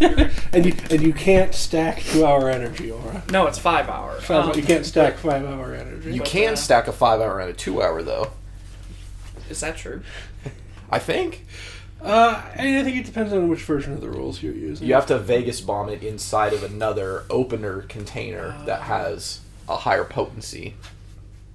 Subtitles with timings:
[0.00, 0.30] Yeah.
[0.52, 3.22] and you and you can't stack two hour energy, Aura.
[3.30, 4.24] No, it's five hours.
[4.24, 6.12] Five, Um, you can't stack five hour energy.
[6.14, 8.32] You can uh, stack a five hour and a two hour though.
[9.48, 10.02] Is that true?
[10.90, 11.44] I think
[12.02, 14.86] Uh, and I think it depends on which version of the rules you're using.
[14.88, 20.04] you have to Vegas bomb it inside of another opener container that has a higher
[20.04, 20.74] potency.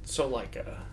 [0.06, 0.84] So like a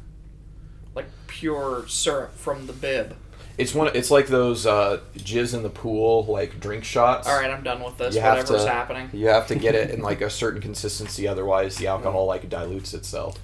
[0.94, 3.16] like pure syrup from the bib.
[3.58, 3.90] It's one.
[3.94, 7.28] It's like those uh, jizz in the pool like drink shots.
[7.28, 8.14] All right, I'm done with this.
[8.14, 9.10] You have Whatever's to- happening.
[9.12, 12.94] You have to get it in like a certain consistency, otherwise the alcohol like dilutes
[12.94, 13.38] itself.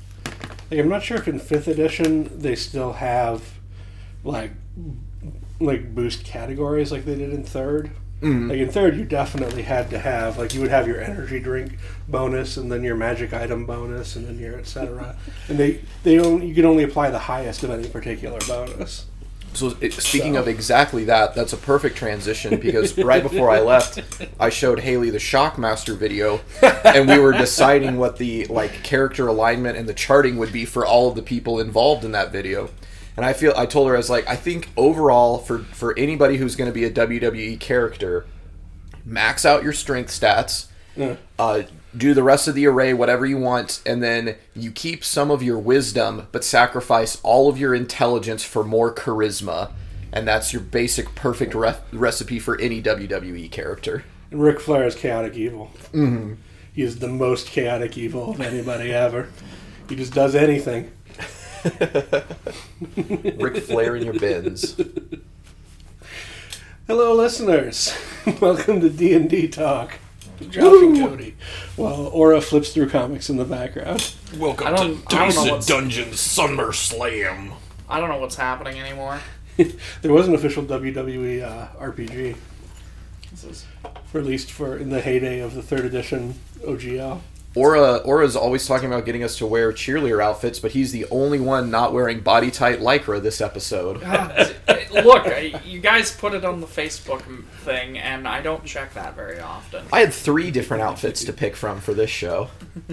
[0.70, 3.42] Like, I'm not sure if in fifth edition they still have
[4.24, 4.52] like
[5.60, 7.90] like boost categories like they did in 3rd
[8.22, 8.48] Mhm.
[8.50, 11.78] Like in third, you definitely had to have like you would have your energy drink
[12.08, 15.16] bonus, and then your magic item bonus, and then your etc.
[15.48, 19.06] and they they only you could only apply the highest of any particular bonus.
[19.54, 23.60] So it, speaking So- of exactly that, that's a perfect transition because right before I
[23.60, 24.00] left,
[24.38, 26.40] I showed Haley the Shockmaster video,
[26.84, 30.86] and we were deciding what the like character alignment and the charting would be for
[30.86, 32.70] all of the people involved in that video.
[33.16, 36.36] And I feel I told her I was like, I think overall for for anybody
[36.36, 38.26] who's going to be a WWE character,
[39.04, 40.66] max out your strength stats.
[40.96, 41.16] Yeah.
[41.38, 41.62] Uh,
[41.98, 45.42] do the rest of the array whatever you want and then you keep some of
[45.42, 49.70] your wisdom but sacrifice all of your intelligence for more charisma
[50.12, 54.04] and that's your basic perfect re- recipe for any WWE character.
[54.30, 55.70] And Ric Flair is chaotic evil.
[55.92, 56.34] Mm-hmm.
[56.72, 59.28] He is the most chaotic evil of anybody ever.
[59.88, 60.90] He just does anything.
[63.36, 64.80] Ric Flair in your bins.
[66.86, 67.94] Hello, listeners.
[68.40, 69.98] Welcome to D and D Talk.
[70.50, 71.36] Josh and Cody.
[71.76, 74.14] While Aura flips through comics in the background.
[74.36, 77.52] Welcome I don't- to I don't know Dice what's- Dungeons Summer Slam.
[77.88, 79.20] I don't know what's happening anymore.
[80.02, 82.36] There was an official WWE uh, RPG
[83.32, 83.66] This is
[84.12, 86.34] released for in the heyday of the third edition
[86.64, 87.20] OGL.
[87.56, 91.40] Aura Aura's always talking about getting us to wear cheerleader outfits, but he's the only
[91.40, 93.96] one not wearing body tight lycra this episode.
[94.92, 95.26] look.
[95.26, 97.22] I- You guys put it on the Facebook
[97.64, 99.84] thing, and I don't check that very often.
[99.92, 102.48] I had three different outfits to pick from for this show.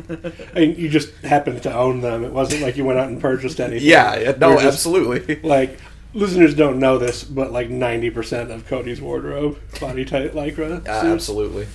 [0.10, 2.24] I mean, you just happened to own them.
[2.24, 3.88] It wasn't like you went out and purchased anything.
[3.88, 5.36] Yeah, yeah, no, just- absolutely.
[5.42, 5.80] Like
[6.14, 10.86] listeners don't know this, but like ninety percent of Cody's wardrobe, body tight lycra.
[10.88, 11.68] Uh, absolutely.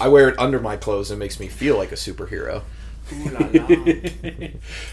[0.00, 2.62] I wear it under my clothes and it makes me feel like a superhero.
[3.12, 4.48] Ooh la la.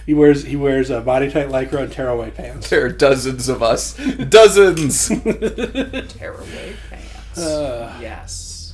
[0.06, 2.70] he wears he wears uh, body tight lycra and tearaway pants.
[2.70, 3.96] There are dozens of us.
[3.96, 5.08] Dozens!
[6.14, 7.38] Tearaway pants.
[7.38, 7.98] Uh.
[8.02, 8.74] yes.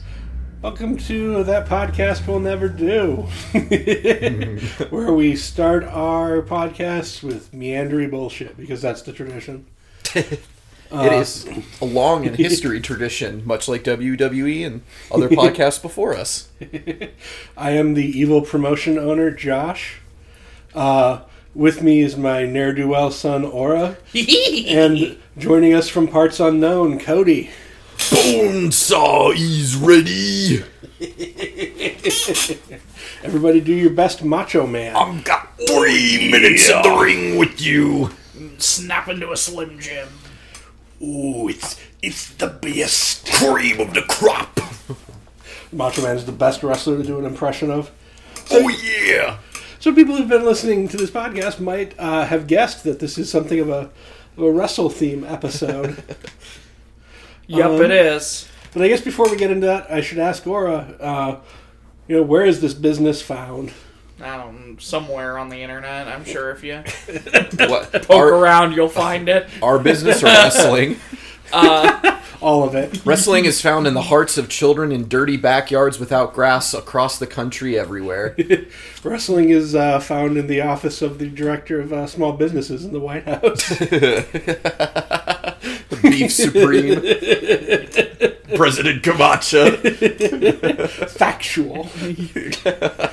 [0.61, 3.27] Welcome to that podcast we'll never do,
[4.89, 9.67] where we start our podcast with meandering bullshit because that's the tradition.
[10.91, 11.47] it is
[11.81, 14.81] a long and history tradition, much like WWE and
[15.11, 16.49] other podcasts before us.
[17.57, 19.99] I am the evil promotion owner, Josh.
[20.73, 21.21] Uh,
[21.53, 26.99] with me is my ne'er do well son, Aura, and joining us from parts unknown,
[26.99, 27.49] Cody.
[27.97, 30.63] Bonesaw is ready.
[33.23, 34.95] Everybody, do your best, Macho Man.
[34.95, 38.11] I've got three minutes in the ring with you.
[38.59, 40.07] Snap into a Slim Jim.
[41.01, 44.59] Ooh, it's it's the best cream of the crop.
[45.71, 47.91] Macho Man is the best wrestler to do an impression of.
[48.51, 49.37] Oh yeah.
[49.79, 53.29] So people who've been listening to this podcast might uh, have guessed that this is
[53.29, 53.89] something of a,
[54.37, 56.03] of a wrestle theme episode.
[57.49, 58.49] Yep, Um, it is.
[58.73, 61.39] but I guess before we get into that, I should ask Aura, uh,
[62.05, 63.71] you know, where is this business found?
[64.21, 66.07] I don't know, somewhere on the internet.
[66.07, 66.75] I'm sure if you
[67.67, 69.47] What, poke our, around, you'll find it.
[69.61, 70.97] our business or wrestling?
[72.39, 73.03] All of it.
[73.03, 77.25] Wrestling is found in the hearts of children in dirty backyards without grass across the
[77.25, 78.35] country everywhere.
[79.03, 82.93] Wrestling is uh, found in the office of the director of uh, small businesses in
[82.93, 83.71] the White House.
[86.01, 87.01] Beef Supreme.
[88.55, 89.71] President Camacho.
[91.07, 91.89] Factual.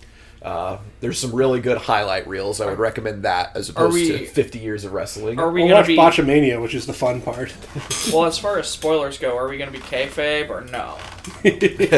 [0.42, 2.62] Uh, there's some really good highlight reels.
[2.62, 5.38] I would recommend that as opposed we- to 50 years of wrestling.
[5.38, 7.52] Are we We'll gonna watch be Botchamania, which is the fun part.
[8.12, 8.24] well?
[8.24, 10.96] As far as spoilers go, are we gonna be kayfabe or no?
[11.42, 11.92] Did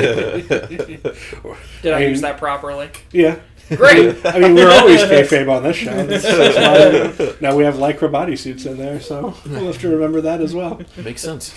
[1.93, 2.91] I, I mean- use that properly?
[3.13, 3.39] yeah.
[3.77, 4.17] Great.
[4.27, 6.05] I mean, we're always kayfabe on this show.
[6.05, 9.89] That's, that's why we- now we have lycra bodysuits in there, so we'll have to
[9.89, 10.83] remember that as well.
[10.97, 11.55] Makes sense.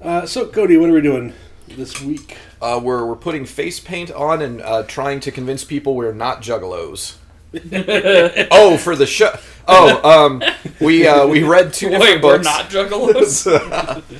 [0.00, 1.32] Uh, so, Cody, what are we doing
[1.66, 2.36] this week?
[2.64, 6.40] Uh, we're, we're putting face paint on and uh, trying to convince people we're not
[6.40, 7.16] juggalos.
[8.50, 9.36] oh, for the show.
[9.68, 10.42] Oh, um,
[10.80, 13.44] we uh, we read two different Wait, we're not juggalos.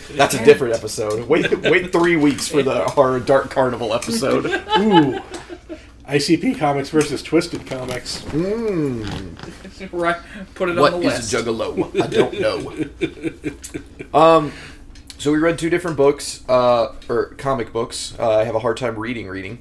[0.17, 1.27] That's a different episode.
[1.27, 4.47] Wait, wait three weeks for the our Dark Carnival episode.
[4.79, 5.21] Ooh.
[6.07, 8.21] ICP Comics versus Twisted Comics.
[8.25, 9.05] Hmm.
[9.91, 10.17] Right.
[10.55, 11.35] Put it What on the is list.
[11.35, 12.01] a juggalo?
[12.01, 12.41] I don't
[14.15, 14.19] know.
[14.19, 14.53] um,
[15.25, 18.15] so we read two different books, uh, or comic books.
[18.19, 19.27] Uh, I have a hard time reading.
[19.27, 19.59] Reading.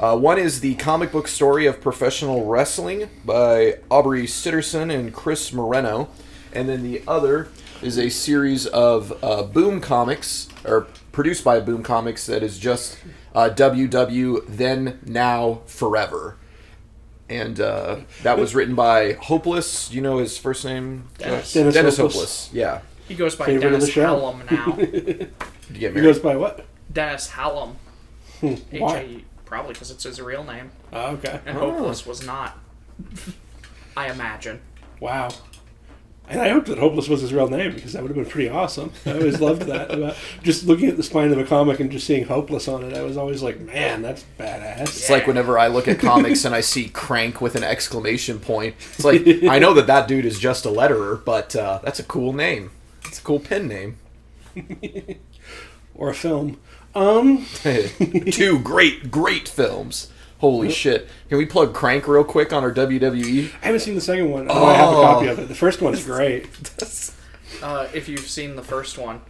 [0.00, 5.52] Uh, one is the comic book story of professional wrestling by Aubrey Sitterson and Chris
[5.52, 6.08] Moreno,
[6.52, 7.46] and then the other
[7.80, 12.98] is a series of uh, Boom comics, or produced by Boom Comics, that is just
[13.36, 16.38] uh, WW Then Now Forever.
[17.28, 19.92] And uh, that was written by Hopeless.
[19.92, 21.08] You know his first name?
[21.18, 21.52] Dennis.
[21.52, 22.14] Dennis Dennis Hopeless.
[22.16, 22.50] Hopeless.
[22.52, 22.80] Yeah.
[23.08, 24.16] He goes by Favorite of Dennis the show.
[24.16, 24.72] Hallum now.
[24.76, 25.26] Did you
[25.74, 26.02] get He married?
[26.02, 26.64] goes by what?
[26.92, 27.76] Dennis Hallum.
[28.40, 28.56] Why?
[28.98, 30.70] H-A- Probably because it's his real name.
[30.92, 31.40] Oh, okay.
[31.46, 32.58] And Hopeless was not.
[33.96, 34.60] I imagine.
[35.00, 35.28] Wow.
[36.26, 38.48] And I hope that Hopeless was his real name because that would have been pretty
[38.48, 38.92] awesome.
[39.04, 39.90] I always loved that.
[39.90, 42.96] About just looking at the spine of a comic and just seeing Hopeless on it,
[42.96, 44.80] I was always like, man, that's badass.
[44.80, 48.74] It's like whenever I look at comics and I see Crank with an exclamation point.
[48.94, 52.04] It's like I know that that dude is just a letterer, but uh, that's a
[52.04, 52.70] cool name.
[53.24, 53.96] It's a cool pen name.
[55.96, 56.58] Or a film.
[56.96, 57.46] Um,
[58.32, 60.10] Two great, great films.
[60.40, 61.08] Holy shit!
[61.28, 62.72] Can we plug Crank real quick on our?
[62.72, 63.52] WWE?
[63.62, 64.48] I haven't seen the second one.
[64.50, 65.46] Oh, I have a copy of it.
[65.46, 66.48] The first one's great.
[67.62, 69.20] Uh, if you've seen the first one,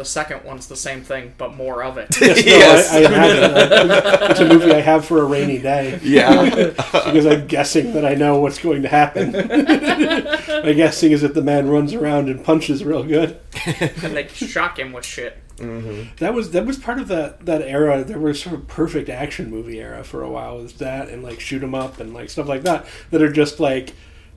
[0.00, 2.08] the second one's the same thing, but more of it.
[2.20, 2.92] Yes, no, Yes.
[2.92, 4.30] I, I imagine.
[4.30, 6.44] It's a movie I have for a rainy day Yeah,
[6.92, 9.32] because I'm guessing that I know what's going to happen.
[9.32, 13.38] My guessing is that the man runs around and punches real good.
[13.66, 15.36] and they shock him with shit.
[16.18, 18.02] That was that was part of that that era.
[18.02, 20.56] There was sort of perfect action movie era for a while.
[20.56, 23.60] Was that and like shoot 'em up and like stuff like that that are just
[23.60, 23.92] like.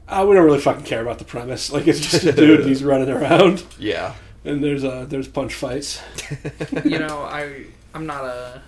[0.06, 1.72] Uh, we don't really fucking care about the premise.
[1.72, 4.16] Like it's just a dude and he's running around, yeah.
[4.46, 6.02] And there's uh there's punch fights.
[6.86, 8.62] You know, I I'm not a.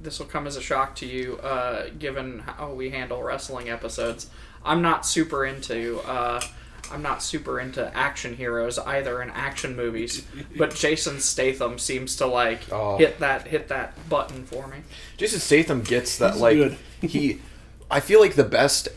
[0.00, 4.28] This will come as a shock to you, uh, given how we handle wrestling episodes.
[4.64, 6.00] I'm not super into.
[6.00, 6.40] Uh,
[6.92, 10.24] I'm not super into action heroes either in action movies,
[10.56, 12.98] but Jason Statham seems to like Oh.
[12.98, 14.78] hit that hit that button for me.
[15.16, 16.76] Jason Statham gets that He's like good.
[17.00, 17.40] he.
[17.90, 18.88] I feel like the best,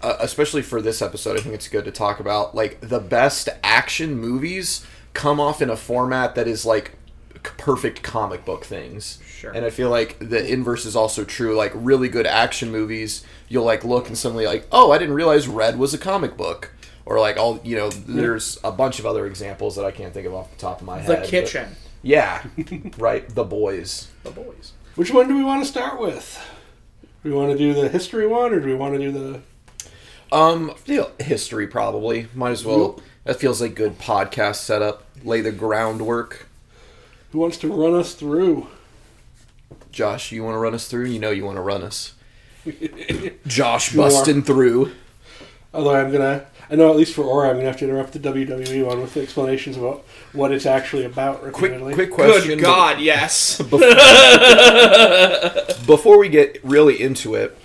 [0.00, 1.36] uh, especially for this episode.
[1.36, 4.84] I think it's good to talk about like the best action movies
[5.16, 6.92] come off in a format that is like
[7.58, 9.18] perfect comic book things.
[9.26, 9.50] Sure.
[9.52, 11.56] And I feel like the inverse is also true.
[11.56, 15.48] Like really good action movies, you'll like look and suddenly like, oh, I didn't realize
[15.48, 16.72] Red was a comic book.
[17.04, 20.26] Or like all you know, there's a bunch of other examples that I can't think
[20.26, 21.20] of off the top of my The head.
[21.20, 22.42] but- Kitchen, yeah,
[22.98, 23.28] right.
[23.32, 24.08] The boys.
[24.24, 24.72] the boys.
[24.96, 26.38] Which one do we want to start with?
[27.22, 29.40] Do we want to do the history one, or do we want to do the?
[30.32, 32.26] Um, feel history probably.
[32.34, 32.94] Might as well.
[32.96, 33.04] Yep.
[33.24, 35.04] That feels like good podcast setup.
[35.26, 36.46] Lay the groundwork.
[37.32, 38.68] Who wants to run us through?
[39.90, 41.06] Josh, you want to run us through?
[41.06, 42.14] You know you want to run us.
[43.46, 44.04] Josh Sure.
[44.04, 44.92] busting through.
[45.74, 48.18] Although I'm gonna, I know at least for Aura, I'm gonna have to interrupt the
[48.20, 51.94] WWE one with the explanations about what it's actually about Quick, repeatedly.
[51.94, 52.58] quick question.
[52.58, 53.60] Good God, yes.
[55.86, 57.56] Before we get really into it,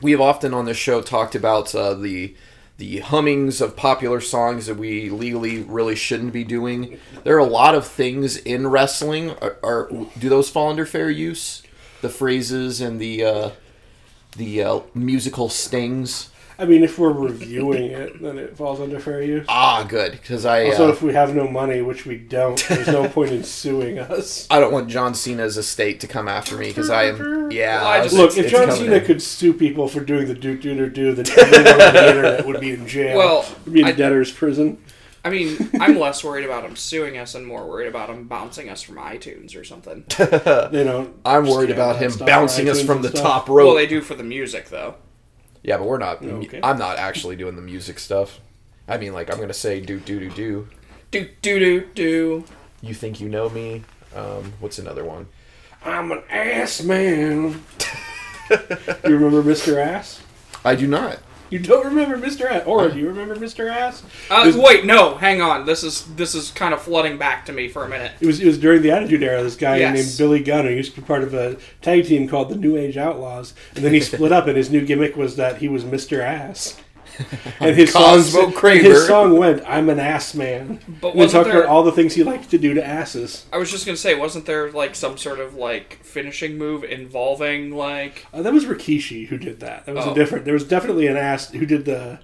[0.00, 2.34] we have often on this show talked about uh, the
[2.78, 6.98] the hummings of popular songs that we legally really shouldn't be doing.
[7.24, 9.30] There are a lot of things in wrestling.
[9.42, 11.62] Are, are do those fall under fair use?
[12.02, 13.50] The phrases and the uh,
[14.36, 16.30] the uh, musical stings.
[16.58, 19.44] I mean, if we're reviewing it, then it falls under fair use.
[19.48, 22.86] Ah, good because I Also, uh, if we have no money, which we don't, there's
[22.86, 24.46] no point in suing us.
[24.50, 27.78] I don't want John Cena's estate to come after me because I am yeah.
[27.82, 29.04] Well, I just- Look, it's- if it's John Cena in.
[29.04, 32.46] could sue people for doing the do do do do, then everyone on the internet
[32.46, 33.18] would be in jail.
[33.18, 34.78] Well, would be in I- debtor's prison.
[35.24, 38.68] I mean, I'm less worried about him suing us and more worried about him bouncing
[38.68, 40.04] us from iTunes or something.
[40.18, 41.14] They don't.
[41.24, 43.22] I'm worried about him bouncing us from the stuff.
[43.22, 43.66] top rope.
[43.66, 44.94] Well, they do for the music, though.
[45.66, 46.22] Yeah, but we're not.
[46.22, 46.60] Okay.
[46.62, 48.38] I'm not actually doing the music stuff.
[48.86, 50.68] I mean, like I'm gonna say do do do do.
[51.10, 52.44] Do do do do.
[52.80, 53.82] You think you know me?
[54.14, 55.26] Um, what's another one?
[55.84, 57.64] I'm an ass man.
[58.50, 59.84] you remember Mr.
[59.84, 60.22] Ass?
[60.64, 61.18] I do not.
[61.50, 62.50] You don't remember Mr.
[62.50, 63.70] Ass, or do you remember Mr.
[63.70, 64.02] Ass?
[64.30, 65.64] Uh, was- wait, no, hang on.
[65.66, 68.12] This is this is kind of flooding back to me for a minute.
[68.20, 69.42] It was it was during the Attitude Era.
[69.42, 69.94] This guy Yes.
[69.94, 72.76] named Billy Gunn, who used to be part of a tag team called the New
[72.76, 75.84] Age Outlaws, and then he split up, and his new gimmick was that he was
[75.84, 76.20] Mr.
[76.20, 76.76] Ass.
[77.60, 78.82] And his Cosmo song, Kramer.
[78.82, 81.92] his song went, "I'm an ass man." But and wasn't talked there- about all the
[81.92, 83.46] things he liked to do to asses.
[83.52, 87.74] I was just gonna say, wasn't there like some sort of like finishing move involving
[87.74, 88.26] like?
[88.34, 89.86] Uh, that was Rikishi who did that.
[89.86, 90.12] That was Oh.
[90.12, 90.44] a different.
[90.44, 92.18] There was definitely an ass who did the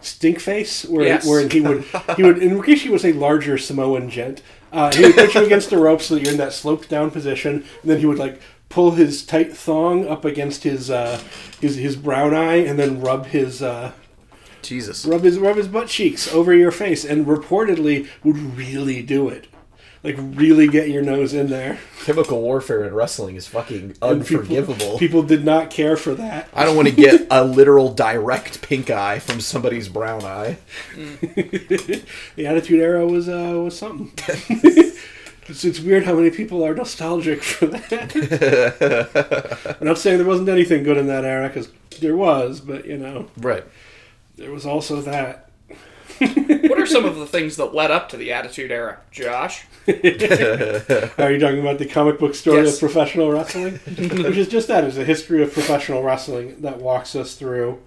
[0.00, 1.26] stink face, where Yes.
[1.26, 1.84] where he would
[2.16, 2.38] he would.
[2.42, 4.42] And Rikishi was a larger Samoan gent.
[4.72, 7.10] Uh, he would put you against the rope so that you're in that sloped down
[7.10, 11.20] position, and then he would like pull his tight thong up against his uh,
[11.60, 13.62] his his brown eye, and then rub his.
[13.62, 13.92] Uh,
[14.62, 15.04] Jesus.
[15.04, 19.46] rub his rub his butt cheeks over your face, and reportedly would really do it,
[20.02, 21.78] like really get your nose in there.
[22.04, 24.98] Chemical warfare in wrestling is fucking And people- unforgivable.
[24.98, 26.48] People, did not care for that.
[26.52, 30.58] I don't want to get a literal direct pink eye from somebody's brown eye.
[31.36, 34.12] the Attitude Era was uh, was something.
[35.48, 38.16] it's, it's weird how many people are nostalgic for that.
[39.80, 41.68] I'm not saying there wasn't anything good in that era because
[42.00, 43.64] there was, but you know, Right.
[44.36, 45.48] There was also that.
[46.18, 49.64] What are some of the things that led up to the Attitude Era, Josh?
[49.88, 49.92] Are
[51.32, 52.74] you talking about the comic book story Yes.
[52.74, 53.74] of professional wrestling?
[53.86, 57.80] Which is just that, is a history of professional wrestling that walks us through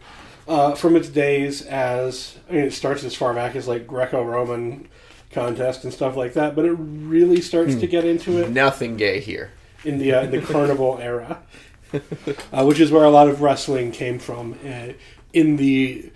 [0.50, 4.90] uh, from its days as, I mean, it starts as far back as like Greco-Roman
[5.32, 9.20] contest and stuff like that, but it really starts to get into it Nothing gay
[9.22, 9.52] here.
[9.86, 11.42] in the, uh, in the carnival era,
[12.52, 14.58] uh, which is where a lot of wrestling came from.
[14.66, 14.94] Uh,
[15.34, 16.10] in the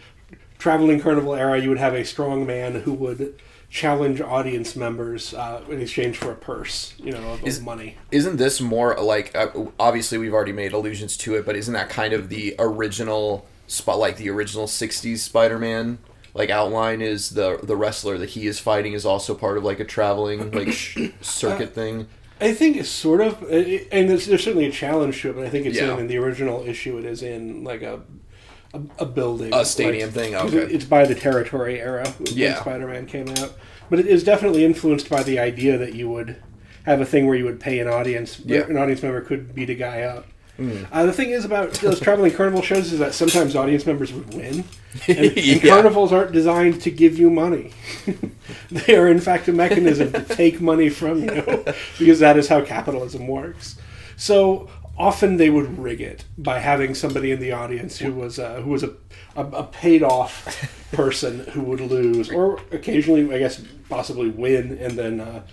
[0.59, 5.61] traveling carnival era, you would have a strong man who would challenge audience members uh,
[5.69, 7.97] in exchange for a purse, you know, of, of money.
[8.11, 9.49] Isn't this more like uh,
[9.79, 13.97] obviously we've already made allusions to it, but isn't that kind of the original spot,
[13.99, 15.99] like the original '60s Spider-Man?
[16.33, 19.79] Like outline is the the wrestler that he is fighting is also part of like
[19.79, 22.07] a traveling like sh- circuit thing.
[22.41, 25.49] I think it's sort of, and there's, there's certainly a challenge to it, but I
[25.49, 25.93] think it's Yeah.
[25.95, 26.97] in, in the original issue.
[26.97, 27.99] It is in like a
[28.73, 30.35] a, a building, A stadium Like, thing?
[30.35, 30.57] Okay.
[30.73, 32.59] It's by the territory era when Yeah.
[32.61, 33.53] Spider-Man came out,
[33.89, 36.37] but it is definitely influenced by the idea that you would
[36.83, 38.61] have a thing where you would pay an audience, Yeah.
[38.61, 40.25] An audience member could beat a guy up.
[40.91, 44.33] Uh, the thing is about those traveling carnival shows is that sometimes audience members would
[44.33, 44.65] win,
[45.07, 47.71] and, and carnivals aren't designed to give you money.
[48.69, 51.63] they are, in fact, a mechanism to take money from you,
[51.97, 53.77] because that is how capitalism works.
[54.17, 54.69] So
[54.99, 58.69] often they would rig it by having somebody in the audience who was uh, who
[58.71, 58.93] was a,
[59.35, 64.93] a, a paid off person who would lose, or occasionally, I guess, possibly win, and
[64.93, 65.43] then uh,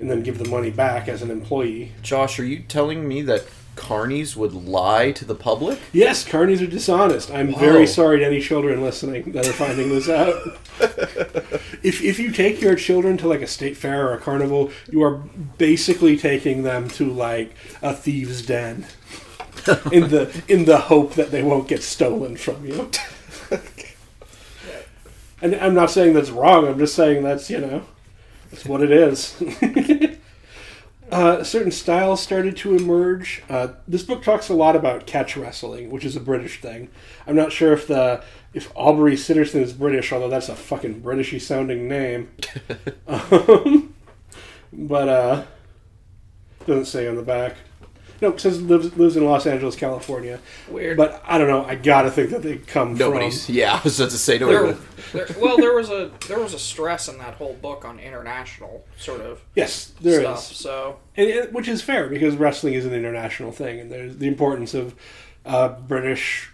[0.00, 1.92] and then give the money back as an employee.
[2.02, 3.44] Josh, are you telling me that
[3.76, 5.78] carnies would lie to the public?
[5.92, 7.30] Yes, carnies are dishonest.
[7.30, 7.60] I'm Whoa.
[7.60, 10.34] very sorry to any children listening that are finding this out.
[11.82, 15.02] if, if you take your children to like a state fair or a carnival, you
[15.02, 15.22] are
[15.58, 18.86] basically taking them to like a thieves' den
[19.92, 22.90] in the in the hope that they won't get stolen from you.
[25.42, 26.66] and I'm not saying that's wrong.
[26.66, 27.82] I'm just saying that's you know
[28.50, 29.34] that's what it is.
[31.10, 33.42] Uh, certain styles started to emerge.
[33.48, 36.88] Uh, this book talks a lot about catch wrestling, which is a British thing.
[37.26, 41.40] I'm not sure if the if Aubrey Sitterson is British, although that's a fucking Britishy
[41.40, 42.30] sounding name.
[43.06, 43.94] um,
[44.72, 45.44] but uh,
[46.66, 47.56] doesn't say on the back.
[48.20, 50.40] No, because lives lives in Los Angeles, California.
[50.70, 50.96] Weird.
[50.96, 51.64] But I don't know.
[51.64, 53.46] I gotta think that they come Nobody's.
[53.46, 53.54] from.
[53.54, 54.78] Yeah, I was about to say there, nobody.
[55.12, 58.84] there, well, there was a there was a stress in that whole book on international
[58.98, 60.40] sort of Yes, there is.
[60.40, 60.56] stuff.
[60.56, 64.26] So and it, which is fair because wrestling is an international thing, and there's the
[64.28, 64.94] importance of
[65.44, 66.50] uh, British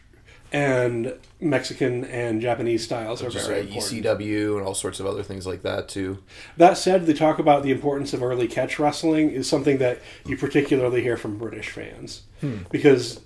[0.53, 4.05] and Mexican and Japanese styles are Just very like important.
[4.05, 6.19] ECW and all sorts of other things like that too.
[6.59, 10.37] That said, the talk about the importance of early catch wrestling is something that you
[10.37, 12.23] particularly hear from British fans
[12.71, 13.21] because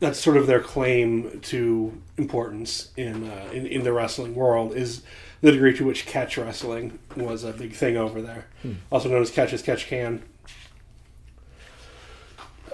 [0.00, 5.02] that's sort of their claim to importance in, uh, in in the wrestling world is
[5.40, 8.46] the degree to which catch wrestling was a big thing over there,
[8.92, 10.22] also known as catch as catch can.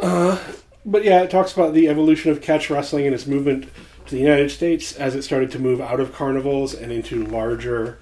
[0.02, 0.38] Uh,
[0.84, 3.68] but yeah, it talks about the evolution of catch wrestling and its movement
[4.06, 7.98] to the United States as it started to move out of carnivals and into larger,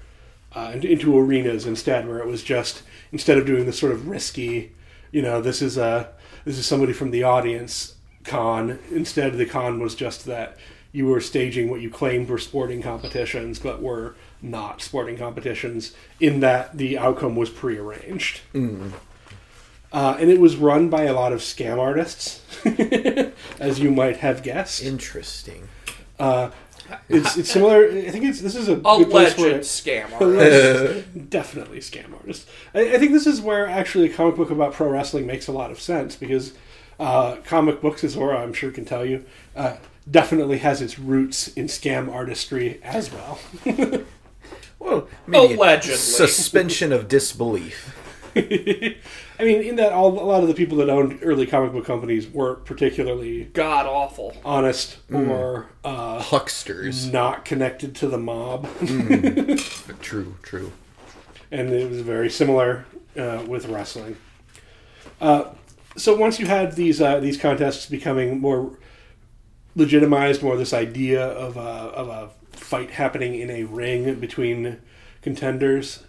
[0.53, 4.07] uh, into, into arenas instead, where it was just instead of doing this sort of
[4.07, 4.73] risky,
[5.11, 6.09] you know, this is a
[6.45, 8.79] this is somebody from the audience con.
[8.91, 10.57] Instead, the con was just that
[10.91, 16.39] you were staging what you claimed were sporting competitions, but were not sporting competitions in
[16.41, 18.41] that the outcome was prearranged.
[19.93, 22.41] Uh, and it was run by a lot of scam artists,
[23.59, 24.81] as you might have guessed.
[24.81, 25.69] Interesting.
[26.19, 26.49] Uh,
[27.07, 27.85] it's, it's similar.
[27.87, 31.29] I think it's this is a good place where- scam artist.
[31.29, 32.49] definitely scam artist.
[32.73, 35.51] I, I think this is where actually a comic book about pro wrestling makes a
[35.51, 36.53] lot of sense because
[36.99, 39.23] uh, comic books, as Zora I'm sure can tell you,
[39.55, 39.77] uh,
[40.09, 43.39] definitely has its roots in scam artistry as well.
[44.79, 45.95] Well, maybe Allegedly.
[45.95, 47.92] suspension of disbelief.
[49.39, 51.85] I mean, in that all a lot of the people that owned early comic book
[51.85, 54.35] companies weren't particularly God awful.
[54.43, 57.11] honest or uh, Hucksters.
[57.11, 58.67] not connected to the mob.
[60.01, 60.71] True, true.
[61.51, 62.85] and it was very similar
[63.17, 64.17] uh, with wrestling.
[65.21, 65.45] Uh,
[65.95, 68.77] so once you had these uh, these contests becoming more
[69.75, 74.79] legitimized, more this idea of a, of a fight happening in a ring between
[75.21, 76.03] contenders,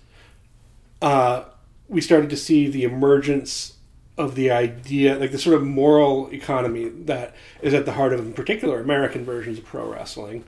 [1.03, 1.45] uh,
[1.89, 3.75] we started to see the emergence
[4.17, 8.21] of the idea, like the sort of moral economy that is at the heart of,
[8.21, 10.45] in particular, American versions of pro wrestling.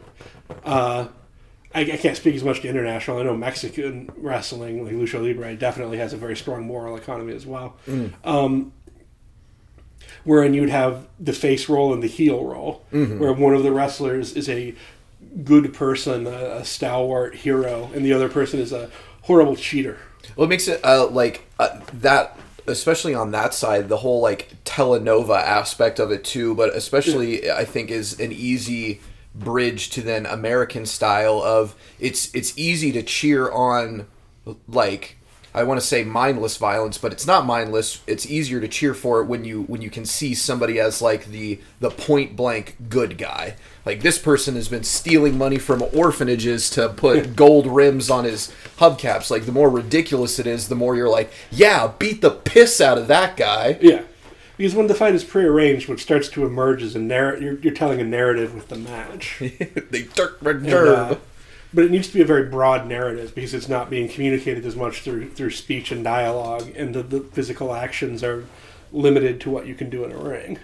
[0.64, 1.08] Uh,
[1.74, 3.18] I, I can't speak as much to international.
[3.18, 7.44] I know Mexican wrestling, like Lucha Libre, definitely has a very strong moral economy as
[7.44, 7.76] well.
[8.24, 8.72] Um,
[10.24, 12.84] wherein you'd have the face role and the heel role,
[13.18, 14.74] where one of the wrestlers is a
[15.44, 18.90] good person, a, a stalwart hero, and the other person is a
[19.22, 19.98] horrible cheater.
[20.34, 24.50] Well, it makes it uh, like uh, that, especially on that side, the whole like
[24.64, 26.54] telenova aspect of it too.
[26.54, 29.00] But especially, I think is an easy
[29.34, 34.06] bridge to then American style of it's it's easy to cheer on
[34.68, 35.16] like
[35.54, 38.02] I want to say mindless violence, but it's not mindless.
[38.06, 41.26] It's easier to cheer for it when you when you can see somebody as like
[41.26, 43.56] the the point blank good guy.
[43.86, 48.52] Like this person has been stealing money from orphanages to put gold rims on his
[48.78, 49.30] hubcaps.
[49.30, 52.98] Like the more ridiculous it is, the more you're like, yeah, beat the piss out
[52.98, 53.78] of that guy.
[53.80, 54.02] Yeah.
[54.56, 57.42] Because when the fight is prearranged, what starts to emerge is a narrative.
[57.42, 59.36] You're, you're telling a narrative with the match.
[59.90, 61.16] they dirt And, uh,
[61.72, 64.74] but it needs to be a very broad narrative because it's not being communicated as
[64.74, 68.46] much through through speech and dialogue, and the, the physical actions are
[68.92, 70.58] limited to what you can do in a ring.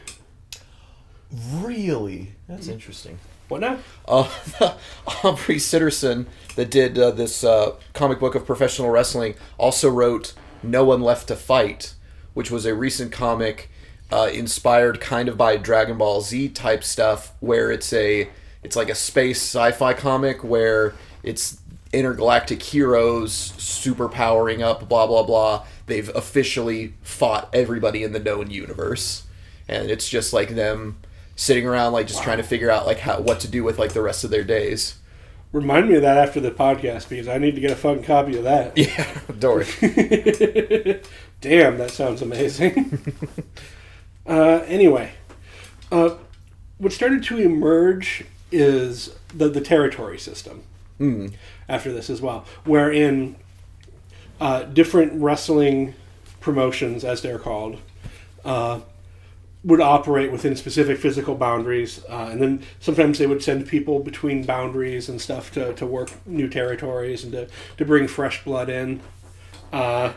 [1.33, 3.19] Really, that's interesting.
[3.49, 3.79] What now?
[4.07, 4.29] Uh,
[5.25, 10.85] Aubrey Sitterson, that did uh, this uh, comic book of professional wrestling, also wrote No
[10.85, 11.95] One Left to Fight,
[12.35, 13.71] which was a recent comic
[14.11, 18.29] uh, inspired kind of by Dragon Ball Z type stuff, where it's a
[18.63, 21.59] it's like a space sci-fi comic where it's
[21.93, 25.65] intergalactic heroes super powering up, blah blah blah.
[25.87, 29.25] They've officially fought everybody in the known universe,
[29.67, 30.97] and it's just like them
[31.43, 33.93] sitting around like just trying to figure out like how what to do with like
[33.95, 34.99] the rest of their days.
[35.51, 38.39] Remind me of that after the podcast because I need to get a fucking copy
[38.39, 38.79] of that.
[38.79, 39.67] Yeah, Dory.
[41.41, 43.13] Damn, that sounds amazing.
[44.27, 45.15] uh, anyway,
[45.91, 46.15] uh,
[46.79, 50.63] what started to emerge is the, the territory system
[51.69, 53.35] after this as well, wherein
[54.41, 55.95] uh, different wrestling
[56.39, 57.81] promotions, as they're called,
[58.45, 58.79] uh,
[59.65, 64.45] would operate within specific physical boundaries, uh, and then sometimes they would send people between
[64.45, 69.01] boundaries and stuff to, to work new territories and to, to bring fresh blood in.
[69.73, 70.13] Uh,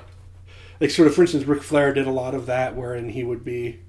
[0.79, 3.45] like sort of, for instance, Ric Flair did a lot of that, wherein he would
[3.45, 3.79] be,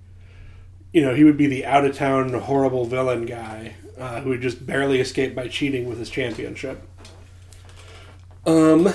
[0.92, 4.66] you know, he would be the out of town horrible villain guy uh, who just
[4.66, 6.86] barely escape by cheating with his championship.
[8.44, 8.92] Um,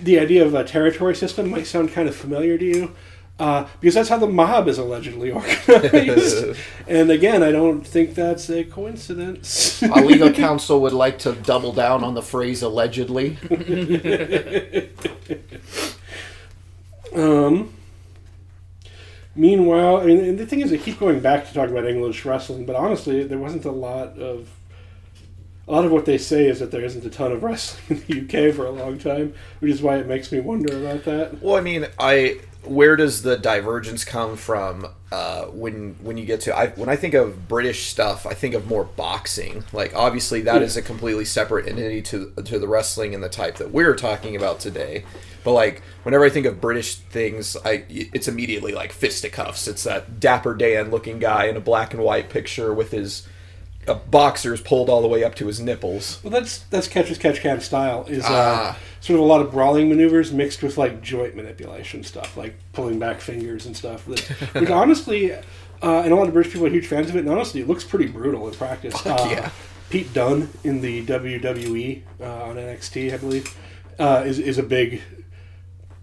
[0.00, 2.94] the idea of a territory system might sound kind of familiar to you.
[3.38, 6.56] Uh, because that's how the mob is allegedly organized.
[6.86, 9.82] and again, I don't think that's a coincidence.
[9.82, 13.38] Our legal counsel would like to double down on the phrase allegedly.
[17.14, 17.72] Um,
[19.34, 22.24] meanwhile, I mean, and the thing is, I keep going back to talk about English
[22.24, 24.48] wrestling, but honestly, there wasn't a lot of.
[25.68, 28.26] A lot of what they say is that there isn't a ton of wrestling in
[28.26, 31.40] the UK for a long time, which is why it makes me wonder about that.
[31.40, 36.40] Well, I mean, I where does the divergence come from uh, when when you get
[36.42, 39.64] to I when I think of British stuff, I think of more boxing.
[39.72, 43.56] Like obviously that is a completely separate entity to to the wrestling and the type
[43.56, 45.04] that we're talking about today.
[45.44, 49.66] But like whenever I think of British things, I it's immediately like fisticuffs.
[49.66, 53.26] It's that Dapper Dan looking guy in a black and white picture with his
[53.88, 56.20] uh, boxers pulled all the way up to his nipples.
[56.22, 58.78] Well, that's that's catch as catch can style is uh, Ah.
[59.00, 62.98] sort of a lot of brawling maneuvers mixed with like joint manipulation stuff, like pulling
[62.98, 64.06] back fingers and stuff.
[64.06, 64.20] That,
[64.54, 65.40] which honestly, uh,
[65.82, 67.20] and a lot of British people are huge fans of it.
[67.20, 68.94] And honestly, it looks pretty brutal in practice.
[69.04, 69.50] Uh, yeah.
[69.90, 73.54] Pete Dunne in the WWE uh, on NXT, I believe,
[73.98, 75.02] uh, is is a big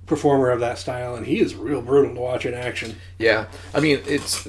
[0.09, 2.97] performer of that style, and he is real brutal to watch in action.
[3.17, 4.45] Yeah, I mean, it's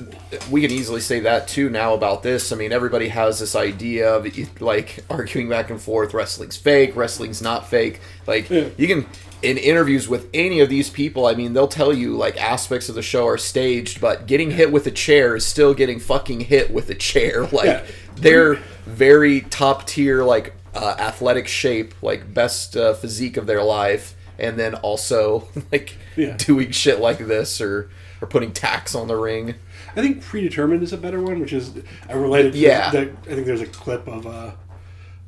[0.51, 2.51] we can easily say that too now about this.
[2.51, 7.41] I mean, everybody has this idea of like arguing back and forth: wrestling's fake, wrestling's
[7.43, 8.01] not fake.
[8.27, 8.71] Like Yeah.
[8.77, 9.07] you can
[9.43, 11.27] in interviews with any of these people.
[11.27, 14.71] I mean, they'll tell you like aspects of the show are staged, but getting hit
[14.73, 17.47] with a chair is still getting fucking hit with a chair.
[17.53, 17.85] Like Yeah.
[18.17, 18.55] they're
[18.87, 24.15] very top tier, like uh, athletic shape, like best uh, physique of their life.
[24.41, 26.37] And then also like Yeah.
[26.37, 27.91] doing shit like this or
[28.23, 29.55] or putting tacks on the ring.
[29.97, 31.73] I think predetermined is a better one, which is
[32.09, 32.53] I related.
[32.53, 32.91] To Yeah.
[32.91, 34.51] the, I think there's a clip of uh,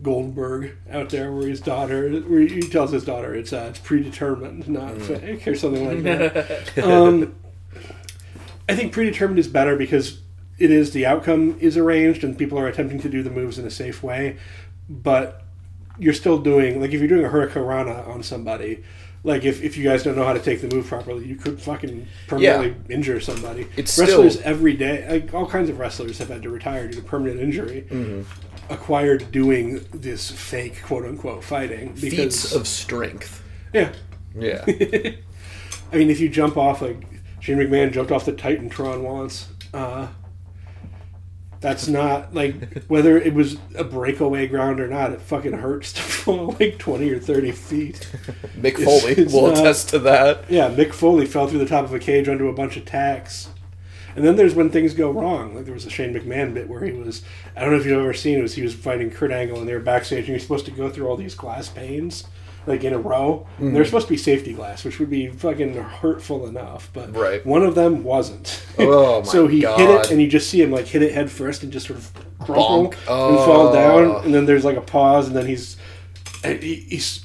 [0.03, 4.69] Goldberg out there where his daughter, where he tells his daughter it's uh, it's predetermined,
[4.69, 6.79] not fake, or something like that.
[6.85, 7.35] um,
[8.69, 10.21] I think predetermined is better because
[10.59, 13.67] it is the outcome is arranged and people are attempting to do the moves in
[13.67, 14.37] a safe way,
[14.89, 15.42] but
[15.99, 18.83] you're still doing like if you're doing a hurricanrana on somebody.
[19.25, 21.61] Like if, if you guys don't know how to take the move properly, you could
[21.63, 23.69] fucking permanently injure somebody.
[23.77, 25.07] It's wrestlers still- every day.
[25.09, 28.73] Like all kinds of wrestlers have had to retire due to permanent injury Mm-hmm.
[28.73, 31.95] acquired doing this fake quote unquote fighting.
[31.95, 33.45] Feats of strength.
[33.73, 33.93] yeah,
[34.35, 34.65] Yeah.
[35.93, 37.07] I mean if you jump off like
[37.39, 39.49] Shane McMahon jumped off the Titantron once.
[39.73, 40.09] Uh,
[41.63, 45.13] that's not like whether it was a breakaway ground or not.
[45.13, 48.07] It fucking hurts to fall like twenty or thirty feet.
[48.59, 50.51] Mick It's- Foley it's will not- attest to that.
[50.51, 53.49] Yeah, Mick Foley fell through the top of a cage onto a bunch of tacks.
[54.15, 55.55] And then there's when things go wrong.
[55.55, 57.23] Like there was a Shane McMahon bit where he was
[57.57, 59.67] I don't know if you've ever seen it was he was fighting Kurt Angle and
[59.69, 62.25] they were backstage and you're supposed to go through all these glass panes
[62.67, 63.47] like in a row.
[63.59, 67.45] And they're supposed to be safety glass, which would be fucking hurtful enough, but Right.
[67.45, 68.63] one of them wasn't.
[68.79, 71.31] Oh, my so he hit it and you just see him like hit it head
[71.31, 72.93] first and just sort of crumple Bonk.
[72.95, 73.73] and fall Oh.
[73.73, 75.77] down and then there's like a pause and then he's
[76.45, 77.25] he, he's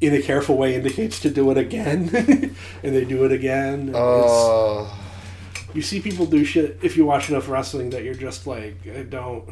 [0.00, 2.10] in a careful way indicates to do it again
[2.82, 4.86] and they do it again Uh,
[5.72, 9.02] you see people do shit if you watch enough wrestling that you're just like I
[9.04, 9.48] don't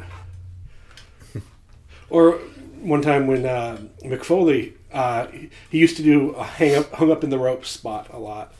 [2.09, 2.39] or
[2.85, 7.11] one time when uh, Mick Foley uh, he- used to do a hang up hung
[7.11, 8.53] up in the rope spot a lot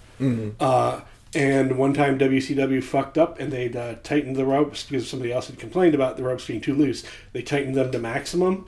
[0.60, 1.02] uh,
[1.36, 5.48] and one time WCW fucked up and they'd uh, tightened the ropes because somebody else
[5.48, 7.04] had complained about the ropes being too loose.
[7.34, 8.68] They tightened them to maximum.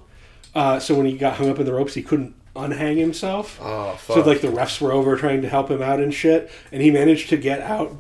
[0.54, 3.60] Uh, so when he got hung up in the ropes, he couldn't unhang himself.
[3.62, 4.16] oh, fuck.
[4.18, 6.92] so like the refs were over trying to help him out and shit, and he
[6.92, 7.96] managed to get out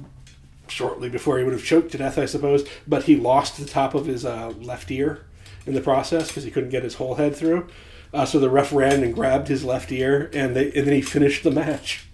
[0.67, 2.67] shortly before he would have choked to death, I suppose.
[2.87, 5.21] But he lost the top of his uh, left ear
[5.67, 7.67] in the process because he couldn't get his whole head through.
[8.13, 11.01] Uh, so the ref ran and grabbed his left ear, and they and then he
[11.01, 12.07] finished the match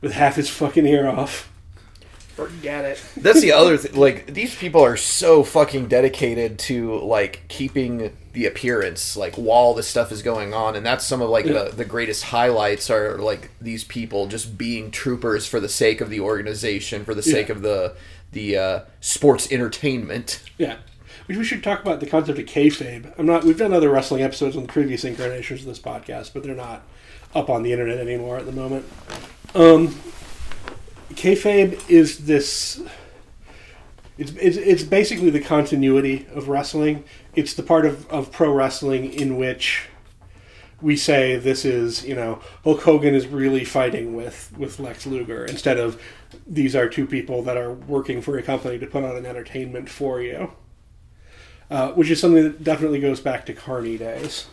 [0.00, 1.46] with half his fucking ear off.
[2.34, 3.04] Forget it.
[3.18, 4.00] That's the other thing.
[4.00, 9.88] Like these people are so fucking dedicated to like keeping the appearance, like while this
[9.88, 13.50] stuff is going on, and that's some of like the the greatest highlights are like
[13.60, 17.54] these people just being troopers for the sake of the organization, for the sake Yeah.
[17.56, 17.96] of the
[18.32, 20.40] the uh, sports entertainment.
[20.56, 20.76] Yeah.
[21.30, 23.14] Which we should talk about the concept of kayfabe.
[23.16, 23.44] I'm not.
[23.44, 26.82] We've done other wrestling episodes on previous incarnations of this podcast, but they're not
[27.36, 28.84] up on the internet anymore at the moment.
[29.54, 29.94] Um,
[31.10, 32.82] kayfabe is this.
[34.18, 37.04] It's, it's, it's basically the continuity of wrestling.
[37.36, 39.88] It's the part of, of pro wrestling in which
[40.82, 45.44] we say this is, you know, Hulk Hogan is really fighting with, with Lex Luger
[45.44, 46.02] instead of
[46.44, 49.88] these are two people that are working for a company to put on an entertainment
[49.88, 50.50] for you.
[51.70, 54.48] Uh, which is something that definitely goes back to Carney days.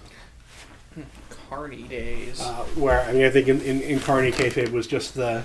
[1.50, 2.40] Carney days.
[2.40, 5.44] Uh, where, I mean, I think in, in, in Carney kayfabe was just the,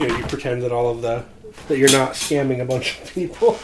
[0.00, 1.24] you know, you pretend that all of the,
[1.68, 3.56] that you're not scamming a bunch of people.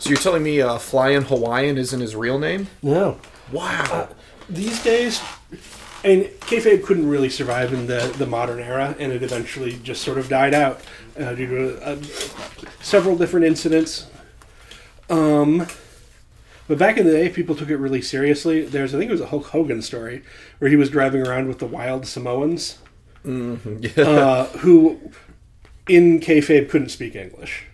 [0.00, 2.66] So you're telling me uh, Flying Hawaiian isn't his real name?
[2.82, 3.20] No.
[3.52, 4.08] Wow.
[4.48, 5.20] these days,
[6.04, 10.18] and kayfabe couldn't really survive in the, the modern era, and it eventually just sort
[10.18, 10.80] of died out
[11.18, 11.96] uh, due to uh,
[12.80, 14.06] several different incidents.
[15.10, 15.66] Um,
[16.68, 18.62] but back in the day, people took it really seriously.
[18.64, 20.22] There's, I think it was a Hulk Hogan story
[20.58, 22.78] where he was driving around with the wild Samoans,
[23.96, 25.00] uh, who
[25.88, 27.64] in kayfabe couldn't speak English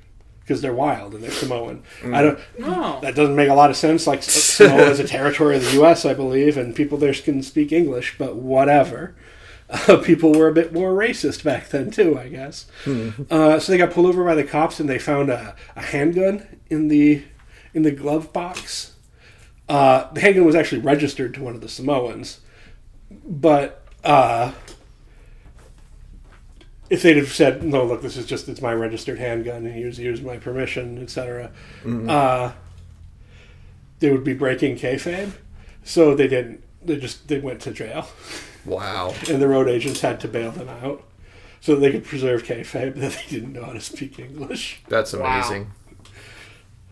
[0.41, 1.83] because they're wild and they're Samoan.
[2.05, 2.39] I don't.
[2.59, 3.01] no.
[3.01, 4.07] That doesn't make a lot of sense.
[4.07, 7.73] Like Samoa is a territory of the U.S., I believe, and people there can speak
[7.73, 9.17] English, but whatever.
[9.71, 12.67] Uh, people were a bit more racist back then too, I guess.
[13.31, 16.47] Uh, so they got pulled over by the cops, and they found a, a handgun
[16.69, 17.23] in the
[17.75, 18.93] in the glove box.
[19.69, 22.41] Uh, the handgun was actually registered to one of the Samoans,
[23.11, 24.53] but uh,
[26.91, 29.99] if they'd have said, "No, look, this is just it's my registered handgun, and use
[29.99, 31.51] use my permission, etc."
[31.87, 32.53] Uh,
[34.01, 35.33] they would be breaking kayfabe.
[35.83, 36.63] So they didn't.
[36.83, 38.09] They just they went to jail,
[38.67, 39.15] Wow.
[39.31, 41.03] and the road agents had to bail them out
[41.61, 44.83] so that they could preserve kayfabe that they didn't know how to speak English.
[44.89, 45.67] That's Wow.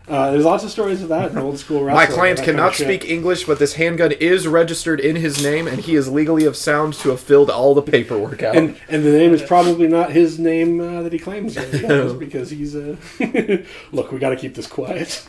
[0.05, 1.95] Uh, there's lots of stories of that in old school wrestling.
[1.95, 5.41] My client that kind cannot of speak English, but this handgun is registered in his
[5.41, 8.55] name, and he is legally of sound to have filled all the paperwork out.
[8.55, 12.13] and and the name is probably not his name uh, that he claims it is
[12.19, 12.97] because he's a.
[13.93, 15.25] Look, we got to keep this quiet.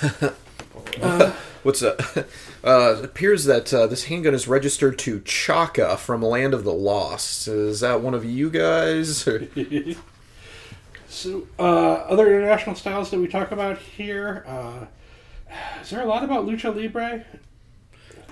[1.62, 2.00] What's up?
[2.64, 6.72] uh, it appears that uh, this handgun is registered to Chaka from Land of the
[6.72, 7.46] Lost.
[7.46, 9.28] Is that one of you guys?
[11.10, 11.62] Or- So, uh,
[12.08, 14.44] other international styles that we talk about here.
[14.46, 14.86] Uh,
[15.82, 17.24] is there a lot about lucha libre?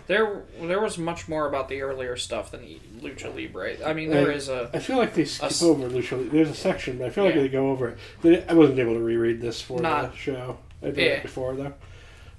[0.06, 2.60] There, there was much more about the earlier stuff than
[3.02, 3.76] Lucha Libre.
[3.84, 4.70] I mean, there I- is a.
[4.72, 6.12] I feel like they skip s- over lucha.
[6.12, 6.30] Libre.
[6.30, 8.46] There's a section, but I feel like they go over it.
[8.48, 10.58] I wasn't able to reread this for Not- the show.
[10.82, 11.04] I did Yeah.
[11.04, 11.74] it before though.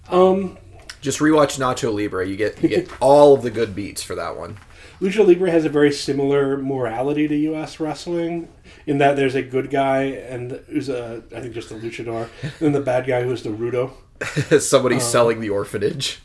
[0.09, 0.57] Um,
[1.01, 2.27] Just rewatch Nacho Libre.
[2.27, 4.57] You get you get all of the good beats for that one.
[5.01, 7.79] Lucha Libre has a very similar morality to U.S.
[7.79, 8.49] wrestling
[8.85, 12.27] in that there's a good guy and who's a I think just a luchador,
[12.59, 13.91] and the bad guy who's the rudo.
[14.61, 14.99] Somebody Oh.
[14.99, 16.19] selling the orphanage.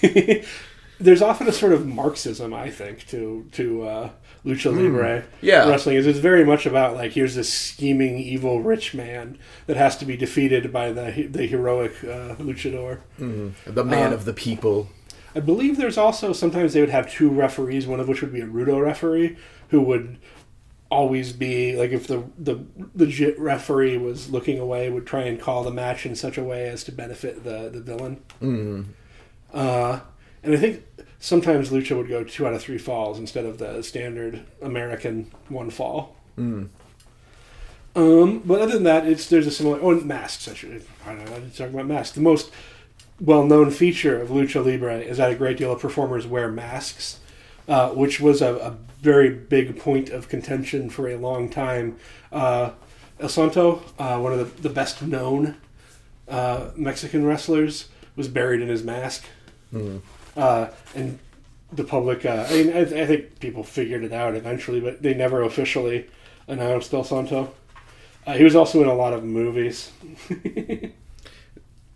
[1.00, 4.10] there's often a sort of Marxism, I think, to to uh,
[4.44, 5.26] lucha libre Hmm.
[5.46, 5.68] Yeah.
[5.68, 5.96] wrestling.
[5.96, 10.04] Is it's very much about like here's this scheming evil rich man that has to
[10.04, 13.00] be defeated by the the heroic uh, luchador.
[13.18, 14.88] The man Uh, of the people.
[15.34, 18.40] I believe there's also sometimes they would have two referees, one of which would be
[18.40, 19.36] a rudo referee
[19.68, 20.18] who would
[20.90, 22.64] always be like if the the
[22.96, 26.68] legit referee was looking away would try and call the match in such a way
[26.68, 28.20] as to benefit the the villain.
[28.42, 28.86] Mm.
[29.52, 30.00] Uh,
[30.42, 30.84] and I think
[31.18, 35.70] sometimes lucha would go two out of three falls instead of the standard American one
[35.70, 36.16] fall.
[37.96, 39.80] Um, but other than that, it's there's a similar.
[39.80, 40.48] Oh, and masks.
[40.48, 40.84] I should.
[41.04, 41.32] I don't know.
[41.32, 42.14] I didn't talk about masks.
[42.14, 42.50] The most
[43.20, 47.20] well-known feature of lucha libre is that a great deal of performers wear masks,
[47.68, 51.96] uh, which was a, a very big point of contention for a long time.
[52.32, 52.70] Uh,
[53.18, 55.56] El Santo, uh, one of the, the best known
[56.28, 59.24] uh, Mexican wrestlers, was buried in his mask,
[60.36, 61.18] uh, and
[61.72, 62.24] the public.
[62.24, 66.08] Uh, I mean, I, I think people figured it out eventually, but they never officially
[66.48, 67.52] announced El Santo.
[68.26, 69.92] Uh, he was also in a lot of movies.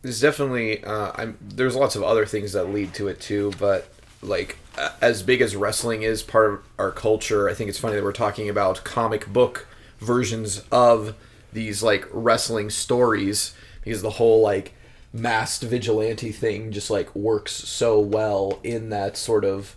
[0.05, 3.89] There's definitely uh, I'm there's lots of other things that lead to it too, but
[4.21, 4.59] like
[5.01, 8.13] as big as wrestling is part of our culture, I think it's funny that we're
[8.13, 9.67] talking about comic book
[10.01, 11.15] versions of
[11.55, 14.75] these like wrestling stories because the whole like
[15.15, 19.75] masked vigilante thing just like works so well in that sort of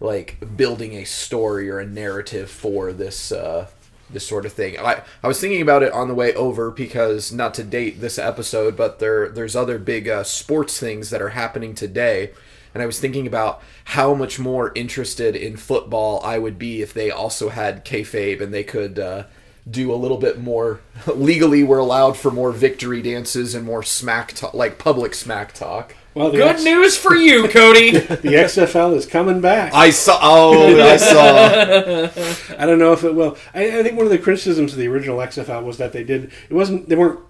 [0.00, 3.68] like building a story or a narrative for this uh
[4.10, 4.78] this sort of thing.
[4.78, 8.18] I I was thinking about it on the way over because not to date this
[8.18, 12.30] episode, but there there's other big uh, sports things that are happening today,
[12.74, 16.92] and I was thinking about how much more interested in football I would be if
[16.94, 18.98] they also had kayfabe and they could.
[18.98, 19.24] Uh,
[19.70, 24.32] do a little bit more legally we're allowed for more victory dances and more smack
[24.32, 27.90] talk like public smack talk Well, Good X- news for you, Cody.
[27.98, 29.72] The XFL is coming back.
[29.74, 33.36] i saw oh i saw I don't know if it will.
[33.54, 36.32] I, I think one of the criticisms of the original XFL was that they did
[36.48, 37.20] it wasn't they weren't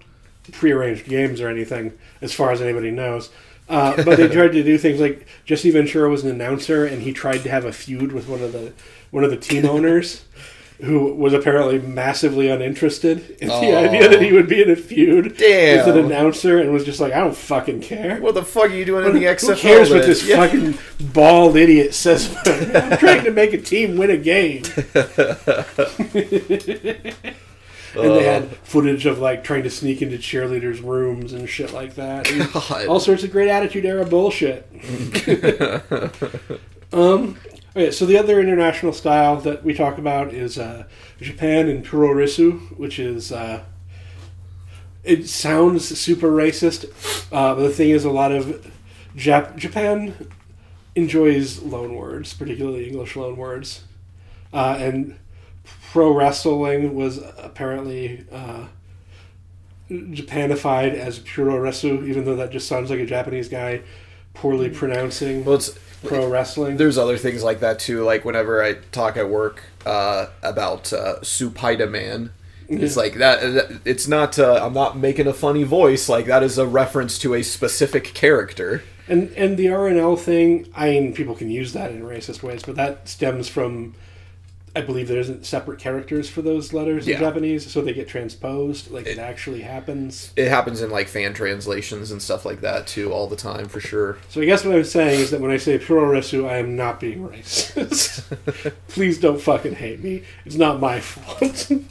[0.51, 3.29] prearranged games or anything as far as anybody knows.
[3.67, 7.13] Uh, but they tried to do things like Jesse Ventura was an announcer and he
[7.13, 8.73] tried to have a feud with one of the
[9.11, 10.23] one of the team owners
[10.81, 15.35] who was apparently massively uninterested in the idea that he would be in a feud
[15.37, 15.85] Damn.
[15.85, 18.19] with an announcer and was just like, I don't fucking care.
[18.21, 20.37] what the fuck are you doing in the xfl Who cares what this Yeah.
[20.37, 20.77] fucking
[21.13, 22.33] bald idiot says?
[22.45, 24.63] I'm trying to make a team win a game.
[27.95, 31.95] and they had footage of like trying to sneak into cheerleaders' rooms and shit like
[31.95, 32.25] that.
[32.53, 32.85] God.
[32.87, 34.65] all sorts of great attitude era bullshit.
[36.93, 37.37] um,
[37.75, 40.85] okay, so the other international style that we talk about is uh,
[41.19, 43.31] Japan and Puroresu, which is.
[43.31, 43.63] Uh,
[45.03, 46.85] it sounds super racist,
[47.31, 48.71] uh, but the thing is, a lot of
[49.15, 50.13] Jap- Japan
[50.93, 53.85] enjoys loan words, particularly English loan words,
[54.53, 55.17] uh, and
[55.91, 58.67] pro wrestling was apparently uh,
[59.89, 63.81] Japanified as puroresu, even though that just sounds like a Japanese guy
[64.33, 65.71] poorly pronouncing well it's
[66.03, 66.77] pro wrestling.
[66.77, 68.03] there's other things like that too.
[68.03, 72.31] Like whenever i talk at work uh, about uh, supaida man
[72.69, 76.07] it's like that, that it's not uh, i'm not making a funny voice.
[76.07, 78.83] Like that is a reference to a specific character.
[79.07, 82.75] And and the RNL thing, I mean, people can use that in racist ways, but
[82.75, 83.95] that stems from
[84.75, 87.15] I believe there isn't separate characters for those letters Yeah.
[87.15, 88.91] in Japanese, so they get transposed.
[88.91, 90.31] Like it, actually happens.
[90.35, 93.79] It happens in like fan translations and stuff like that too, all the time for
[93.79, 94.17] sure.
[94.29, 96.99] So I guess what I'm saying is that when I say Puroresu, I am not
[96.99, 98.23] being racist.
[98.87, 100.23] Please don't fucking hate me.
[100.45, 101.71] It's not my fault.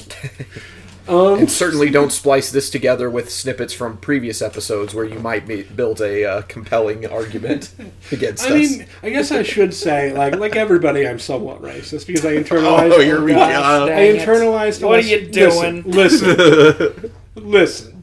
[1.08, 5.46] um, And certainly don't splice this together with snippets from previous episodes where you might
[5.46, 7.74] be, build a uh, compelling argument
[8.12, 8.70] against I us.
[8.70, 12.92] mean, I guess I should say, like, like everybody, I'm somewhat racist because I internalized.
[12.92, 13.40] Oh, here we go.
[13.40, 14.86] I internalized.
[14.86, 15.82] What are you doing?
[15.84, 18.02] Listen, listen, listen.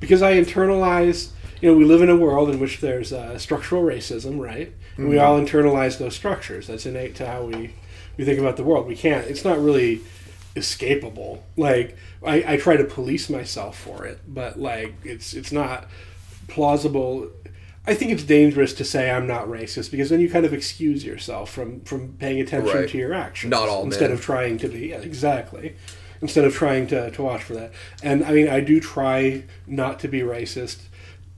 [0.00, 1.30] Because I internalize.
[1.60, 4.72] You know, we live in a world in which there's uh, structural racism, right?
[4.96, 6.68] And we all internalize those structures.
[6.68, 7.74] That's innate to how we
[8.16, 8.86] we think about the world.
[8.86, 9.26] We can't.
[9.26, 10.02] It's not really
[10.58, 11.40] escapable.
[11.56, 15.86] Like I, I try to police myself for it, but like it's it's not
[16.48, 17.30] plausible.
[17.86, 21.04] I think it's dangerous to say I'm not racist because then you kind of excuse
[21.04, 22.88] yourself from from paying attention Right.
[22.88, 23.50] to your actions.
[23.50, 24.18] Not all instead men.
[24.18, 25.76] of trying to be yeah, exactly
[26.20, 27.70] instead of trying to, to watch for that.
[28.02, 30.78] And I mean, I do try not to be racist,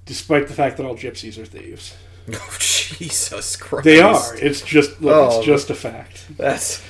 [0.07, 1.95] despite the fact that all gypsies are thieves.
[2.33, 3.85] oh, Jesus Christ.
[3.85, 4.35] They are.
[4.37, 5.37] It's just look, Oh.
[5.37, 6.27] it's just a fact.
[6.39, 6.83] That's.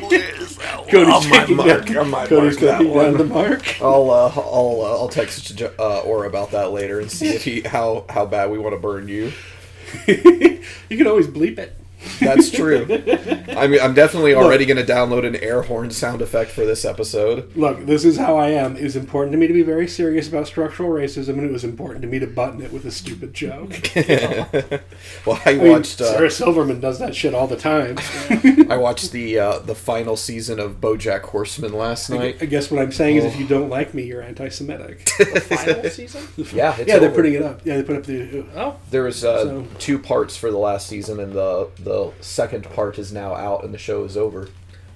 [0.00, 1.86] Cody's Oh, my taking mark.
[1.86, 3.04] down, I might Cody's mark that taking one.
[3.06, 3.80] down the mark.
[3.82, 7.44] I'll uh, I'll uh, I'll text Jo- uh, Or about that later and see if
[7.44, 9.32] he how how bad we want to burn you.
[10.06, 11.74] you can always bleep it.
[12.20, 12.86] That's true.
[13.56, 16.84] I mean, I'm definitely already going to download an air horn sound effect for this
[16.84, 17.54] episode.
[17.56, 18.76] Look, this is how I am.
[18.76, 21.64] It was important to me to be very serious about structural racism, and it was
[21.64, 23.74] important to me to button it with a stupid joke.
[25.26, 27.96] Well, I I mean, watched uh, Sarah Silverman does that shit all the time.
[28.70, 32.38] I watched the uh, the final season of BoJack Horseman last night.
[32.40, 33.38] I guess what I'm saying is, if Oh.
[33.38, 35.04] you don't like me, you're anti-Semitic.
[35.18, 36.22] The final season?
[36.52, 37.60] Yeah, it's yeah, they're putting it up.
[37.64, 38.44] Yeah, they put up the.
[38.54, 42.64] Oh, There was uh, So- two parts for the last season, and the the second
[42.70, 44.48] part is now out, and the show is over.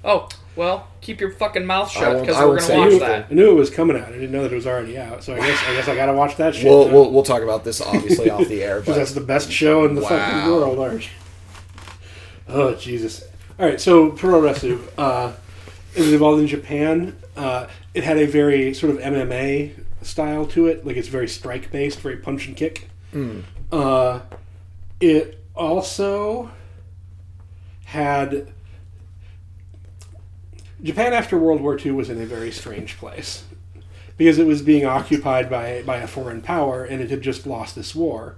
[0.05, 0.29] oh.
[0.57, 3.09] Well, keep your fucking mouth shut because I we're gonna say watch anything.
[3.09, 3.27] that.
[3.31, 4.09] I knew it was coming out.
[4.09, 5.23] I didn't know that it was already out.
[5.23, 6.65] So I guess I guess I gotta watch that shit.
[6.65, 9.85] We'll, we'll we'll talk about this obviously off the air, Because that's the best show
[9.85, 11.09] in the fucking world, aren't?
[12.49, 13.23] Oh Jesus!
[13.57, 15.33] All right, so Puroresu, uh,
[15.95, 17.17] it was involved in Japan.
[17.37, 21.71] Uh, it had a very sort of MMA style to it, like it's very strike
[21.71, 22.89] based, very punch and kick.
[23.71, 24.21] Uh,
[25.01, 26.51] it also
[27.89, 28.53] had
[30.83, 33.45] Japan after World War II was in a very strange place
[34.19, 37.75] because it was being occupied by by a foreign power and it had just lost
[37.75, 38.37] this war.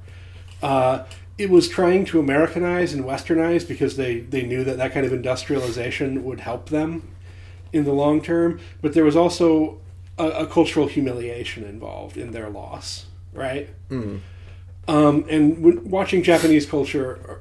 [0.63, 1.05] Uh,
[1.37, 5.13] it was trying to Americanize and Westernize because they, they knew that that kind of
[5.13, 7.09] industrialization would help them
[7.73, 8.61] in the long term.
[8.83, 9.81] But there was also
[10.17, 13.69] a, a cultural humiliation involved in their loss, right?
[14.87, 17.41] Um, and when, watching Japanese culture,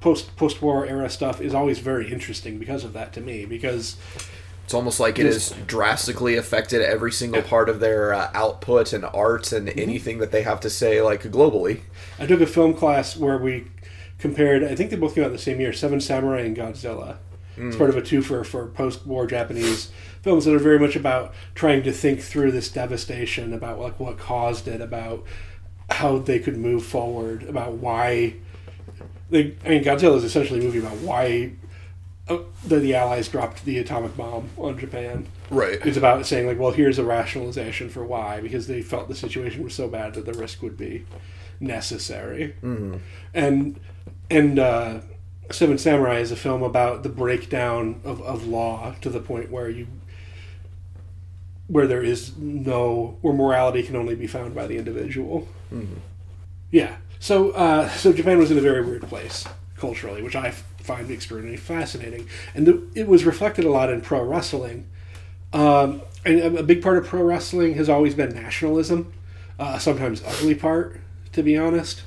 [0.00, 3.44] post post war era stuff is always very interesting because of that to me.
[3.44, 3.96] Because
[4.64, 9.04] it's almost like it has drastically affected every single part of their uh, output and
[9.04, 11.80] art and anything that they have to say, like globally.
[12.18, 13.68] I took a film class where we
[14.18, 14.62] compared.
[14.62, 17.16] I think they both came out the same year: Seven Samurai and Godzilla.
[17.60, 19.90] It's part of a twofer for post-war Japanese
[20.22, 24.18] films that are very much about trying to think through this devastation, about like what
[24.18, 25.24] caused it, about
[25.90, 28.34] how they could move forward, about why.
[29.30, 31.52] They, I mean, Godzilla is essentially a movie about why
[32.28, 35.26] uh, the, the Allies dropped the atomic bomb on Japan.
[35.50, 35.78] Right.
[35.84, 39.62] It's about saying like, well, here's a rationalization for why, because they felt the situation
[39.62, 41.04] was so bad that the risk would be
[41.60, 42.54] necessary.
[42.62, 42.96] Mm-hmm.
[43.34, 43.80] And
[44.30, 45.00] and uh,
[45.50, 49.70] Seven Samurai is a film about the breakdown of, of law to the point where
[49.70, 49.86] you
[51.66, 55.48] where there is no where morality can only be found by the individual.
[56.70, 56.96] Yeah.
[57.20, 59.44] So uh, so Japan was in a very weird place
[59.76, 64.22] culturally, which I find extremely fascinating, and the, it was reflected a lot in pro
[64.22, 64.86] wrestling.
[65.52, 69.12] Um, and a big part of pro wrestling has always been nationalism,
[69.58, 71.00] uh, sometimes ugly part,
[71.32, 72.02] to be honest.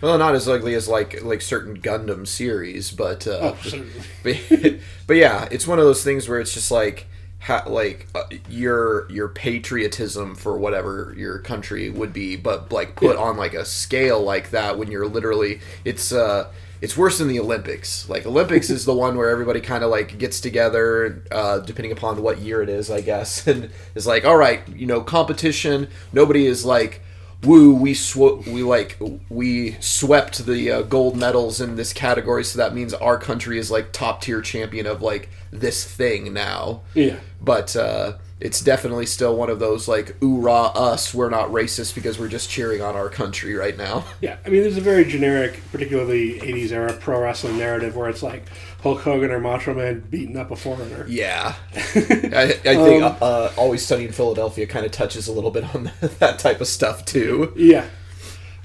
[0.00, 4.02] Well, not as ugly as like like certain Gundam series, but uh, Oh, certainly.
[4.22, 7.06] but, but yeah, it's one of those things where it's just like
[7.40, 13.16] ha, like uh, your your patriotism for whatever your country would be, but like put
[13.16, 17.40] on like a scale like that when you're literally it's uh it's worse than the
[17.40, 18.08] Olympics.
[18.08, 22.22] Like Olympics is the one where everybody kind of like gets together, uh, depending upon
[22.22, 25.88] what year it is, I guess, and is like, all right, you know, competition.
[26.12, 27.02] Nobody is like,
[27.42, 32.58] woo, we sw- we like we swept the uh, gold medals in this category, so
[32.58, 36.82] that means our country is like top tier champion of like this thing now.
[36.94, 37.16] Yeah.
[37.40, 42.18] But uh, it's definitely still one of those like "oorah us, we're not racist because
[42.18, 45.62] we're just cheering on our country right now." Yeah, I mean, there's a very generic,
[45.72, 48.44] particularly 80s era pro wrestling narrative where it's like
[48.82, 51.06] Hulk Hogan or Macho Man beating up a foreigner.
[51.08, 55.50] Yeah, I, I think Um, uh, Always Sunny in Philadelphia kind of touches a little
[55.50, 57.52] bit on that type of stuff too.
[57.56, 57.86] Yeah.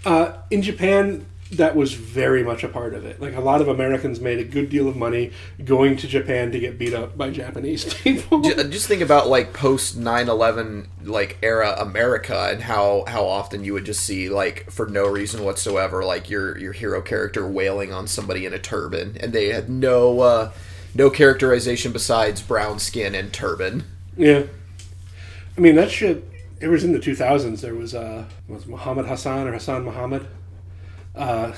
[0.05, 3.22] Uh, in Japan, that was very much a part of it.
[3.22, 5.32] Like, a lot of Americans made a good deal of money
[5.64, 8.41] going to Japan to get beat up by Japanese people.
[8.41, 13.86] Just think about like post 9/11 like era America and how how often you would
[13.86, 18.46] just see like for no reason whatsoever like your your hero character wailing on somebody
[18.46, 20.52] in a turban and they had no uh,
[20.96, 23.84] no characterization besides brown skin and turban.
[24.18, 24.43] Yeah.
[25.58, 26.24] I mean, that shit,
[26.60, 27.62] it was in the 2000s.
[27.62, 30.26] There was, uh, was Muhammad Hassan or Hassan Muhammad.
[31.16, 31.53] Uh,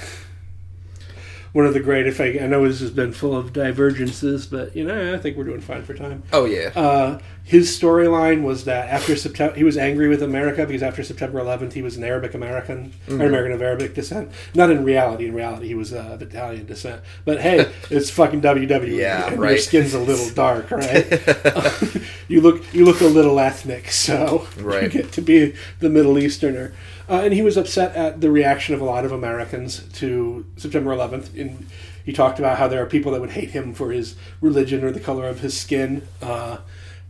[1.54, 4.76] one of the great, if I, I know this has been full of divergences, but,
[4.76, 6.22] you know, I think we're doing fine for time.
[6.32, 6.72] Oh yeah.
[6.76, 11.40] Uh, his storyline was that after September, he was angry with America because after September
[11.40, 14.30] 11th, he was an Arabic American, or American of Arabic descent.
[14.54, 15.28] Not in reality.
[15.28, 17.02] In reality, he was uh, of Italian descent.
[17.24, 18.98] But hey, it's fucking WWE.
[18.98, 19.60] Yeah, and Your right.
[19.62, 21.10] skin's a little dark, right?
[22.28, 24.84] you look you look a little ethnic, so right.
[24.84, 26.74] you get to be the Middle Easterner.
[27.10, 30.92] Uh, and he was upset at the reaction of a lot of Americans to September
[30.92, 31.40] 11th.
[31.40, 31.68] And
[32.04, 34.92] he talked about how there are people that would hate him for his religion or
[34.92, 36.08] the color of his skin.
[36.22, 36.58] Uh,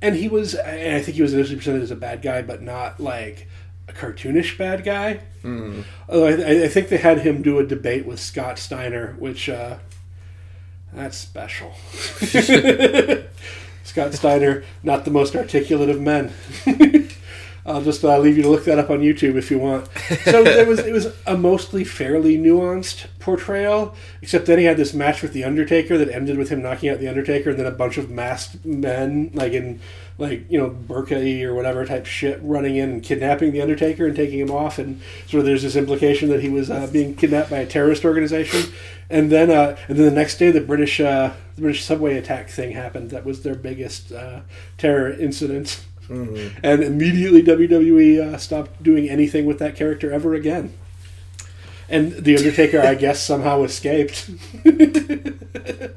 [0.01, 2.61] and he was, and I think he was initially presented as a bad guy, but
[2.61, 3.47] not like
[3.87, 5.21] a cartoonish bad guy.
[6.07, 9.77] Although I, I think they had him do a debate with Scott Steiner, which uh,
[10.93, 11.73] that's special.
[13.83, 16.31] Scott Steiner, not the most articulate of men.
[17.67, 19.89] I'll just uh, leave you to look that up on YouTube if you want.
[20.23, 24.93] So it was it was a mostly fairly nuanced portrayal, except then he had this
[24.93, 27.71] match with the Undertaker that ended with him knocking out the Undertaker, and then a
[27.71, 29.81] bunch of masked men, like in
[30.17, 34.15] like you know burqa or whatever type shit, running in and kidnapping the Undertaker and
[34.15, 37.49] taking him off, and sort of there's this implication that he was uh, being kidnapped
[37.49, 38.71] by a terrorist organization,
[39.09, 42.49] and then uh, and then the next day the British uh, the British subway attack
[42.49, 43.09] thing happened.
[43.09, 44.41] That was their biggest uh,
[44.77, 45.83] terror incident.
[46.09, 50.73] And immediately WWE uh, stopped doing anything with that character ever again.
[51.89, 54.29] And The Undertaker, I guess, somehow escaped.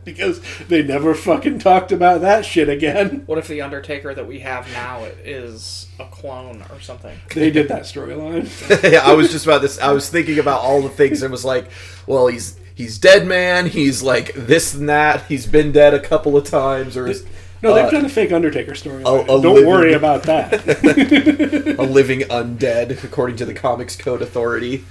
[0.05, 3.23] because they never fucking talked about that shit again.
[3.27, 7.17] What if the Undertaker that we have now is a clone or something?
[7.35, 8.49] They did that storyline.
[8.93, 9.79] yeah, I was just about this.
[9.79, 11.71] I was thinking about all the things and was like,
[12.07, 13.67] well, he's he's dead, man.
[13.67, 15.27] He's like this and that.
[15.27, 17.25] He's been dead a couple of times, or is
[17.63, 19.03] No, they've Uh, done a fake Undertaker story.
[19.03, 20.53] a Don't living- worry about that.
[21.79, 24.85] a living undead, according to the Comics Code Authority.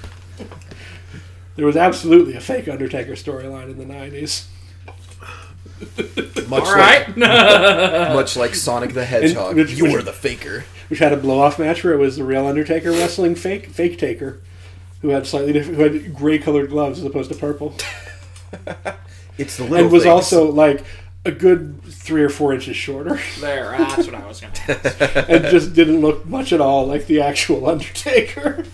[1.55, 4.45] there was absolutely a fake Undertaker storyline in the 90s.
[6.49, 7.07] Much All right.
[7.17, 7.17] like
[8.13, 9.55] much like Sonic the Hedgehog.
[9.55, 10.65] which- you were the faker.
[10.89, 13.97] which had a blow off match where it was the real Undertaker wrestling fake fake
[13.97, 14.39] Taker,
[15.01, 17.75] who had slightly different, who had gray colored gloves as opposed to purple,
[19.37, 20.11] It's the little and was things.
[20.11, 20.83] also like
[21.25, 25.01] a good three or four inches shorter, there, that's what I was going to ask.
[25.29, 28.65] and just didn't look much at all like the actual Undertaker.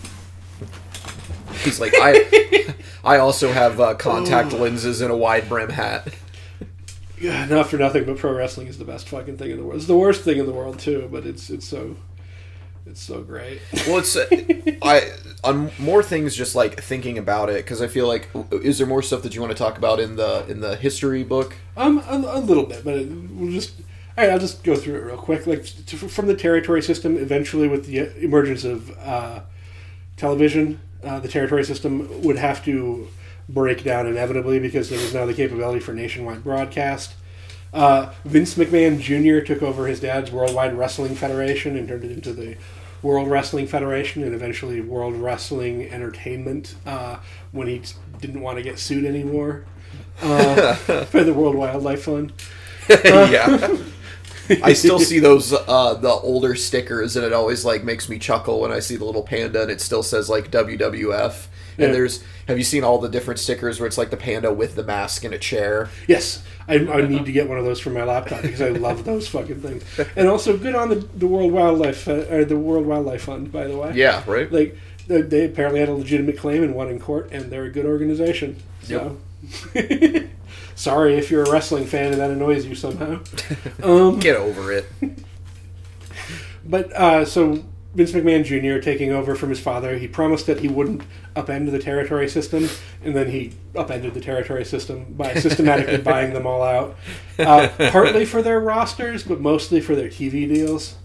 [1.63, 2.73] He's like I.
[3.03, 6.11] I also have uh, contact lenses and a wide brim hat.
[7.19, 9.77] Yeah, not for nothing, but pro wrestling is the best fucking thing in the world.
[9.77, 11.95] It's the worst thing in the world too, but it's it's so
[12.85, 13.61] it's so great.
[13.87, 14.25] Well, it's uh,
[14.81, 15.11] I
[15.43, 19.01] on more things just like thinking about it because I feel like is there more
[19.01, 21.55] stuff that you want to talk about in the in the history book?
[21.75, 23.73] Um, a, a little bit, but it, we'll just.
[24.17, 25.45] All right, I'll just go through it real quick.
[25.45, 29.41] Like t- from the territory system, eventually with the emergence of uh,
[30.15, 33.09] television, uh, the territory system would have to
[33.49, 37.13] break down inevitably because there was now the capability for nationwide broadcast.
[37.73, 39.45] Uh, Vince McMahon Jr.
[39.45, 42.55] took over his dad's Worldwide Wrestling Federation and turned it into the
[43.05, 47.17] World Wrestling Federation and eventually World Wrestling Entertainment uh,
[47.51, 47.83] when he
[48.19, 49.65] didn't want to get sued anymore
[50.23, 50.75] uh,
[51.13, 52.33] by the World Wildlife Fund.
[52.89, 53.77] yeah.
[54.63, 58.59] I still see those uh, the older stickers, and it always like makes me chuckle
[58.59, 61.45] when I see the little panda, and it still says like WWF.
[61.77, 61.91] And Yeah.
[61.93, 64.83] there's have you seen all the different stickers where it's like the panda with the
[64.83, 65.89] mask in a chair?
[66.07, 69.03] Yes, I, I need to get one of those for my laptop because I love
[69.05, 69.83] those fucking things.
[70.15, 73.67] And also, good on the, the World Wildlife uh, or the World Wildlife Fund, by
[73.67, 73.91] the way.
[73.95, 74.51] Yeah, right.
[74.51, 77.71] like they, they apparently had a legitimate claim and won in court, and they're a
[77.71, 78.57] good organization.
[78.83, 79.17] So,
[80.75, 83.19] sorry if you're a wrestling fan and that annoys you somehow.
[83.83, 84.85] Um, Get over it.
[86.65, 87.63] But uh, so
[87.95, 88.83] Vince McMahon Jr.
[88.83, 91.01] taking over from his father, he promised that he wouldn't
[91.35, 92.67] upend the territory system,
[93.03, 96.97] and then he upended the territory system by systematically buying them all out,
[97.39, 100.95] uh, partly for their rosters, but mostly for their TV deals.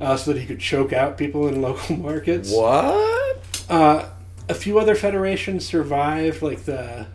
[0.00, 2.50] uh, so that he could choke out people in local markets.
[2.52, 3.64] What?
[3.68, 4.08] Uh,
[4.48, 7.06] a few other federations survived, like the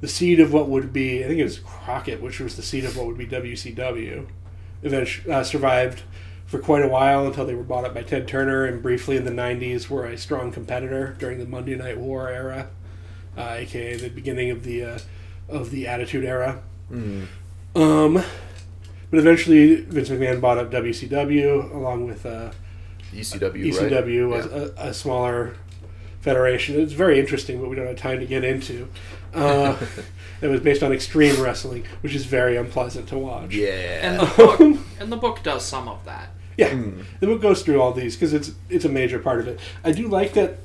[0.00, 2.84] the seed of what would be, I think it was Crockett, which was the seed
[2.84, 4.26] of what would be WCW.
[4.84, 6.02] Eventually, uh, survived
[6.48, 9.24] for quite a while until they were bought up by Ted Turner, and briefly in
[9.24, 12.68] the '90s were a strong competitor during the Monday Night War era,
[13.36, 14.98] uh, aka the beginning of the uh,
[15.48, 16.60] of the Attitude Era.
[16.90, 18.22] Um,
[19.10, 22.26] but eventually, Vince McMahon bought up WCW along with.
[22.26, 22.50] Uh,
[23.14, 23.42] ECW,
[23.80, 23.90] right?
[23.90, 24.84] ECW was Yeah.
[24.84, 25.54] a, a smaller
[26.20, 26.78] federation.
[26.78, 28.88] It's very interesting, but we don't have time to get into.
[29.32, 29.76] Uh,
[30.42, 33.54] it was based on extreme wrestling, which is very unpleasant to watch.
[33.54, 33.70] Yeah.
[33.70, 34.60] And the book
[35.00, 36.30] and the book does some of that.
[36.58, 36.74] Yeah,
[37.20, 39.60] the book goes through all these because it's it's a major part of it.
[39.84, 40.58] I do like that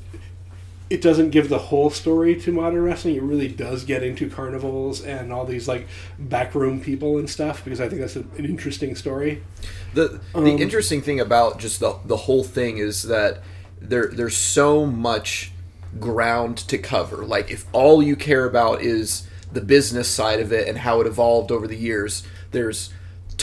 [0.89, 3.15] it doesn't give the whole story to modern wrestling.
[3.15, 5.87] It really does get into carnivals and all these like
[6.19, 9.43] backroom people and stuff because I think that's a, an interesting story.
[9.93, 13.43] The Um, the interesting thing about just the the whole thing is that
[13.79, 15.51] there there's so much
[15.99, 17.17] ground to cover.
[17.17, 21.07] Like if all you care about is the business side of it and how it
[21.07, 22.91] evolved over the years, there's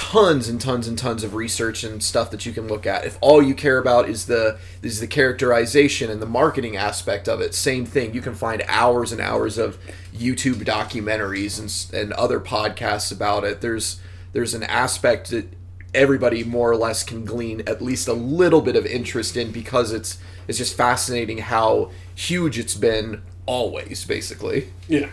[0.01, 3.05] tons and tons and tons of research and stuff that you can look at.
[3.05, 7.43] If all you care about is the is the characterization and the marketing aspect of
[7.43, 8.15] it, same thing.
[8.15, 9.79] You can find hours and hours of
[10.15, 13.61] YouTube documentaries and and other podcasts about it.
[13.61, 14.01] There's
[14.33, 15.53] there's an aspect that
[15.93, 19.93] everybody more or less can glean at least a little bit of interest in because
[19.93, 24.73] it's it's just fascinating how huge it's been always basically.
[24.89, 25.11] Yeah.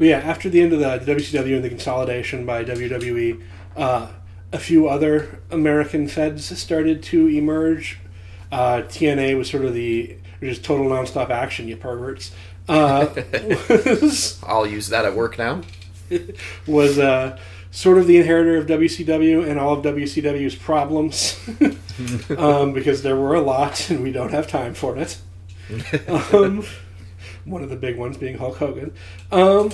[0.00, 3.38] But yeah, after the end of the WCW and the consolidation by WWE,
[3.76, 4.06] uh,
[4.50, 7.98] a few other American feds started to emerge.
[8.50, 12.32] Uh, TNA was sort of the just total nonstop action, you perverts.
[12.66, 13.08] Uh,
[13.68, 15.60] was I'll use that at work now.
[16.66, 17.38] was uh,
[17.70, 21.38] sort of the inheritor of WCW and all of WCW's problems
[22.38, 25.18] um, because there were a lot and we don't have time for it.
[26.08, 26.64] Um,
[27.44, 28.92] one of the big ones being Hulk Hogan.
[29.32, 29.70] Um,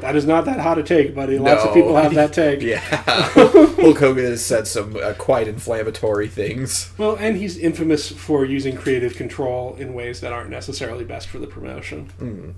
[0.00, 1.38] that is not that hot a take, buddy.
[1.38, 2.60] Lots of people have that take.
[2.60, 6.90] Yeah, Hulk Hogan has said some uh, quite inflammatory things.
[6.98, 11.38] Well, and he's infamous for using creative control in ways that aren't necessarily best for
[11.38, 12.54] the promotion.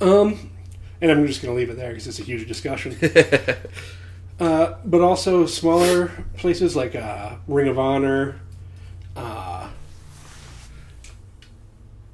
[0.00, 0.50] Um,
[1.00, 2.96] and I'm just going to leave it there because it's a huge discussion.
[4.40, 8.40] uh, but also smaller places like uh, Ring of Honor,
[9.14, 9.68] uh,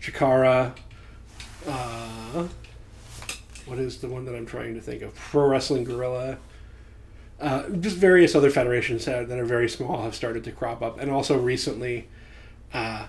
[0.03, 0.75] Chikara.
[1.67, 2.49] Uh,
[3.67, 5.15] what is the one that I'm trying to think of?
[5.15, 6.39] Pro Wrestling Guerrilla.
[7.41, 11.11] Uh, just various other federations that are very small have started to crop up, and
[11.11, 12.09] also recently,
[12.73, 13.07] uh,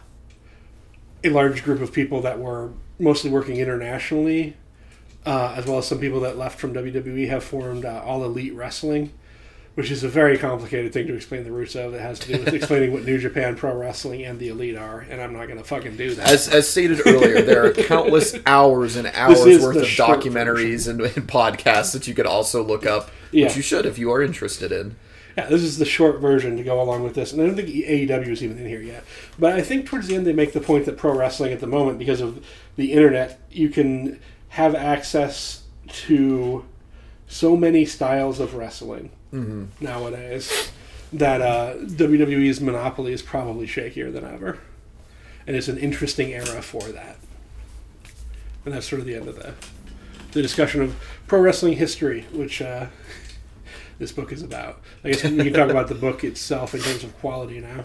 [1.23, 4.55] a large group of people that were mostly working internationally,
[5.25, 8.53] uh, as well as some people that left from WWE, have formed uh, All Elite
[8.55, 9.11] Wrestling,
[9.75, 11.93] which is a very complicated thing to explain the roots of.
[11.93, 14.99] It has to do with explaining what New Japan Pro Wrestling and the Elite are,
[14.99, 16.29] and I'm not going to fucking do that.
[16.29, 21.27] As, as stated earlier, there are countless hours and hours worth of documentaries and, and
[21.27, 23.47] podcasts that you could also look up, Yeah.
[23.47, 24.95] which you should if you are interested in.
[25.35, 27.69] Yeah, this is the short version to go along with this, and I don't think
[27.69, 29.03] AEW is even in here yet.
[29.39, 31.65] But I think towards the end they make the point that pro wrestling at the
[31.65, 32.45] moment, because of
[32.75, 34.19] the internet, you can
[34.49, 36.63] have access to
[37.27, 39.09] so many styles of wrestling
[39.81, 40.71] nowadays
[41.11, 44.59] that uh, WWE's monopoly is probably shakier than ever,
[45.47, 47.17] and it's an interesting era for that.
[48.65, 49.53] And that's sort of the end of the
[50.31, 50.95] the discussion of
[51.27, 52.61] pro wrestling history, which.
[52.61, 52.87] Uh,
[53.99, 54.81] this book is about.
[55.03, 57.83] I guess we can talk about the book itself in terms of quality now.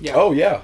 [0.00, 0.14] Yeah.
[0.14, 0.62] Oh yeah,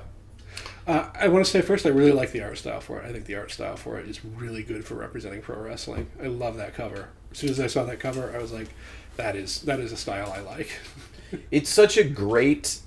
[0.87, 3.05] Uh, I want to say first, I really like the art style for it.
[3.07, 6.09] I think the art style for it is really good for representing pro wrestling.
[6.23, 7.09] I love that cover.
[7.31, 8.69] As soon as I saw that cover, I was like,
[9.17, 10.81] "That is that is a style I like."
[11.51, 12.79] it's such a great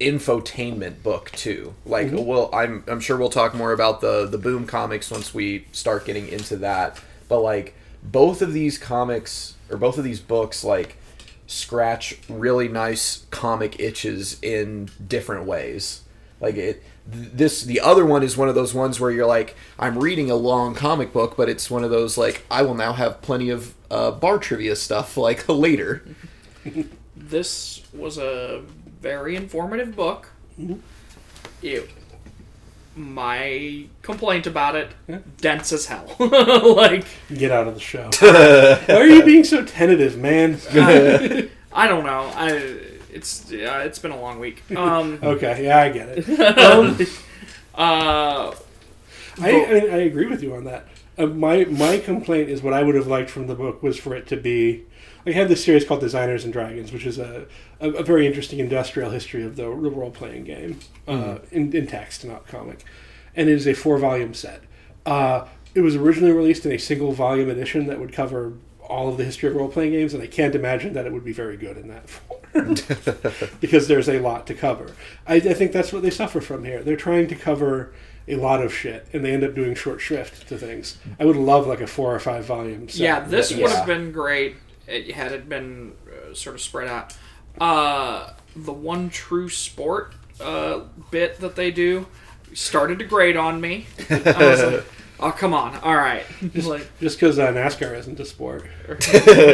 [0.00, 1.74] infotainment book too.
[1.84, 2.24] Like, mm-hmm.
[2.24, 6.04] well, I'm I'm sure we'll talk more about the the Boom comics once we start
[6.04, 7.00] getting into that.
[7.28, 10.96] But like, both of these comics or both of these books, like,
[11.46, 16.02] scratch really nice comic itches in different ways.
[16.40, 16.82] Like it.
[17.12, 20.30] Th- This the other one is one of those ones where you're like, I'm reading
[20.30, 23.50] a long comic book, but it's one of those like I will now have plenty
[23.50, 26.02] of uh, bar trivia stuff like later.
[27.18, 28.62] This was a
[29.00, 30.28] very informative book.
[31.60, 31.90] It,
[32.94, 35.18] my complaint about it, Yeah.
[35.40, 36.14] dense as hell.
[36.20, 37.04] like,
[37.34, 38.10] Get out of the show.
[38.20, 40.58] Why are you being so tentative, man?
[41.72, 42.30] I don't know.
[42.34, 42.80] I
[43.16, 44.62] it's yeah, it's been a long week.
[44.76, 46.28] Um, okay, yeah, I get it.
[46.58, 46.98] Um,
[47.74, 48.54] uh,
[49.38, 50.86] I, I, I agree with you on that.
[51.18, 54.14] Uh, my my complaint is what I would have liked from the book was for
[54.14, 54.84] it to be.
[55.26, 57.46] I have this series called Designers and Dragons, which is a,
[57.80, 62.24] a, a very interesting industrial history of the, role playing game uh, in, in text,
[62.24, 62.84] not comic,
[63.34, 64.62] and it is a four volume set.
[65.04, 68.52] Uh, it was originally released in a single volume edition that would cover
[68.88, 71.24] all of the history of role playing games, and I can't imagine that it would
[71.24, 74.92] be very good in that form because there's a lot to cover.
[75.26, 76.82] I, I think that's what they suffer from here.
[76.82, 77.92] They're trying to cover
[78.28, 80.98] a lot of shit, and they end up doing short shrift to things.
[81.20, 82.88] I would love like a four or five volume.
[82.88, 84.56] Set Yeah, this would have been great
[84.86, 87.16] it, had it been uh, sort of spread out.
[87.60, 90.80] Uh, the one true sport uh,
[91.10, 92.06] bit that they do
[92.54, 93.86] started to grate on me.
[94.10, 94.84] I was like,
[95.20, 98.64] oh come on, all right, like just because uh, NASCAR isn't a sport.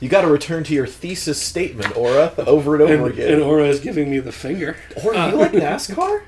[0.00, 3.34] You got to return to your thesis statement, Aura, over and over And, again.
[3.34, 4.76] and Aura is giving me the finger.
[5.04, 6.22] Aura, you like NASCAR?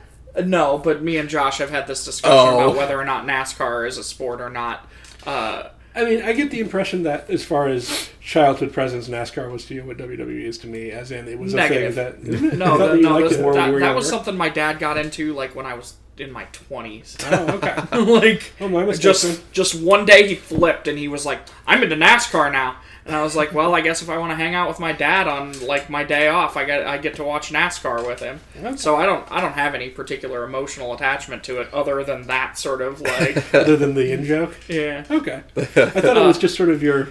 [0.45, 0.77] no.
[0.79, 2.61] But me and Josh have had this discussion Oh.
[2.65, 4.87] about whether or not NASCAR is a sport or not.
[5.27, 9.65] Uh, I mean, I get the impression that as far as childhood presence, NASCAR was
[9.67, 11.97] to you what WWE is to me, as in it was Negative.
[11.97, 12.57] a thing that.
[12.59, 14.49] no, I thought the, no, liked this, it more when that, that was something my
[14.51, 17.17] dad got into like when I was in my twenties.
[17.27, 17.75] Oh, okay.
[17.99, 21.97] like Oh, my just just one day he flipped and he was like, "I'm into
[21.97, 24.69] NASCAR now." And I was like, "Well, I guess if I want to hang out
[24.69, 28.07] with my dad on like my day off, I get I get to watch NASCAR
[28.07, 28.77] with him." Okay.
[28.77, 32.59] So I don't I don't have any particular emotional attachment to it other than that
[32.59, 34.55] sort of like Other than the in joke.
[34.69, 35.05] yeah.
[35.11, 35.43] Okay.
[35.57, 37.09] I thought it was just sort of your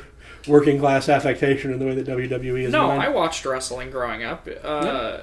[0.48, 2.72] working class affectation in the way that WWE is.
[2.72, 3.00] No, mine.
[3.00, 4.48] I watched wrestling growing up.
[4.64, 5.20] Uh,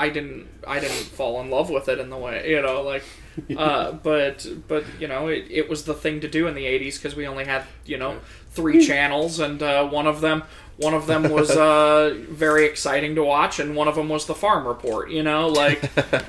[0.00, 0.48] I didn't.
[0.66, 3.04] I didn't fall in love with it in the way you know, like.
[3.56, 6.96] Uh, but but you know, it, it was the thing to do in the '80s
[6.96, 8.18] because we only had you know
[8.50, 10.42] three channels, and uh, one of them
[10.76, 14.34] one of them was uh, very exciting to watch, and one of them was the
[14.34, 15.10] Farm Report.
[15.10, 15.80] You know, like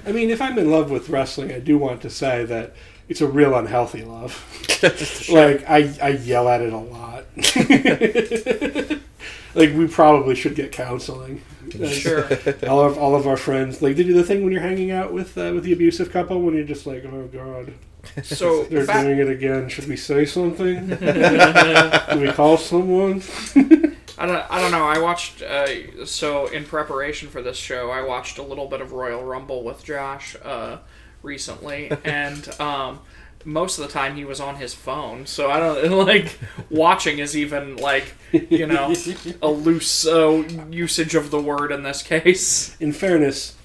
[0.08, 2.76] I mean, if I'm in love with wrestling, I do want to say that
[3.10, 4.46] it's a real unhealthy love.
[5.30, 7.26] Like I, I yell at it a lot.
[9.56, 11.42] like we probably should get counseling.
[11.90, 12.28] Sure.
[12.70, 15.12] All of all of our friends like they do the thing when you're hanging out
[15.14, 17.74] with uh, with the abusive couple when you're just like, oh god,
[18.24, 19.70] So they're back- doing it again.
[19.70, 20.88] Should we say something?
[20.96, 23.22] Do we call someone?
[24.18, 24.84] I don't, I don't know.
[24.86, 28.92] I watched, uh, so in preparation for this show, I watched a little bit of
[28.92, 30.78] Royal Rumble with Josh uh,
[31.24, 33.00] recently, and um,
[33.46, 35.26] most of the time he was on his phone.
[35.26, 36.38] So I don't, like,
[36.70, 38.94] watching is even, like, you know,
[39.42, 42.76] a loose uh, usage of the word in this case.
[42.80, 43.56] In fairness,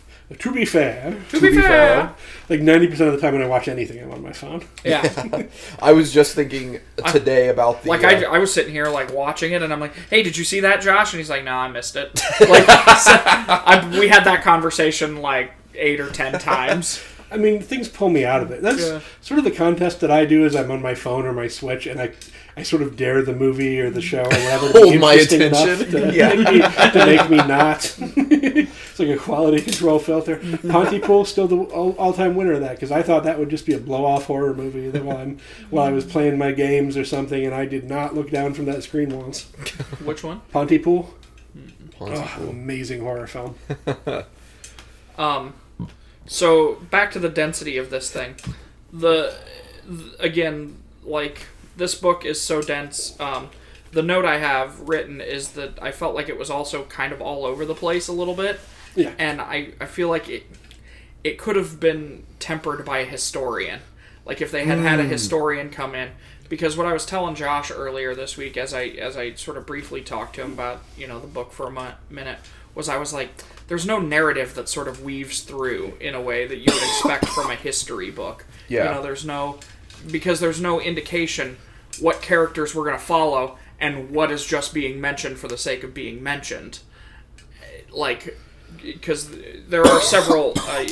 [0.40, 2.12] to be fair, To be fair.
[2.48, 4.64] like ninety percent of the time when I watch anything, I'm on my phone.
[4.84, 5.44] Yeah.
[5.80, 7.90] I was just thinking today about the.
[7.90, 10.36] Like, uh, I, I was sitting here, like, watching it, and I'm like, hey, did
[10.36, 11.12] you see that, Josh?
[11.12, 12.20] And he's like, no, I missed it.
[12.40, 17.00] Like, so I, we had that conversation, like, eight or ten times.
[17.30, 18.62] I mean, things pull me out of it.
[18.62, 19.00] That's Yeah.
[19.20, 20.44] sort of the contest that I do.
[20.44, 22.12] Is I'm on my phone or my Switch, and I,
[22.56, 25.12] I sort of dare the movie or the show or whatever to be Hold my
[25.14, 25.90] interesting enough attention.
[26.10, 26.34] to, Yeah.
[26.34, 27.96] make me, to make me not.
[28.00, 30.40] it's like a quality control filter.
[30.68, 33.74] Pontypool still the all, all-time winner of that because I thought that would just be
[33.74, 35.38] a blow-off horror movie that while I'm
[35.70, 38.66] while I was playing my games or something, and I did not look down from
[38.66, 39.44] that screen once.
[40.04, 40.40] Which one?
[40.52, 41.12] Pontypool,
[41.98, 42.44] Pontypool.
[42.46, 43.56] oh, amazing horror film.
[45.18, 45.54] Um,
[46.26, 48.36] so back to the density of this thing.
[48.92, 49.34] The,
[49.88, 51.46] th- again, like
[51.76, 53.18] this book is so dense.
[53.20, 53.50] Um,
[53.92, 57.20] the note I have written is that I felt like it was also kind of
[57.20, 58.58] all over the place a little bit,
[58.94, 59.12] Yeah.
[59.18, 60.44] and I I feel like it
[61.24, 63.80] it could have been tempered by a historian.
[64.24, 66.10] Like if they had had a historian come in,
[66.48, 69.66] because what I was telling Josh earlier this week, as I as I sort of
[69.66, 72.38] briefly talked to him about you know the book for a minute,
[72.74, 73.30] was I was like,
[73.68, 77.26] there's no narrative that sort of weaves through in a way that you would expect
[77.26, 78.44] from a history book.
[78.68, 78.84] Yeah.
[78.84, 79.58] You know, there's no
[80.10, 81.56] because there's no indication
[82.00, 85.82] what characters we're going to follow and what is just being mentioned for the sake
[85.82, 86.80] of being mentioned.
[87.90, 88.38] Like,
[88.82, 89.30] because
[89.68, 90.54] there are several.
[90.66, 90.84] Uh,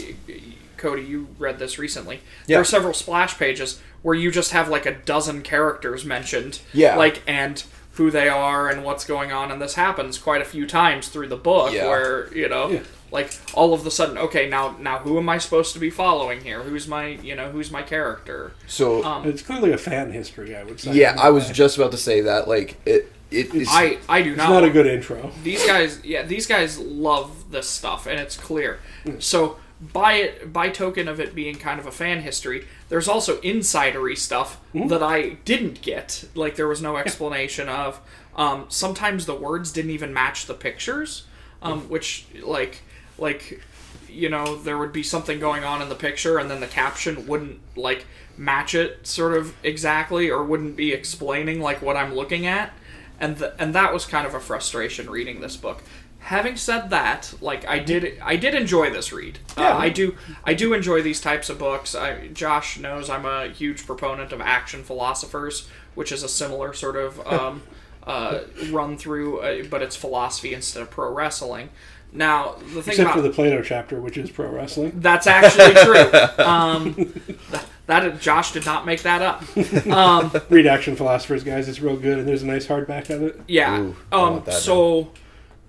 [0.77, 2.17] Cody, you read this recently.
[2.47, 2.57] Yeah.
[2.57, 6.61] There are several splash pages where you just have like a dozen characters mentioned.
[6.75, 6.97] Yeah.
[6.97, 7.65] Like, and
[7.95, 11.29] who they are and what's going on, and this happens quite a few times through
[11.29, 11.89] the book Yeah.
[11.89, 12.69] where you know.
[12.69, 12.81] Yeah.
[13.13, 16.41] Like all of a sudden, okay, now now who am I supposed to be following
[16.41, 16.65] here?
[16.65, 18.53] Who's my you know who's my character?
[18.67, 20.93] So Um, It's clearly a fan history, I would say.
[20.95, 22.49] yeah, I was just about to say that.
[22.49, 23.69] Like it, it is.
[23.71, 24.51] I I do It's not.
[24.51, 25.31] not a good intro.
[25.45, 28.81] these guys yeah these guys love this stuff and it's clear
[29.21, 29.59] so
[29.93, 34.17] by it by token of it being kind of a fan history there's also insidery
[34.17, 38.01] stuff that i didn't get like there was no explanation of.
[38.37, 41.25] Um, sometimes the words didn't even match the pictures
[41.63, 42.83] um, which like
[43.17, 43.63] like
[44.09, 47.27] you know there would be something going on in the picture and then the caption
[47.27, 48.07] wouldn't like
[48.37, 52.73] match it sort of exactly or wouldn't be explaining like what I'm looking at.
[53.21, 55.83] And th- and that was kind of a frustration reading this book
[56.25, 60.55] having said that like I did I did enjoy this read uh, I do I
[60.55, 64.83] do enjoy these types of books I, Josh knows I'm a huge proponent of action
[64.83, 67.63] philosophers which is a similar sort of um,
[68.05, 71.69] uh, run through uh, but it's philosophy instead of pro wrestling
[72.15, 74.93] now the thing Except about for the Plato chapter, which is pro wrestling.
[75.01, 76.45] that's actually true.
[76.45, 79.43] Um, th- that Josh did not make that up.
[79.89, 81.69] Um, Read Action Philosophers, guys.
[81.69, 83.41] It's real good, and there's a nice hardback of it.
[83.49, 83.81] yeah.
[83.81, 85.11] Ooh, I um, want that so,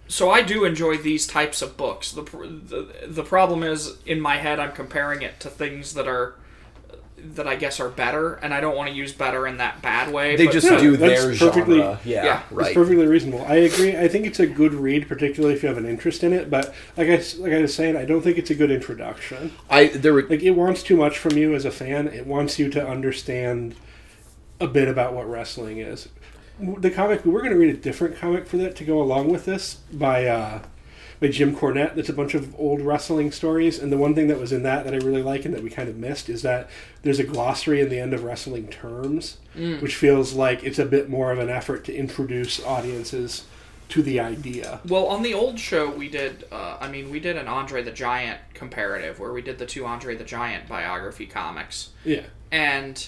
[0.08, 2.12] so I do enjoy these types of books.
[2.12, 6.36] The, the the problem is in my head I'm comparing it to things that are
[7.18, 10.14] that I guess are better, and I don't want to use better in that bad
[10.14, 10.36] way.
[10.36, 12.00] They but- just No, do that's their perfectly- genre.
[12.06, 12.60] Yeah, Yeah.
[12.60, 13.44] It's perfectly reasonable.
[13.48, 13.98] I agree.
[13.98, 16.52] I think it's a good read, particularly if you have an interest in it.
[16.52, 19.54] But like I s- like I was saying, I don't think it's a good introduction.
[19.72, 22.08] I there were Like it wants too much from you as a fan.
[22.10, 23.74] It wants you to understand
[24.60, 26.10] a bit about what wrestling is.
[26.60, 29.46] The comic we're going to read a different comic for that to go along with
[29.46, 30.62] this by uh,
[31.20, 31.96] by Jim Cornette.
[31.96, 34.86] That's a bunch of old wrestling stories, and the one thing that was in that
[34.86, 36.70] that I really like and that we kind of missed is that
[37.04, 41.10] there's a glossary in the end of wrestling terms, which feels like it's a bit
[41.10, 43.46] more of an effort to introduce audiences
[43.90, 44.80] to the idea.
[44.88, 46.46] Well, on the old show, we did.
[46.52, 49.86] Uh, I mean, we did an Andre the Giant comparative where we did the two
[49.86, 51.90] Andre the Giant biography comics.
[52.06, 52.24] Yeah.
[52.52, 53.08] and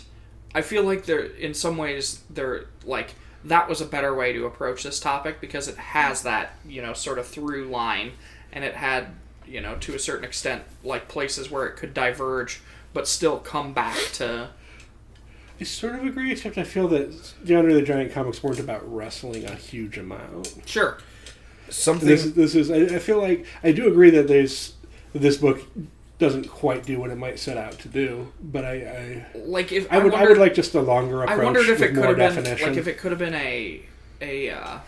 [0.54, 4.46] I feel like they're in some ways they're like that was a better way to
[4.46, 8.12] approach this topic because it has that you know sort of through line
[8.52, 9.08] and it had
[9.46, 12.62] you know to a certain extent like places where it could diverge
[12.94, 14.50] but still come back to
[15.60, 18.94] I sort of agree, except I feel that the Andre the Giant comics weren't about
[18.94, 20.56] wrestling a huge amount.
[20.68, 21.00] sure
[21.70, 22.08] something.
[22.08, 22.72] This, this is.
[22.72, 24.74] I, I feel like I do agree that there's
[25.14, 25.62] this book
[26.20, 29.98] doesn't quite do what it might set out to do, but I like if I,
[29.98, 31.88] I would I wondered, would like just a longer I approach wondered if with it
[31.88, 32.70] could more have been definition.
[32.70, 33.82] like if it could have been a
[34.22, 34.80] a uh,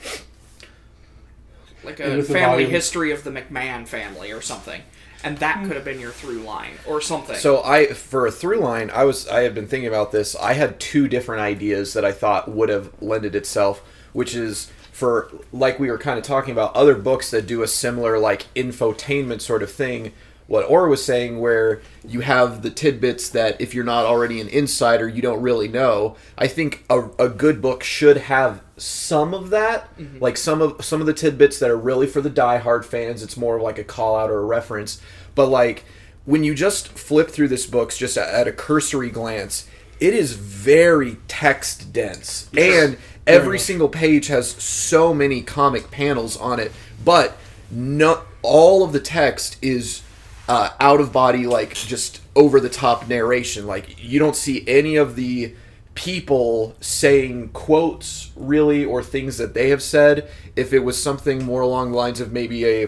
[1.84, 4.82] like a family history of the McMahon family or something
[5.24, 8.60] and that could have been your through line or something So I, for a through
[8.60, 10.36] line, I was I had been thinking about this.
[10.36, 15.30] I had two different ideas that I thought would have lended itself, which is for
[15.52, 19.42] like we were kind of talking about other books that do a similar like infotainment
[19.42, 20.14] sort of thing.
[20.50, 24.48] What Aura was saying, where you have the tidbits that if you're not already an
[24.48, 26.16] insider, you don't really know.
[26.40, 30.18] I think a, a good book should have some of that, mm-hmm.
[30.18, 33.22] like some of some of the tidbits that are really for the diehard fans.
[33.22, 35.00] It's more of like a call out or a reference.
[35.36, 35.86] But like
[36.26, 39.68] when you just flip through this book just at, at a cursory glance,
[40.00, 42.98] it is very text dense, and
[43.28, 46.72] every single page has so many comic panels on it.
[47.06, 47.38] But
[47.70, 50.02] no, all of the text is
[50.50, 53.68] uh, out of body, like just over the top narration.
[53.68, 55.54] Like you don't see any of the
[55.94, 60.28] people saying quotes really or things that they have said.
[60.56, 62.88] If it was something more along the lines of maybe a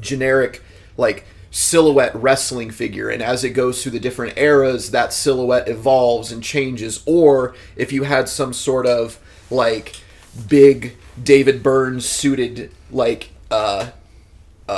[0.00, 0.62] generic
[0.98, 6.32] like silhouette wrestling figure and as it goes through the different eras that silhouette evolves
[6.32, 9.20] and changes or if you had some sort of
[9.50, 10.00] like
[10.48, 13.90] big David Byrne suited like uh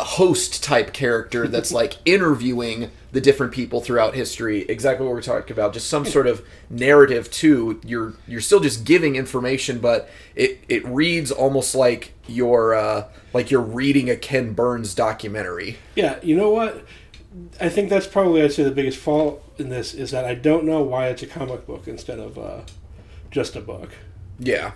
[0.00, 5.22] a host type character that's like interviewing the different people throughout history exactly what we're
[5.22, 10.08] talking about just some sort of narrative too you're you're still just giving information but
[10.34, 16.18] it it reads almost like you're uh like you're reading a ken burns documentary Yeah,
[16.22, 16.84] you know what?
[17.60, 20.64] I think that's probably I'd say the biggest fault in this is that I don't
[20.64, 22.60] know why it's a comic book instead of uh,
[23.30, 23.90] just a book.
[24.38, 24.72] yeah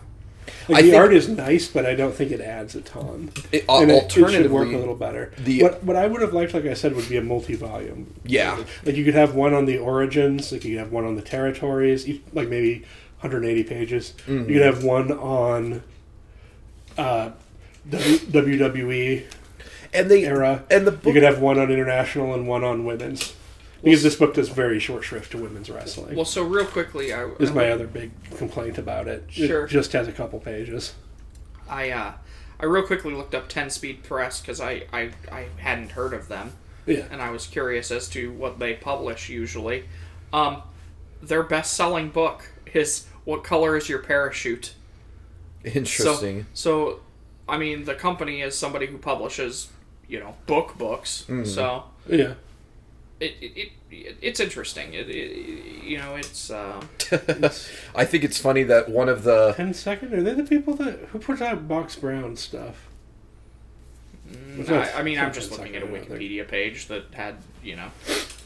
[0.68, 3.30] Like I the think- art is nice, but I don't think it adds a ton.
[3.52, 5.32] It- and it, it should work a little better.
[5.38, 8.12] the- what what I would have liked, like I said, would be a multi-volume.
[8.24, 8.62] Yeah.
[8.84, 11.22] like you could have one on the origins, like you could have one on the
[11.22, 12.84] territories, like maybe
[13.20, 14.14] 180 pages.
[14.26, 14.48] Mm-hmm.
[14.50, 15.82] You could have one on
[16.96, 17.30] uh,
[17.88, 19.24] WWE
[19.94, 20.64] and the era.
[20.70, 23.34] and the You could have one on international and one on women's.
[23.82, 26.16] Because this book does very short shrift to women's wrestling.
[26.16, 29.24] well so real quickly I is my other big complaint about it.
[29.28, 29.64] Sure.
[29.64, 30.94] It just has a couple pages.
[31.68, 32.12] I uh
[32.60, 36.26] I real quickly looked up 10 Speed Press because I, I, I hadn't heard of
[36.26, 36.54] them.
[36.86, 37.04] Yeah.
[37.10, 39.84] and I was curious as to what they publish usually.
[40.32, 40.62] Um,
[41.22, 44.72] their best-selling book is "What Color Is Your Parachute?"
[45.64, 47.00] interesting So, so
[47.48, 49.68] I mean, the company is somebody who publishes,
[50.08, 51.26] you know, book books.
[51.44, 52.34] So Yeah.
[53.20, 54.94] It, it, it it's interesting.
[54.94, 56.80] It, it you know it's uh,
[57.94, 60.14] i think it's funny that one of the Ten second?
[60.14, 62.88] Are they the people that who put out Box Brown stuff?
[64.30, 66.20] It's I, I mean, I'm just looking at a second, I think.
[66.20, 67.90] Wikipedia page that had, you know.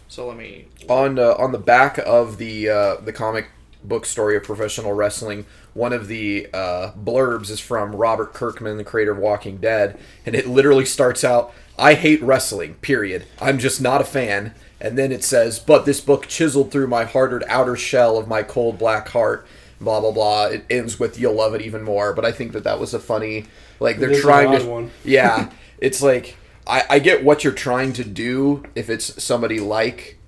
[0.09, 0.67] So let me.
[0.89, 3.49] on uh, on the back of the uh, the comic
[3.83, 8.85] book story of professional wrestling, one of the uh, blurbs is from Robert Kirkman, the
[8.85, 11.53] creator of Walking Dead, and it literally starts out,
[11.83, 12.75] "I hate wrestling.
[12.75, 13.27] Period.
[13.41, 17.05] I'm just not a fan." And then it says, "But this book chiseled through my
[17.05, 19.47] hardened outer shell of my cold black heart."
[19.81, 20.47] Blah blah blah.
[20.47, 23.01] It ends with "You'll love it even more." But I think that that was a
[23.01, 23.47] funny,
[23.81, 24.91] like they're trying to, one.
[25.05, 25.51] yeah.
[25.79, 30.19] It's like I, I get what you're trying to do if it's somebody like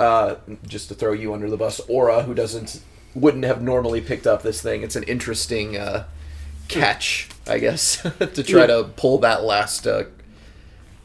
[0.00, 2.82] uh, just to throw you under the bus, Aura, who doesn't
[3.14, 4.82] wouldn't have normally picked up this thing.
[4.82, 6.04] It's an interesting uh,
[6.68, 10.04] catch, I guess, to try to pull that last uh,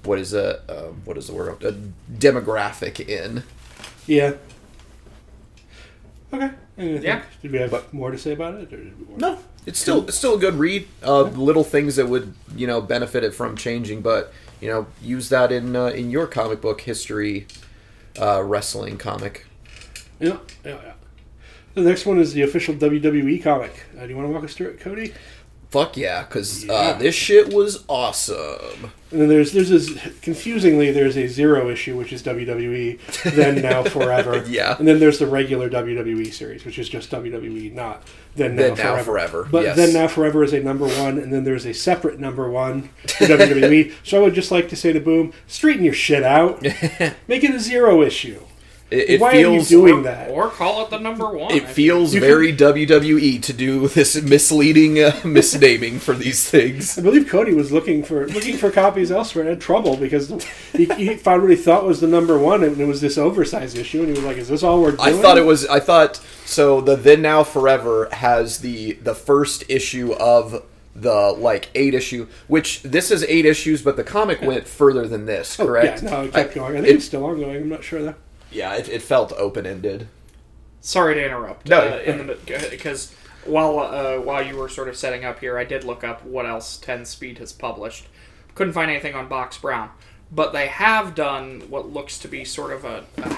[0.08, 1.74] what is a uh, what is the word a
[2.12, 3.44] demographic in.
[4.08, 4.34] Yeah.
[6.34, 6.52] Okay.
[6.78, 7.22] And think- Yeah.
[7.42, 8.74] Did we have more to say about it?
[8.74, 10.88] Or did we No, it's still it's still a good read.
[11.04, 15.30] Uh, little things that would you know benefit it from changing, but you know use
[15.30, 17.48] that in uh, in your comic book history,
[18.20, 19.46] uh, wrestling comic.
[20.20, 20.94] Yeah, yeah, yeah.
[21.76, 23.72] The next one is the official WWE comic.
[23.98, 25.14] Uh, do you want to walk us through it, Cody?
[25.78, 26.74] Fuck yeah, because Yeah.
[26.74, 28.92] uh, this shit was awesome.
[29.12, 33.00] And then there's there's this confusingly there's a zero issue which is WWE,
[33.36, 34.44] then now forever.
[34.48, 34.76] Yeah.
[34.78, 38.02] And then there's the regular WWE series which is just WWE, not
[38.36, 38.98] then now Then forever.
[38.98, 39.76] Now Forever, But yes.
[39.78, 43.26] then now forever is a number one, and then there's a separate number one for
[43.26, 43.94] WWE.
[44.04, 46.62] So I would just like to say to Boom, straighten your shit out,
[47.28, 48.42] make it a zero issue.
[48.90, 50.30] It, it Why feels are you doing that?
[50.30, 51.52] Or call it the number one.
[51.52, 56.98] it if feels You very WWE to do this misleading uh, misnaming for these things.
[56.98, 60.30] I believe Cody was looking for looking for copies elsewhere and had trouble because
[60.72, 63.78] he, he found what he thought was the number one, and it was this oversized
[63.78, 65.68] issue, and he was like, "Is this all we're doing?" I thought it was.
[65.68, 66.16] I thought
[66.46, 66.80] so.
[66.80, 70.64] The then now forever has the the first issue of
[70.96, 75.26] the like eight issue, which this is eight issues, but the comic went further than
[75.26, 75.58] this.
[75.58, 76.04] Correct?
[76.04, 76.72] Oh, Yeah, no, it kept I- going.
[76.72, 77.58] I think it- it's still ongoing.
[77.64, 78.16] I'm not sure though.
[78.58, 80.08] Yeah, it, it felt open ended.
[80.82, 81.68] Sorry to interrupt.
[81.68, 81.80] No.
[81.80, 82.36] uh,
[82.70, 83.14] because
[83.46, 86.46] while uh, while you were sort of setting up here, I did look up what
[86.46, 88.08] else Ten Speed has published.
[88.56, 89.90] Couldn't find anything on Box Brown,
[90.32, 93.38] but they have done what looks to be sort of a a,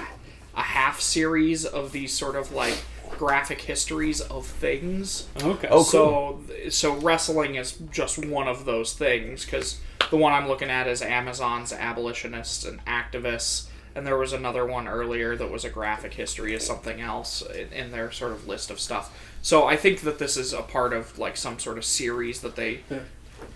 [0.56, 2.78] a half series of these sort of like
[3.18, 5.28] graphic histories of things.
[5.42, 5.68] Okay.
[5.70, 6.40] Oh, So
[6.70, 11.02] so wrestling is just one of those things because the one I'm looking at is
[11.02, 13.66] Amazon's abolitionists and activists,
[14.00, 17.70] and there was another one earlier that was a graphic history of something else in,
[17.70, 19.14] in their sort of list of stuff.
[19.42, 22.56] So I think that this is a part of like some sort of series that
[22.56, 23.00] they Yeah.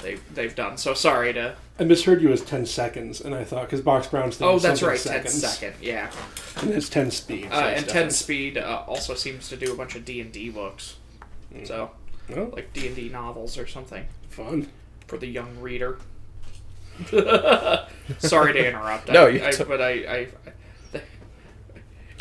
[0.00, 0.76] they they've done.
[0.76, 1.56] So sorry to.
[1.80, 4.82] I misheard you as ten seconds, and I thought because Box Brown's thing Oh, that's
[4.82, 6.10] right, seconds, ten second, yeah.
[6.60, 7.48] and it's ten speed.
[7.50, 10.30] so Uh, and ten speed uh, also seems to do a bunch of D and
[10.30, 10.96] D books,
[11.64, 11.90] so
[12.36, 14.04] Oh, like D and D novels or something.
[14.28, 14.68] fun.
[15.06, 15.96] for the young reader.
[18.18, 19.08] Sorry to interrupt.
[19.10, 20.28] No, I, you I, t- but I, I, I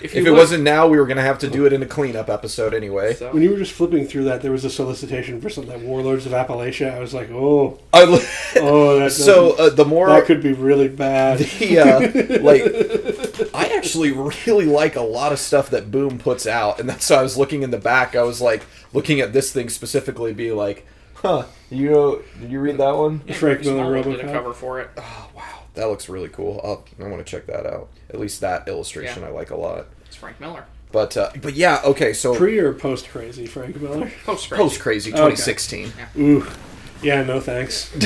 [0.02, 1.86] if, If it look- wasn't now, we were gonna have to do it in a
[1.86, 3.14] cleanup episode anyway.
[3.14, 5.84] so, When you were just flipping through that, there was a solicitation for something like
[5.84, 6.94] Warlords of Appalachia.
[6.94, 8.26] I was like, oh, I li-
[8.58, 11.40] oh, that so uh, the more that could be really bad.
[11.40, 16.80] the uh, like I actually really like a lot of stuff that Boom puts out,
[16.80, 18.16] and that's why I was looking in the back.
[18.16, 18.64] I was like
[18.94, 20.86] looking at this thing specifically, be like,
[21.24, 23.22] "Huh, you know, did you read that one?
[23.26, 24.90] yeah, Frank Greg Miller Smallwood did a cover for it.
[24.98, 26.62] Oh wow, that looks really cool.
[26.64, 27.90] I'll, I want to check that out.
[28.10, 29.30] At least that illustration Yeah.
[29.30, 29.88] I like a lot.
[30.06, 30.66] It's Frank Miller.
[30.92, 34.12] But uh, but yeah, okay, so Pre or post crazy, Frank Miller?
[34.26, 35.92] Post post crazy 2016.
[36.20, 36.46] Ooh,
[37.02, 37.92] yeah, no thanks.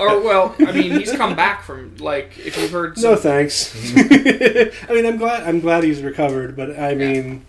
[0.00, 2.98] or well, I mean, he's come back from like if you've heard.
[2.98, 3.72] Some, No thanks.
[3.96, 7.46] I mean, I'm glad I'm glad he's recovered, but I mean,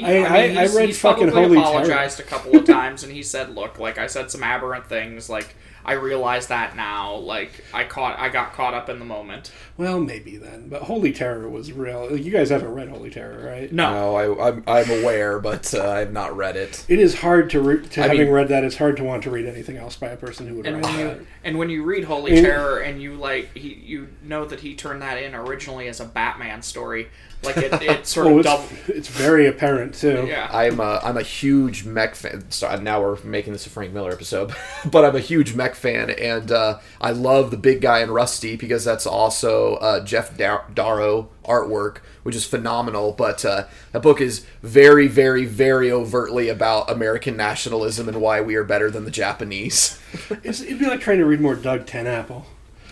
[0.00, 1.70] he, I- I- mean, I he's, read he's fucking publicly Holy Terror.
[1.84, 5.28] apologized a couple of times, and he said, "Look, like I said some aberrant things.
[5.28, 5.54] Like
[5.86, 7.14] I realize that now.
[7.16, 9.52] Like I caught, I got caught up in the moment.
[9.76, 10.68] well, maybe then.
[10.68, 12.16] But Holy Terror was real.
[12.16, 13.70] You guys haven't read Holy Terror, right?
[13.72, 16.86] No, No, I, I'm, I'm aware, but uh, I've not read it.
[16.88, 18.64] It is hard to, re- to having mean- read that.
[18.64, 20.84] It's hard to want to read anything else by a person who would and write
[20.96, 21.16] when that.
[21.18, 24.60] you and when you read Holy And- Terror and you like he you know that
[24.60, 27.08] he turned that in originally as a Batman story,
[27.44, 28.68] like it, it sort Oh, of it's, double.
[28.96, 30.24] it's very apparent too.
[30.28, 32.50] Yeah, I'm a, I'm a huge mech fan.
[32.50, 34.54] So now we're making this a Frank Miller episode,
[34.90, 38.56] but I'm a huge mech fan, and uh, I love the big guy in Rusty
[38.56, 43.12] because that's also uh, Geof Dar- Darrow artwork, which is phenomenal.
[43.12, 48.54] But uh, that book is very, very, very overtly about American nationalism and why we
[48.56, 50.00] are better than the Japanese.
[50.42, 52.44] It'd be like trying to read more Doug TenNapel.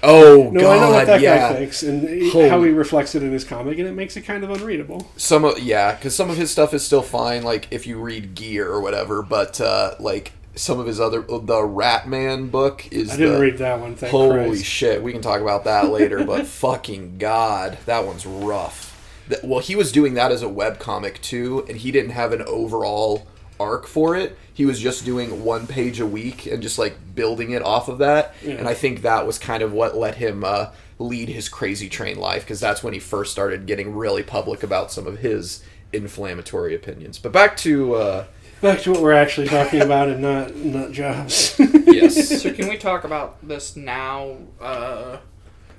[0.04, 1.52] Oh No, God, I know what that yeah.
[1.52, 4.22] guy thinks and Holy- how he reflects it in his comic, and it makes it
[4.22, 5.10] kind of unreadable.
[5.16, 8.34] Some of yeah, because some of his stuff is still fine, like if you read
[8.34, 9.22] Gear or whatever.
[9.22, 13.58] But uh, like some of his other the Ratman book is I didn't the- read
[13.58, 13.94] that one.
[13.94, 14.64] Thank Holy Christ.
[14.64, 18.88] shit, we can talk about that later, but fucking god, that one's rough.
[19.44, 22.42] Well, he was doing that as a web comic too, and he didn't have an
[22.42, 23.26] overall
[23.62, 24.36] arc for it.
[24.52, 27.98] He was just doing one page a week and just like building it off of
[27.98, 28.34] that.
[28.42, 28.54] Yeah.
[28.54, 30.66] And I think that was kind of what let him uh,
[30.98, 34.92] lead his crazy train life because that's when he first started getting really public about
[34.92, 37.18] some of his inflammatory opinions.
[37.18, 38.24] But back to uh,
[38.62, 41.56] Back to what we're actually talking about and not not jobs.
[41.58, 45.18] yes, So can we talk about this now, uh,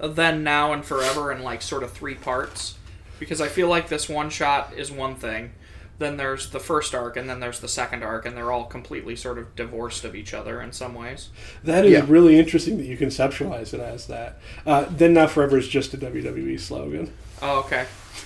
[0.02, 2.76] then, now, and forever in like sort of three parts?
[3.20, 5.52] Because I feel like this one shot is one thing,
[6.00, 9.16] then there's the first arc, and then there's the second arc, and they're all completely
[9.16, 11.30] sort of divorced of each other in some ways.
[11.64, 12.06] That is Yeah.
[12.08, 14.38] really interesting that you conceptualize it as that.
[14.66, 17.14] Uh, then now forever is just a WWE slogan.
[17.42, 17.86] Oh, okay.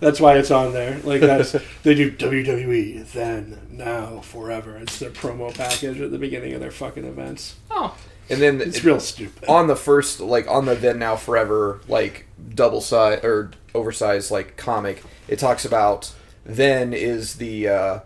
[0.00, 0.98] That's why it's on there.
[1.04, 4.76] Like that's they do WWE then now forever.
[4.76, 7.56] It's their promo package at the beginning of their fucking events.
[7.70, 7.96] Oh,
[8.28, 9.48] and then It's real stupid.
[9.48, 14.56] on the first like on the then now forever like double size or oversized like
[14.56, 16.12] comic it talks about
[16.44, 18.00] then is the uh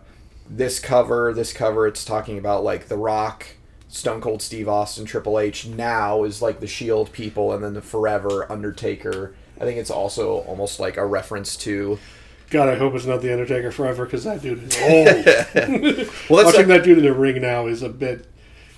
[0.47, 3.47] this cover this cover it's talking about like the rock
[3.87, 7.81] stone cold steve austin triple h now is like the shield people and then the
[7.81, 11.97] forever undertaker i think it's also almost like a reference to
[12.49, 16.07] God, I hope it's not the Undertaker forever because that dude is old.
[16.29, 18.27] well watching that dude in the ring now is a bit,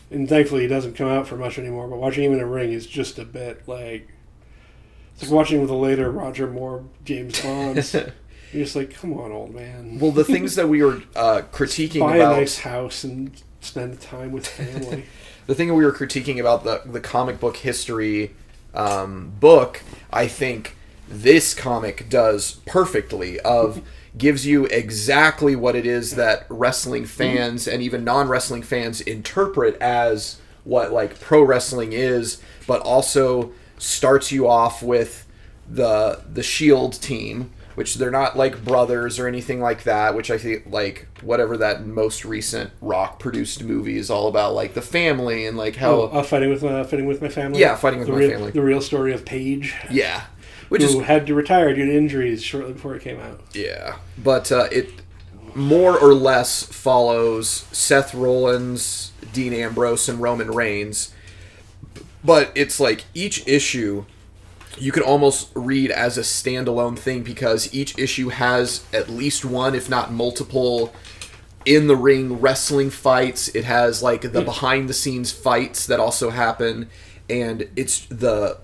[0.10, 1.88] and thankfully he doesn't come out for much anymore.
[1.88, 4.08] But watching him in a ring is just a bit like
[5.18, 7.94] it's like watching with a later Roger Moore James Bonds.
[8.54, 9.98] You're just like, come on, old man.
[10.00, 14.00] well the things that we were uh critiquing Buy about a nice house and spend
[14.00, 15.06] time with family.
[15.48, 18.36] the thing that we were critiquing about the the comic book history
[18.74, 20.76] um, book, I think
[21.10, 23.40] this comic does perfectly.
[23.40, 23.82] Of
[24.18, 29.76] gives you exactly what it is that wrestling fans and even non wrestling fans interpret
[29.82, 35.26] as what like pro wrestling is, but also starts you off with
[35.70, 40.16] the the Shield team, which they're not like brothers or anything like that.
[40.16, 44.74] Which I think like whatever that most recent Rock produced movie is all about, like
[44.74, 47.60] the family and like how Oh, uh, fighting with uh, fighting with my family.
[47.60, 48.52] Yeah, Fighting with the My real, Family.
[48.52, 50.24] The real story of Paige, yeah,
[50.70, 53.42] which who is had to retire due to injuries shortly before it came out.
[53.54, 54.90] yeah, but uh, it
[55.56, 61.14] more or less follows Seth Rollins, Dean Ambrose, and Roman Reigns.
[62.24, 64.06] But it's like each issue
[64.80, 69.76] you could almost read as a standalone thing because each issue has at least one,
[69.76, 70.94] if not multiple,
[71.66, 73.50] in the ring wrestling fights.
[73.50, 74.46] It has like the hmm.
[74.46, 76.90] behind the scenes fights that also happen,
[77.30, 78.60] and it's the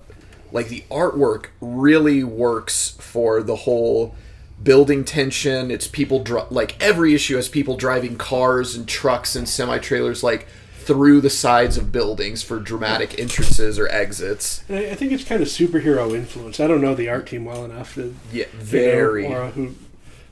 [0.52, 4.14] like the artwork really works for the whole
[4.62, 5.70] building tension.
[5.70, 10.22] It's people dri- like every issue has people driving cars and trucks and semi trailers
[10.22, 10.46] like
[10.86, 14.62] through the sides of buildings for dramatic entrances or exits.
[14.68, 16.60] And I, I think it's kind of superhero influence.
[16.60, 19.26] I don't know the art team well enough to Yeah, figure out very.
[19.26, 19.74] or who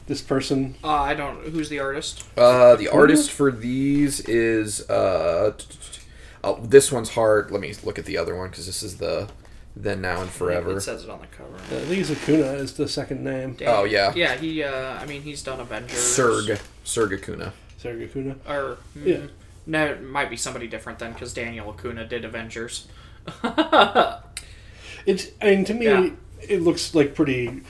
[0.06, 0.74] this person.
[0.82, 1.42] uh, I don't.
[1.48, 2.24] Who's the artist?
[2.36, 5.52] Uh, the artist for these is uh,
[6.44, 7.50] oh, this one's hard.
[7.50, 9.28] Let me look at the other one because this is the
[9.74, 10.76] then now and forever.
[10.76, 11.54] It says it on the cover.
[11.56, 13.54] I think it's Acuna is the second name.
[13.54, 14.12] Dan- Oh, yeah.
[14.14, 14.62] Yeah, he.
[14.62, 15.96] Uh, I mean, he's done Avengers.
[15.98, 17.52] Serg Serg Acuna.
[17.82, 18.36] Sergio Acuna.
[18.48, 19.26] Or mm, Yeah.
[19.66, 22.86] No, it might be somebody different then, because Daniel Acuna did Avengers.
[25.04, 26.10] It's and to me, Yeah.
[26.48, 27.62] it looks like pretty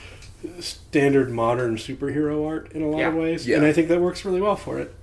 [0.59, 3.57] standard modern superhero art in a lot of ways, Yeah.
[3.57, 4.93] and I think that works really well for it.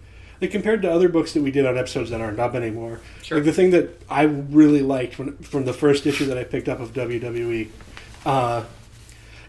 [0.41, 3.01] Like compared to other books that we did on episodes that aren't up anymore.
[3.22, 3.38] Sure.
[3.38, 6.68] Like the thing that I really liked when, from the first issue that I picked
[6.68, 7.68] up of WWE
[8.24, 8.64] uh,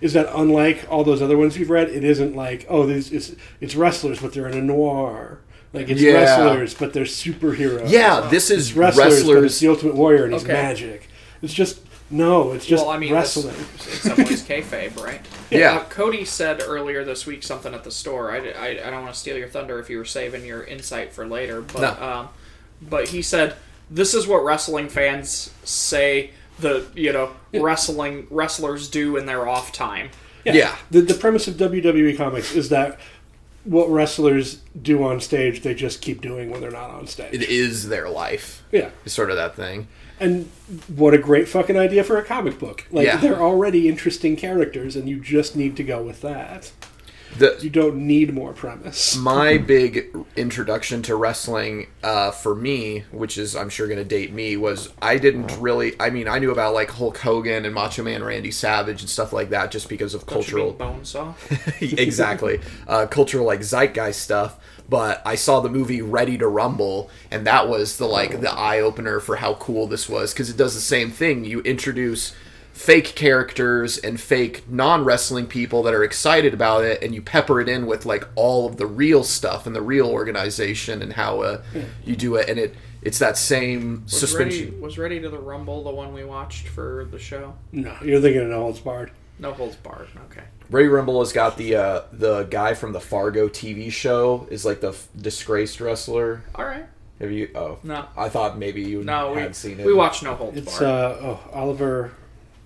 [0.02, 3.36] is that unlike all those other ones you've read, it isn't like oh, these it's
[3.62, 5.38] it's wrestlers, but they're in a noir.
[5.74, 6.14] Like it's Yeah.
[6.14, 7.90] wrestlers, but they're superheroes.
[7.90, 10.54] Yeah, this is It's wrestlers, but it's the Ultimate Warrior, and he's Okay.
[10.54, 11.08] magic.
[11.42, 11.80] It's just
[12.14, 13.56] no, it's just well, I mean, that's- wrestling.
[13.56, 15.22] in some ways, kayfabe, right?
[15.50, 15.78] Yeah.
[15.78, 18.32] Uh, Cody said earlier this week something at the store.
[18.32, 21.14] I, I, I don't want to steal your thunder if you were saving your insight
[21.14, 22.06] for later, but No.
[22.06, 22.30] um,
[22.82, 23.56] but he said
[23.90, 29.72] this is what wrestling fans say the you know wrestling wrestlers do in their off
[29.72, 30.10] time.
[30.44, 30.76] Yeah.
[30.90, 33.00] The, the premise of WWE comics is that
[33.64, 37.34] what wrestlers do on stage, they just keep doing when they're not on stage.
[37.34, 38.64] It is their life.
[38.72, 38.90] yeah.
[39.06, 39.88] It's sort of that thing.
[40.20, 40.50] And
[40.88, 42.86] what a great fucking idea for a comic book.
[42.92, 43.18] Like, Yeah.
[43.18, 46.72] they're already interesting characters, and you just need to go with that.
[47.38, 49.16] The- you don't need more premise.
[49.16, 54.34] my big introduction to wrestling uh, for me, which is I'm sure going to date
[54.34, 55.94] me, was I didn't really.
[56.00, 59.34] I mean, I knew about like Hulk Hogan and Macho Man Randy Savage and stuff
[59.34, 61.36] like that, just because of Don't you mean cultural.
[61.82, 64.58] Exactly, uh, cultural like zeitgeist stuff.
[64.90, 68.82] But I saw the movie Ready to Rumble, and that was the like the eye
[68.82, 71.46] opener for how cool this was because it does the same thing.
[71.46, 72.34] You introduce
[72.82, 77.62] fake characters and fake non wrestling people that are excited about it, and you pepper
[77.62, 81.42] it in with like all of the real stuff and the real organization and how
[81.42, 81.62] uh,
[82.04, 84.66] you do it, and it it's that same Was suspension.
[84.72, 87.54] Ready, was Ready to the Rumble the one we watched for the show?
[87.72, 89.12] No, you're thinking of No Holds Barred.
[89.40, 90.08] No holds barred.
[90.30, 90.44] Okay.
[90.70, 94.82] Ray Rumble has got the uh, the guy from the Fargo TV show is like
[94.82, 96.44] the f- disgraced wrestler.
[96.54, 96.86] All right.
[97.20, 97.50] Have you?
[97.56, 98.06] Oh, No.
[98.16, 99.86] I thought maybe you No, had we, seen it.
[99.88, 100.68] we watched No Holds Barred.
[100.68, 102.12] It's uh oh Oliver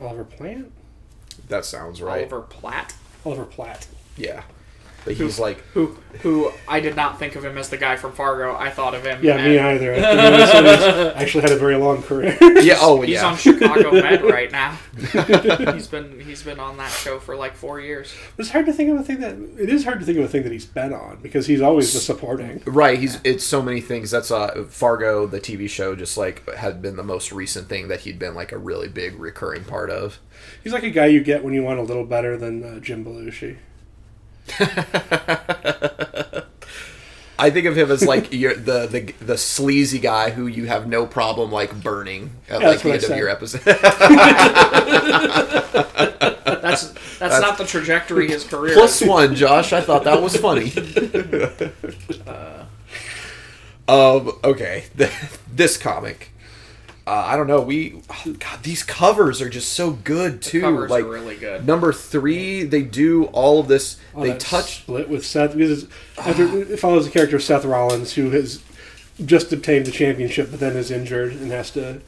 [0.06, 0.72] Oliver Platt
[1.50, 2.20] That sounds right.
[2.32, 2.94] Oliver Platt,
[3.26, 3.88] Oliver Platt.
[4.18, 4.44] Yeah,
[5.06, 8.12] but he's like who who I did not think of him as the guy from
[8.14, 8.56] Fargo.
[8.56, 9.24] I thought of him.
[9.24, 9.94] Yeah, me either.
[11.16, 12.38] He actually had a very long career.
[12.62, 12.78] yeah.
[12.80, 13.26] Oh He's yeah.
[13.28, 14.78] on Chicago Med right now.
[15.74, 18.14] he's been he's been on that show for like four years.
[18.38, 20.28] it's hard to think of a thing that it is hard to think of a
[20.28, 22.62] thing that he's been on because he's always the supporting.
[22.66, 24.12] Right, he's it's so many things.
[24.12, 28.02] That's uh Fargo, the TV show, just like had been the most recent thing that
[28.02, 30.20] he'd been like a really big recurring part of.
[30.64, 33.04] He's like a guy you get when you want a little better than uh, Jim
[33.06, 33.58] Belushi.
[37.38, 40.88] I think of him as like you're the, the the sleazy guy who you have
[40.88, 43.62] no problem like burning at Yeah, like that's the end of your episode.
[46.66, 48.74] That's that's, not the trajectory his career.
[48.74, 49.72] Plus one, Josh.
[49.72, 50.72] I thought that was funny.
[53.88, 54.32] um.
[54.44, 54.86] Okay.
[55.54, 56.32] this comic.
[57.08, 57.62] Uh, I don't know.
[57.62, 60.62] We oh, God, these covers are just so good too.
[60.62, 61.66] covers like are really good.
[61.68, 63.98] number three, they do all of this.
[64.16, 64.82] Oh, they touch.
[64.82, 68.64] split with Seth because it's, after, it follows the character of Seth Rollins who has
[69.24, 72.02] just obtained the championship but then is injured and has to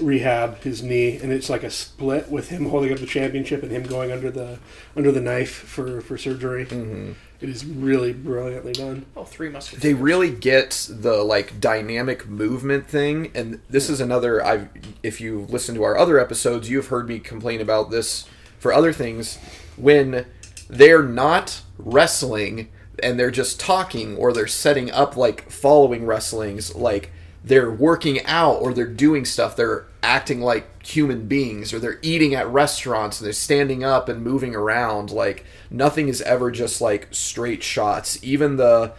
[0.00, 3.72] rehab his knee and it's like a split with him holding up the championship and
[3.72, 4.58] him going under the
[4.96, 6.66] under the knife for for surgery.
[6.66, 7.12] Mm-hmm.
[7.40, 9.06] It is really brilliantly done.
[9.16, 9.82] Oh, three musketeers.
[9.82, 14.44] They really get the like dynamic movement thing, and this is another.
[14.44, 14.68] I,
[15.02, 18.26] if you listen to our other episodes, you've heard me complain about this
[18.60, 19.38] for other things
[19.76, 20.26] when
[20.68, 22.68] they're not wrestling
[23.02, 27.10] and they're just talking or they're setting up like following wrestlings like
[27.44, 32.34] they're working out or they're doing stuff they're acting like human beings or they're eating
[32.34, 37.08] at restaurants and they're standing up and moving around like nothing is ever just like
[37.10, 38.92] straight shots even the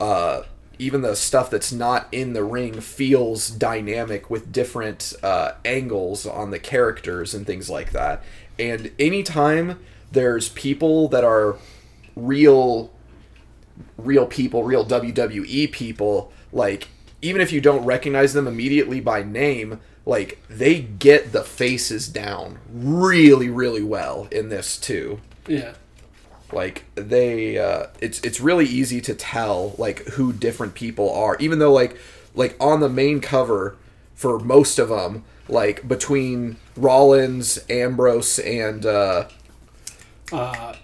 [0.00, 0.42] uh
[0.78, 6.50] even the stuff that's not in the ring feels dynamic with different uh, angles on
[6.50, 8.22] the characters and things like that.
[8.58, 9.78] And anytime
[10.10, 11.56] there's people that are
[12.16, 12.90] real
[13.98, 16.88] real people, real WWE people, like
[17.24, 22.58] even if you don't recognize them immediately by name, like they get the faces down
[22.70, 25.20] really really well in this too.
[25.48, 25.74] Yeah.
[26.52, 31.58] Like they uh it's it's really easy to tell like who different people are even
[31.58, 31.96] though like
[32.34, 33.76] like on the main cover
[34.14, 39.28] for most of them like between Rollins, Ambrose and uh
[40.32, 40.74] Uh,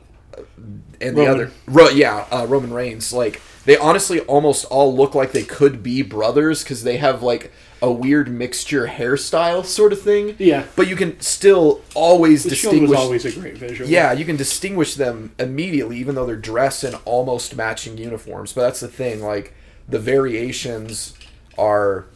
[1.01, 5.32] and the other Ro- yeah uh, roman reigns like they honestly almost all look like
[5.32, 10.34] they could be brothers because they have like a weird mixture hairstyle sort of thing
[10.38, 10.64] Yeah.
[10.76, 13.88] but you can still always the distinguish always a great visual.
[13.88, 18.62] yeah you can distinguish them immediately even though they're dressed in almost matching uniforms but
[18.62, 19.55] that's the thing like
[19.88, 21.14] the variations
[21.59, 22.07] are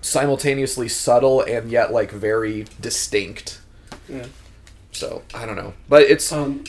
[0.00, 3.60] simultaneously subtle and yet like very distinct
[4.08, 4.26] Yeah.
[4.92, 6.64] so i don't know but it's Um,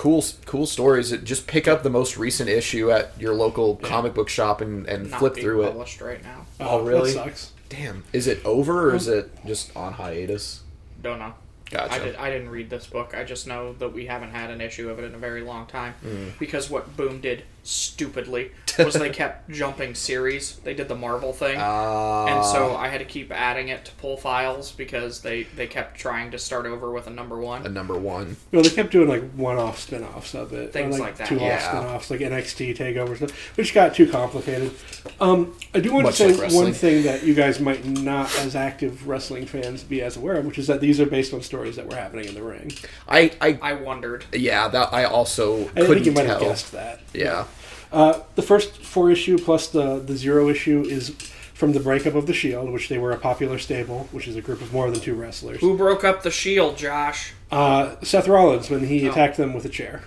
[0.00, 4.30] cool cool stories just pick up the most recent issue at your local comic book
[4.30, 6.46] shop and, and not flip being through it published right now.
[6.58, 7.12] Oh, oh, really?
[7.12, 7.52] That sucks.
[7.68, 10.62] damn is it over or is it just on hiatus
[11.02, 11.34] Don't know.
[11.70, 13.14] gotcha I, did, I didn't read this book.
[13.14, 15.66] I just know that we haven't had an issue of it in a very long
[15.66, 15.92] time.
[16.02, 16.38] Mm.
[16.38, 20.56] Because what Boom did stupidly was they kept jumping series.
[20.56, 21.58] They did the Marvel thing.
[21.58, 25.66] uh, and so I had to keep adding it to pull files because they, they
[25.66, 27.66] kept trying to start over with a number one.
[27.66, 31.16] a number one Well, they kept doing like one-off spin-offs of it, Things or, like
[31.16, 31.68] that, two-off yeah.
[31.70, 34.72] spin-offs, like NXT takeovers, stuff, which got too complicated.
[35.20, 38.34] Um, I do want Much to say like one thing that you guys might not,
[38.38, 41.42] as active wrestling fans, be as aware of, which is that these are based on
[41.42, 42.72] stories that were happening in the ring.
[43.08, 44.24] i i I wondered.
[44.32, 47.00] yeah that i also I couldn't think you might tell have guessed that.
[47.12, 47.46] yeah
[47.92, 51.10] Uh, the first four issue plus the the zero issue is
[51.54, 54.40] from the breakup of the Shield, which they were a popular stable, which is a
[54.40, 55.60] group of more than two wrestlers.
[55.60, 57.32] Who broke up the shield, Josh?
[57.50, 59.10] Uh, Seth Rollins when he Oh.
[59.10, 60.02] attacked them with a chair.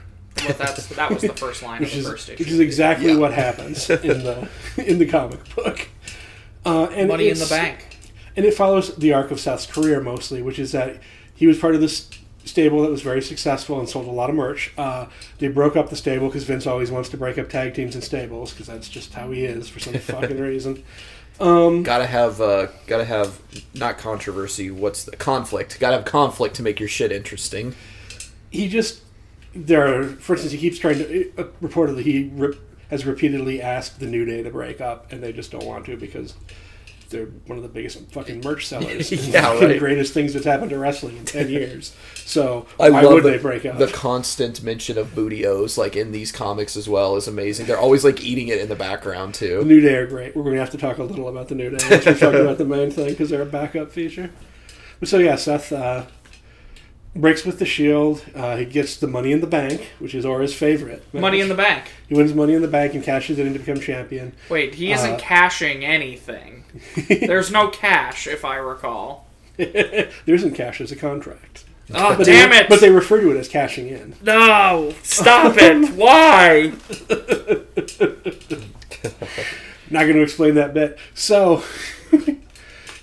[0.47, 2.43] But that's that was the first line which of is first issue.
[2.43, 3.17] which is exactly Yeah.
[3.17, 4.47] what happens in the
[4.77, 5.89] in the comic book.
[6.65, 7.85] Uh, and Money in the it's- bank.
[8.35, 10.97] and it follows the arc of Seth's career mostly, which is that
[11.35, 12.09] he was part of this
[12.45, 14.73] stable that was very successful and sold a lot of merch.
[14.77, 15.07] Uh,
[15.39, 18.03] they broke up the stable because Vince always wants to break up tag teams and
[18.03, 20.83] stables because that's just how he is for some fucking reason.
[21.39, 23.39] Um, Gotta have, uh, gotta have
[23.73, 24.69] not controversy.
[24.69, 25.79] What's the conflict?
[25.79, 27.75] Gotta have conflict to make your shit interesting.
[28.51, 29.01] He just
[29.55, 31.31] there, are, for instance, he keeps trying to.
[31.37, 32.57] Uh, reportedly, he re-
[32.89, 35.97] has repeatedly asked the New Day to break up, and they just don't want to
[35.97, 36.35] because.
[37.13, 39.11] They're one of the biggest fucking merch sellers.
[39.11, 39.79] and Yeah, fucking right.
[39.79, 41.95] greatest things that's happened to wrestling in ten years.
[42.25, 43.77] So I why love would the, they break up?
[43.77, 47.65] the constant mention of Booty-O's, like in these comics as well, is amazing.
[47.67, 49.59] They're always like eating it in the background too.
[49.59, 49.65] The.
[49.65, 50.35] New Day are great.
[50.35, 52.33] We're going to have to talk a little about the New Day once we talk
[52.33, 54.29] about the main thing because they're a backup feature.
[54.99, 56.05] But so yeah, Seth uh,
[57.15, 58.23] breaks with the Shield.
[58.33, 61.03] Uh, he gets the Money in the Bank, which is Aura's favorite.
[61.13, 61.85] Money in the bank.
[62.07, 64.33] He wins Money in the Bank and cashes it in to become champion.
[64.49, 66.62] Wait, he isn't Uh, cashing anything.
[67.07, 69.27] There's no cash, if I recall.
[69.57, 71.65] there isn't cash as a contract.
[71.93, 72.69] Oh, But damn they, it!
[72.69, 74.15] But they refer to it as cashing in.
[74.23, 75.89] no, stop it!
[75.95, 76.73] Why?
[79.89, 80.97] Not going to explain that bit.
[81.13, 81.63] So.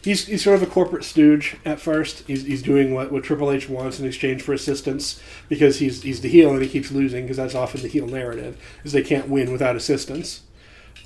[0.02, 2.26] He's, he's sort of a corporate stooge at first.
[2.26, 5.20] He's, he's doing what, what Triple H wants in exchange for assistance
[5.50, 8.56] because he's he's the heel and he keeps losing because that's often the heel narrative
[8.82, 10.40] is they can't win without assistance.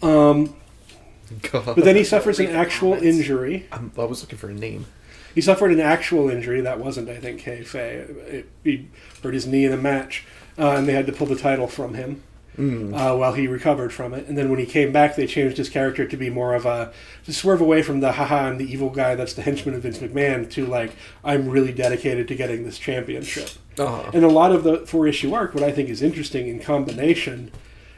[0.01, 0.55] Um,
[1.53, 3.67] but then he suffers an actual injury.
[3.73, 4.87] I'm, I was looking for a name.
[5.35, 8.45] He suffered an actual injury that wasn't, I think, kayfabe.
[8.63, 8.89] He
[9.23, 10.25] hurt his knee in a match,
[10.57, 12.23] uh, and they had to pull the title from him
[12.95, 14.27] uh, while he recovered from it.
[14.29, 16.93] And then when he came back, they changed his character to be more of a
[17.25, 19.99] to swerve away from the haha I'm the evil guy that's the henchman of Vince
[19.99, 20.93] McMahon to like
[21.25, 23.51] I'm really dedicated to getting this championship.
[23.79, 24.11] Uh-huh.
[24.15, 27.51] And a lot of the four issue arc, what I think is interesting in combination,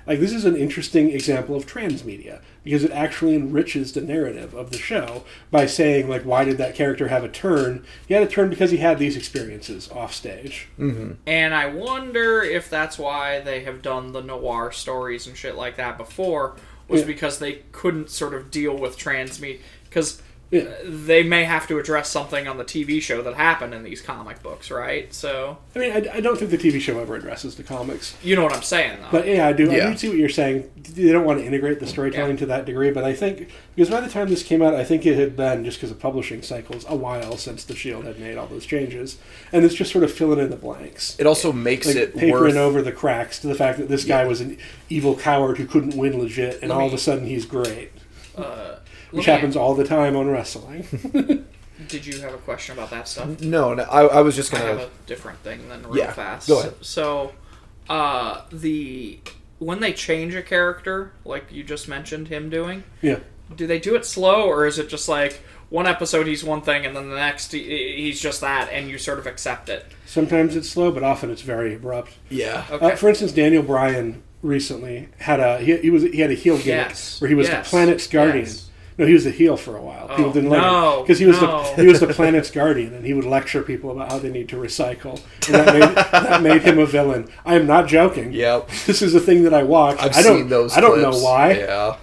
[0.06, 4.70] like this is an interesting example of transmedia because it actually enriches the narrative of
[4.70, 7.84] the show by saying like why did that character have a turn?
[8.06, 10.68] He had a turn because he had these experiences off stage.
[10.78, 11.12] Mm-hmm.
[11.26, 15.76] And I wonder if that's why they have done the noir stories and shit like
[15.76, 16.56] that before,
[16.88, 17.06] was Yeah.
[17.06, 19.60] because they couldn't sort of deal with trans media.
[19.84, 20.68] Because Yeah.
[20.84, 24.44] they may have to address something on the TV show that happened in these comic
[24.44, 25.12] books, right?
[25.12, 28.16] So, I mean, I, I don't think the TV show ever addresses the comics.
[28.22, 29.08] you know what I'm saying, though.
[29.10, 29.70] But yeah, I do.
[29.72, 30.70] I do see what you're saying.
[30.76, 32.36] They don't want to integrate the storytelling Yeah.
[32.40, 35.04] to that degree, but I think because by the time this came out, I think
[35.04, 38.36] it had been just because of publishing cycles a while since the Shield had made
[38.38, 39.18] all those changes,
[39.52, 41.16] and it's just sort of filling in the blanks.
[41.18, 42.56] It also makes like it papering worth.
[42.56, 44.58] over the cracks to the fact that this guy was an
[44.88, 47.90] evil coward who couldn't win legit, and Let all of a sudden he's great,
[48.36, 48.76] uh,
[49.16, 50.86] which let happens all the time on wrestling.
[51.88, 53.40] Did you have a question about that stuff?
[53.42, 53.82] No, no.
[53.84, 54.88] I, I was just I have gonna.
[54.88, 56.48] a different thing than real Yeah, fast.
[56.48, 56.74] go ahead.
[56.80, 57.32] So,
[57.88, 59.20] uh, the
[59.58, 63.20] when they change a character, like you just mentioned him doing, yeah,
[63.54, 66.84] do they do it slow or is it just like one episode he's one thing
[66.86, 69.84] and then the next he, he's just that and you sort of accept it?
[70.06, 72.14] sometimes it's slow, but often it's very abrupt.
[72.30, 72.64] Yeah.
[72.70, 72.92] Okay.
[72.92, 76.56] Uh, for instance, Daniel Bryan recently had a he, he was he had a heel
[76.56, 77.20] gimmick Yes.
[77.20, 77.66] where he was Yes.
[77.66, 78.46] the planet's guardian.
[78.46, 78.65] Yes.
[78.98, 80.06] No, he was the heel for a while.
[80.08, 81.74] Oh, people didn't like no, him because he was no.
[81.76, 84.48] the he was the planet's guardian, and he would lecture people about how they need
[84.48, 87.28] to recycle, and that made, that made him a villain.
[87.44, 88.32] I am not joking.
[88.32, 88.70] Yep.
[88.86, 89.98] This is a thing that I watch.
[90.00, 90.74] I've I don't, seen those.
[90.74, 91.52] I don't know why.
[91.54, 91.96] Yeah.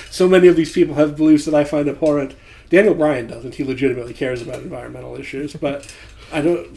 [0.10, 2.34] so many of these people have beliefs that I find abhorrent.
[2.70, 3.56] Daniel Bryan doesn't.
[3.56, 5.92] He legitimately cares about environmental issues, but
[6.32, 6.76] I don't.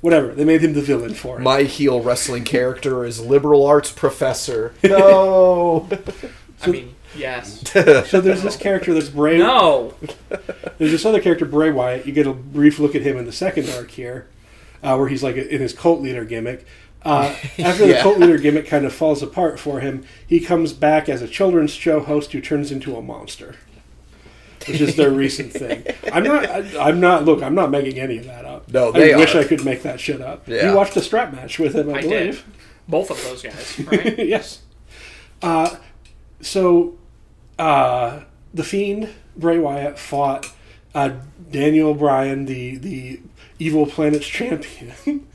[0.00, 0.34] Whatever.
[0.34, 1.42] They made him the villain for it.
[1.42, 4.74] My heel wrestling character is liberal arts professor.
[4.82, 5.88] No.
[6.62, 7.60] I mean, yes.
[8.08, 9.38] so there's this character that's Bray.
[9.38, 9.94] No.
[10.78, 12.06] There's this other character, Bray Wyatt.
[12.06, 14.28] You get a brief look at him in the second arc here,
[14.82, 16.66] uh, where he's like in his cult leader gimmick.
[17.02, 18.02] Uh, after the Yeah.
[18.02, 21.70] cult leader gimmick kind of falls apart for him, he comes back as a children's
[21.72, 23.54] show host who turns into a monster,
[24.66, 25.84] which is their recent thing.
[26.12, 26.44] I'm not.
[26.46, 27.24] I, I'm not.
[27.24, 28.68] Look, I'm not making any of that up.
[28.72, 29.40] No, I they wish are.
[29.40, 30.46] I could make that shit up.
[30.48, 30.70] Yeah.
[30.70, 32.10] You watched a strap match with him, I, I did.
[32.10, 32.44] believe.
[32.88, 34.18] Both of those guys, right?
[34.18, 34.62] yes.
[35.40, 35.76] Uh,
[36.40, 36.97] so,
[37.58, 38.20] uh,
[38.54, 40.52] the Fiend Bray Wyatt fought
[40.94, 41.10] uh,
[41.50, 43.20] Daniel Bryan, the the
[43.58, 44.92] evil planet's champion,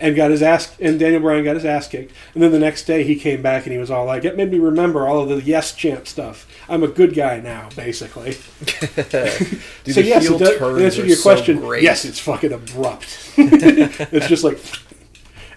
[0.00, 0.76] and got his ass.
[0.80, 2.12] And Daniel Bryan got his ass kicked.
[2.34, 4.50] And then the next day he came back and he was all like, "It made
[4.50, 6.46] me remember all of the yes chant stuff.
[6.68, 8.32] I'm a good guy now, basically."
[8.96, 11.82] Dude, so yes, it does, answer to your so question, great.
[11.82, 13.32] yes, it's fucking abrupt.
[13.36, 14.58] it's just like,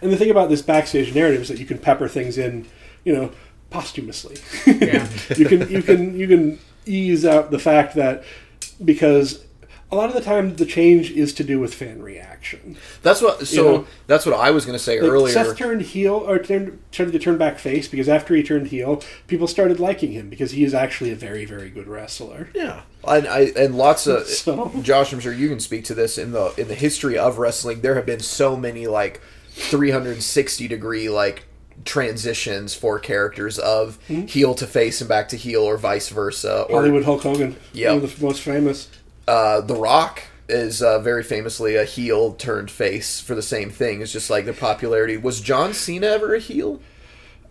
[0.01, 2.67] and the thing about this backstage narrative is that you can pepper things in,
[3.03, 3.31] you know,
[3.71, 4.37] posthumously.
[4.67, 5.09] Yeah.
[5.35, 8.23] you can you can you can ease out the fact that
[8.83, 9.43] because
[9.91, 12.77] a lot of the time the change is to do with fan reaction.
[13.03, 13.45] That's what.
[13.45, 13.87] So know?
[14.07, 15.33] that's what I was going to say Like, earlier.
[15.33, 19.03] Seth turned heel or turned, started to turn back face because after he turned heel,
[19.27, 22.49] people started liking him because he is actually a very very good wrestler.
[22.53, 25.11] Yeah, and I and lots of So- Josh.
[25.11, 27.81] I'm sure you can speak to this in the in the history of wrestling.
[27.81, 29.19] There have been so many like
[29.51, 31.43] 360 degree like
[31.85, 34.21] transitions for characters of Hmm?
[34.25, 36.63] heel to face and back to heel or vice versa.
[36.69, 38.89] Or Hollywood Hulk Hogan, yeah, one of the most famous.
[39.27, 44.01] uh, The Rock is uh, very famously a heel turned face for the same thing.
[44.01, 45.15] It's just like the popularity.
[45.17, 46.81] Was John Cena ever a heel?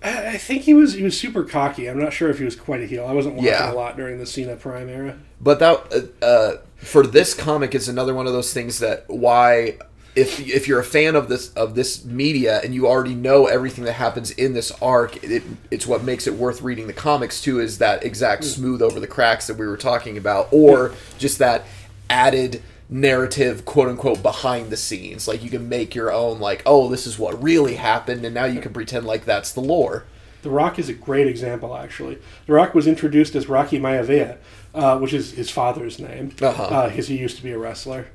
[0.03, 1.89] I I think he was he was super cocky.
[1.89, 3.07] I'm not sure if he was quite a heel.
[3.07, 3.73] I wasn't watching Yeah.
[3.73, 5.17] a lot during the Cena Prime era.
[5.41, 9.79] But that uh, uh, for this comic is another one of those things that why
[10.17, 13.85] if if you're a fan of this of this media and you already know everything
[13.85, 17.61] that happens in this arc, it, it's what makes it worth reading the comics too.
[17.61, 21.65] Is that exact smooth over the cracks that we were talking about, or just that
[22.09, 22.63] added
[22.93, 27.07] narrative quote unquote behind the scenes like you can make your own like oh this
[27.07, 30.05] is what really happened and now you can pretend like that's the lore
[30.43, 32.19] The Rock is a great example, actually.
[32.47, 34.39] The Rock was introduced as Rocky Maivia,
[34.75, 36.89] uh, which is his father's name, Uh-huh.
[36.89, 38.07] because he used to be a wrestler.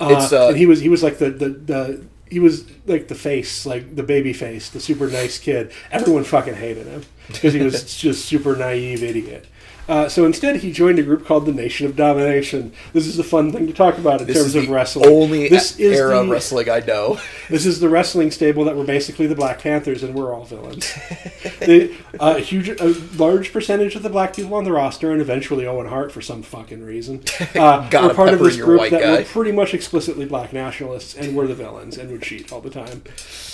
[0.00, 3.14] It's, uh, and he was he was like the, the, the he was like the
[3.14, 5.72] face, like the baby face, the super nice kid.
[5.90, 9.46] Everyone fucking hated him because he was just super naive idiot.
[9.90, 12.72] Uh, so instead, he joined a group called the Nation of Domination.
[12.92, 15.08] This is a fun thing to talk about in this terms of wrestling.
[15.08, 17.18] only this is era the, wrestling i know
[17.48, 20.96] this is the wrestling stable that were basically the Black Panthers, and we're all villains.
[21.58, 25.66] they, a huge, a large percentage of the black people on the roster, and eventually
[25.66, 27.24] Owen Hart for some fucking reason,
[27.56, 29.18] uh, were part of this group that guy.
[29.18, 32.70] were pretty much explicitly black nationalists and were the villains and would cheat all the
[32.70, 33.02] time.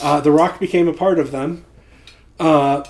[0.03, 1.65] Uh, the Rock became a part of them,
[2.39, 2.85] uh,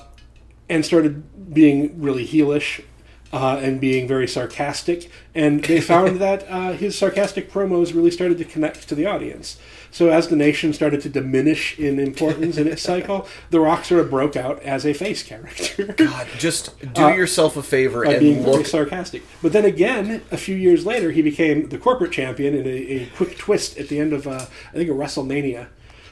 [0.68, 2.82] and started being really heelish.
[3.32, 8.38] Uh, and being very sarcastic, and they found that uh, his sarcastic promos really started
[8.38, 9.58] to connect to the audience.
[9.90, 14.00] So as the nation started to diminish in importance in its cycle, The Rock sort
[14.00, 15.92] of broke out as a face character.
[15.96, 18.66] God, just do Uh, yourself a favor by being and very look.
[18.66, 19.22] sarcastic.
[19.42, 23.06] But then again, a few years later, he became the corporate champion in a, a
[23.16, 25.66] quick twist at the end of, uh, I think, a WrestleMania,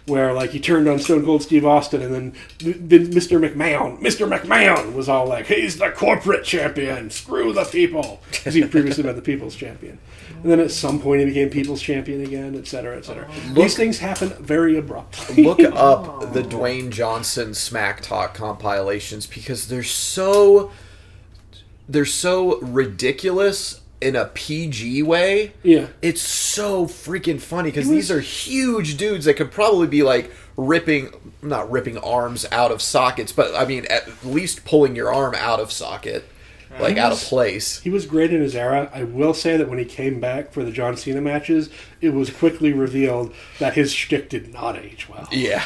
[0.07, 3.41] where like he turned on Stone Cold Steve Austin, and then, then Mr.
[3.41, 4.29] McMahon, Mr.
[4.29, 7.11] McMahon was all like, "He's the corporate champion.
[7.11, 9.99] Screw the people," because he'd previously been the people's champion.
[10.43, 13.27] And then at some point, he became people's champion again, et cetera, et cetera.
[13.55, 15.43] These things happen very abruptly.
[15.43, 20.71] Look up the Dwayne Johnson Smack Talk compilations because they're so
[21.89, 25.55] they're so ridiculous in a PG way.
[25.63, 25.87] yeah.
[26.03, 31.11] It's so freaking funny because these are huge dudes that could probably be like ripping,
[31.41, 35.59] not ripping arms out of sockets, but I mean at least pulling your arm out
[35.59, 36.25] of socket,
[36.81, 37.81] like out of place.
[37.81, 38.91] He was great in his era.
[38.93, 41.71] I will say that when he came back for the John Cena matches,
[42.01, 45.29] it was quickly revealed that his shtick did not age well.
[45.33, 45.65] Yeah,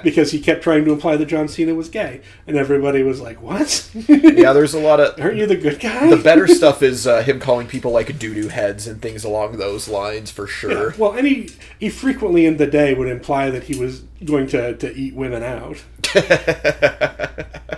[0.04, 2.20] Because he kept trying to imply that John Cena was gay.
[2.46, 3.90] And everybody was like, What?
[4.08, 4.52] yeah.
[4.52, 6.08] There's a lot of Aren't you the good guy?
[6.10, 9.56] the better stuff is uh, him calling people like doo doo heads and things along
[9.58, 10.94] those lines for sure.
[10.98, 14.76] Well, and he, he frequently in the day would imply that he was going to,
[14.76, 15.82] to eat women out.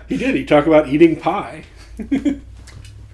[0.08, 0.34] he did.
[0.34, 1.64] He talked about eating pie.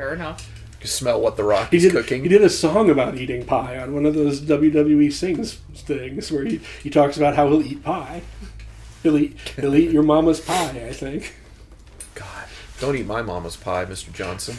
[0.01, 0.51] Fair enough.
[0.81, 2.23] You smell what the Rock He is did, cooking.
[2.23, 6.47] he did a song about eating pie on one of those WWE sings things where
[6.47, 8.23] he, he talks about how he'll eat pie.
[9.03, 11.37] He'll eat, he'll eat your mama's pie, I think.
[12.15, 12.47] God,
[12.81, 14.11] don't eat my mama's pie, Mr.
[14.11, 14.57] Johnson.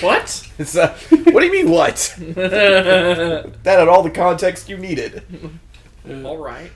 [0.00, 0.48] What?
[0.60, 2.14] It's uh, what do you mean what?
[2.20, 5.24] that had all the context you needed.
[6.24, 6.70] All right.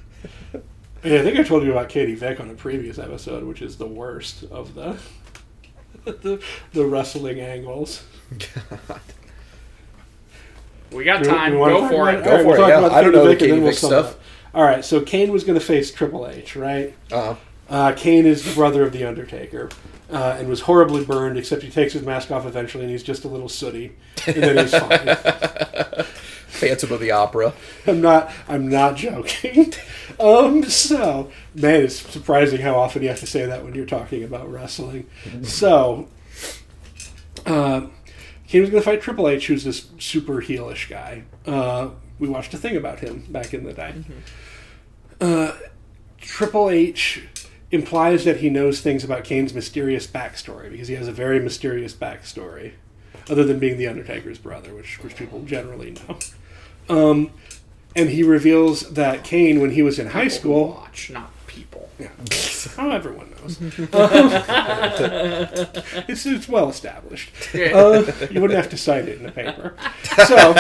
[1.05, 3.77] Yeah, I think I told you about Katie Vick on a previous episode, which is
[3.77, 4.99] the worst of the
[6.05, 6.43] the,
[6.73, 8.03] the wrestling angles.
[10.93, 11.51] We got Do- time.
[11.53, 12.25] do we wanna Go talk for about it.
[12.25, 12.79] Go All right, for we'll it, talk yeah.
[12.79, 14.07] about I don't know the and then we'll Vick sum stuff.
[14.15, 14.21] up.
[14.55, 16.95] All right, so Kane was going to face Triple H, right?
[17.13, 17.35] Uh,
[17.69, 19.69] Uh, Kane is the brother of the Undertaker,
[20.11, 21.37] uh, and was horribly burned.
[21.37, 23.93] Except he takes his mask off eventually, and he's just a little sooty,
[24.27, 26.07] and then he's fine.
[26.47, 27.53] Phantom of the Opera.
[27.87, 28.31] I'm not.
[28.49, 29.73] I'm not joking.
[30.19, 30.63] Um.
[30.65, 34.51] So, man, it's surprising how often you have to say that when you're talking about
[34.51, 35.07] wrestling.
[35.43, 36.09] So,
[37.45, 37.93] um,
[38.49, 41.25] Kane was going to fight Triple H, who's this super heelish guy.
[41.47, 43.95] Uh, we watched a thing about him back in the day.
[45.21, 45.53] Uh,
[46.19, 47.25] Triple H
[47.71, 51.93] implies that he knows things about Kane's mysterious backstory because he has a very mysterious
[51.95, 52.73] backstory,
[53.29, 56.19] other than being the Undertaker's brother, which which people generally know.
[56.89, 57.31] Um,
[57.95, 61.89] and he reveals that Kane, when he was in high school, Watch, not people.
[61.99, 62.09] Yeah,
[62.79, 63.59] oh, everyone knows.
[63.61, 63.69] Um,
[66.07, 67.31] it's, it's well established.
[67.55, 69.75] Uh, you wouldn't have to cite it in the paper.
[70.27, 70.53] So,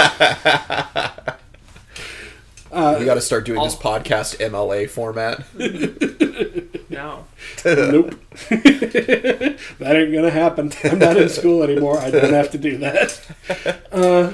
[2.98, 5.44] we got to start doing this podcast MLA format.
[6.96, 7.26] No.
[7.66, 8.14] nope.
[8.48, 10.72] that ain't gonna happen.
[10.82, 11.98] I'm not in school anymore.
[11.98, 13.20] I don't have to do that.
[13.92, 14.32] Uh,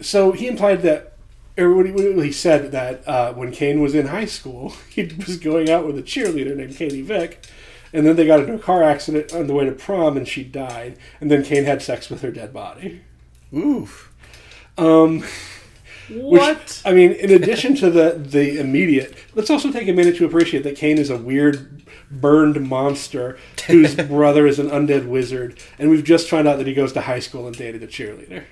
[0.00, 1.12] so he implied that,
[1.56, 5.04] or what he, what he said that uh, when Kane was in high school, he
[5.04, 7.46] was going out with a cheerleader named Katie Vick,
[7.92, 10.42] and then they got into a car accident on the way to prom, and she
[10.42, 10.98] died.
[11.20, 13.02] And then Kane had sex with her dead body.
[13.54, 14.12] Oof.
[14.76, 15.22] Which,
[16.14, 16.82] What?
[16.84, 20.62] I mean, in addition to the the immediate, let's also take a minute to appreciate
[20.64, 26.04] that Kane is a weird burned monster whose brother is an undead wizard, and we've
[26.04, 28.44] just found out that he goes to high school and dated a cheerleader.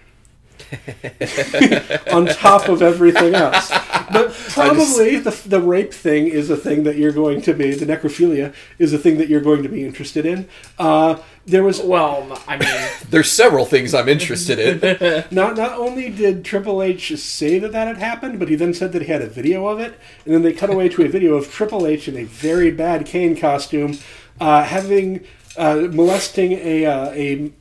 [2.13, 3.71] On top of everything else,
[4.13, 7.87] but probably the, the rape thing is a thing that you're going to be the
[7.87, 10.49] necrophilia is a thing that you're going to be interested in.
[10.79, 15.25] Uh, there was Well, I mean, There's several things I'm interested in.
[15.31, 18.93] Not not only did Triple H say that that had happened, but he then said
[18.93, 21.35] that he had a video of it, and then they cut away to a video
[21.35, 23.99] of Triple H in a very bad Kane costume,
[24.41, 25.25] uh, having
[25.57, 27.53] uh, molesting a uh, a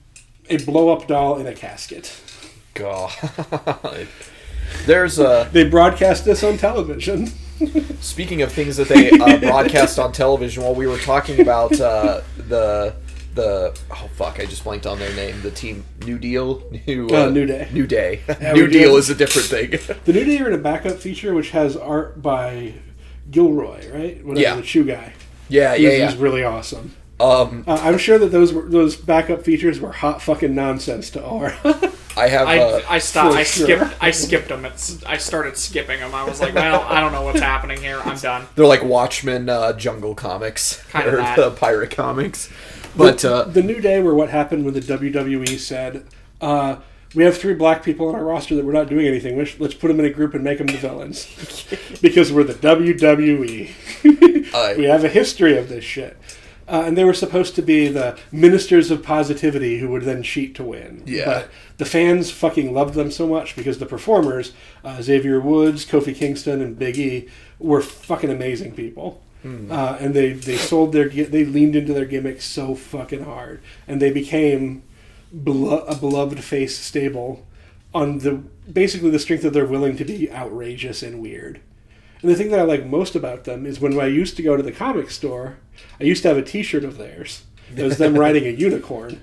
[0.50, 2.22] a blow up doll in a casket.
[2.74, 3.12] God.
[4.86, 7.28] There's a They broadcast this on television.
[8.00, 10.64] speaking of things that they uh, broadcast on television.
[10.64, 12.96] While we were talking about uh, the
[13.36, 15.42] the oh fuck, I just blanked on their name.
[15.42, 17.68] The team New Deal, New Uh, New Day.
[17.74, 18.22] New Day.
[18.28, 19.00] Yeah, New Deal did.
[19.00, 19.98] is a different thing.
[20.06, 22.74] The New Day are in a backup feature which has art by
[23.30, 24.24] Guillory, right?
[24.26, 24.56] Whatever, Yeah.
[24.56, 25.14] the Chew guy.
[25.50, 26.06] yeah, Who's, yeah, yeah.
[26.12, 26.96] who's really awesome.
[27.20, 31.24] Um, Uh, I'm sure that those were, those backup features were hot fucking nonsense to
[31.24, 31.54] R.
[32.18, 32.48] I have.
[32.48, 33.34] I, Uh, I stopped.
[33.34, 33.66] for I sure.
[33.66, 34.04] skipped.
[34.04, 34.66] I skipped them.
[34.66, 36.14] It's, I started skipping them.
[36.16, 38.00] I was like, well, I don't know what's happening here.
[38.04, 38.46] I'm done.
[38.56, 41.36] they're like Watchmen, uh, Jungle Comics, Kinda or that.
[41.38, 42.50] the Pirate Comics.
[42.96, 46.06] But the, uh, the New Day were what happened when the WWE said,
[46.42, 46.78] uh,
[47.16, 49.60] "We have three black people on our roster that we're not doing anything with.
[49.60, 51.28] Let's put them in a group and make them the villains
[52.02, 54.54] because we're the WWE.
[54.54, 56.18] I- we have a history of this shit."
[56.70, 60.54] Uh, and they were supposed to be the ministers of positivity who would then cheat
[60.56, 61.02] to win.
[61.06, 61.26] Yeah.
[61.26, 66.16] But the fans fucking loved them so much because the performers, uh, Xavier Woods, Kofi
[66.16, 67.28] Kingston, and Big E,
[67.58, 69.22] were fucking amazing people.
[69.72, 74.02] Uh, and they, they sold their they leaned into their gimmicks so fucking hard, and
[74.02, 74.84] they became
[75.34, 77.48] belo- a beloved face stable
[77.94, 81.62] on the basically the strength of they're willing to be outrageous and weird.
[82.22, 84.58] And the thing that I like most about them is when I used to go
[84.58, 85.58] to the comic store,
[86.00, 87.44] I used to have a T-shirt of theirs.
[87.76, 89.22] It was them riding a unicorn.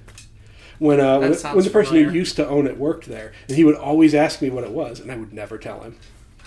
[0.79, 3.65] When uh, when, when the person who used to own it worked there, and he
[3.65, 5.97] would always ask me what it was, and I would never tell him.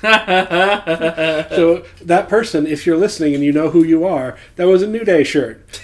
[0.01, 4.87] so that person, if you're listening and you know who you are, that was a
[4.87, 5.67] New Day shirt.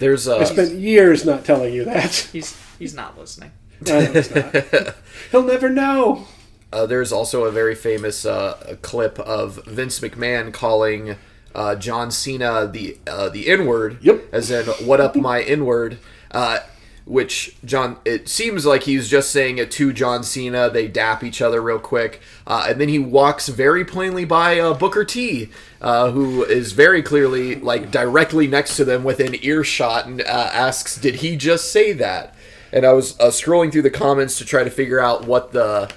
[0.00, 2.28] there's I uh, spent years not telling you that.
[2.32, 3.52] He's he's not listening.
[3.86, 4.94] No, not.
[5.30, 6.26] He'll never know.
[6.72, 11.16] Uh, there's also a very famous uh, clip of Vince McMahon calling
[11.54, 13.98] uh, John Cena the uh, the N word.
[14.02, 14.24] Yep.
[14.32, 15.98] As in, what up my N word?
[16.30, 16.58] Uh,
[17.06, 20.70] which John, it seems like he's just saying it to John Cena.
[20.70, 24.72] They dap each other real quick, uh, and then he walks very plainly by uh,
[24.72, 25.50] Booker T,
[25.82, 30.96] uh, who is very clearly like directly next to them within earshot, and uh, asks,
[30.96, 32.34] "Did he just say that?"
[32.72, 35.92] And I was uh, scrolling through the comments to try to figure out what the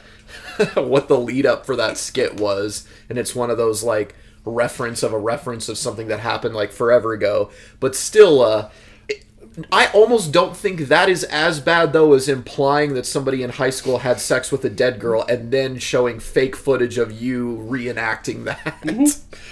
[0.75, 4.13] what the lead up for that skit was, and it's one of those like
[4.47, 7.49] reference of a reference of something that happened like forever ago.
[7.79, 8.69] But still, uh,
[9.07, 9.23] it-
[9.71, 13.71] I almost don't think that is as bad though as implying that somebody in high
[13.71, 18.43] school had sex with a dead girl and then showing fake footage of you reenacting
[18.45, 18.85] that.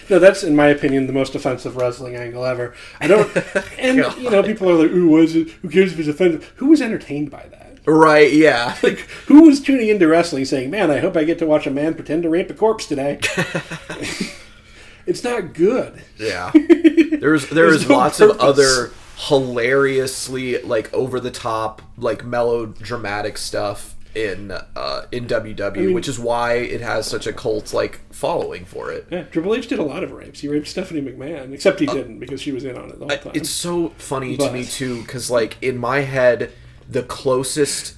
[0.10, 2.76] No, that's in my opinion the most offensive wrestling angle ever.
[3.02, 3.36] I don't,
[3.80, 5.50] and you know, people are like, "Ooh, was it?
[5.64, 7.62] Who cares if it's offensive?" Who was entertained by that?
[7.88, 8.32] right?
[8.34, 8.76] Yeah.
[8.84, 11.72] Like, who was tuning into wrestling saying, "Man, I hope I get to watch a
[11.72, 13.20] man pretend to rape a corpse today"?
[15.08, 16.04] it's not good.
[16.18, 16.52] Yeah.
[17.20, 18.36] There's There's no lots purpose.
[18.36, 25.94] of other hilariously like over the top like melodramatic stuff in uh in WW, mean-
[25.94, 29.08] which is why it has such a cult like following for it.
[29.12, 30.40] Yeah, Triple H did a lot of rapes.
[30.40, 33.18] He raped Stephanie McMahon, except he didn't because she was in on it the whole
[33.18, 33.32] time.
[33.36, 36.52] It's so funny to me too cuz like in my head
[36.88, 37.96] the closest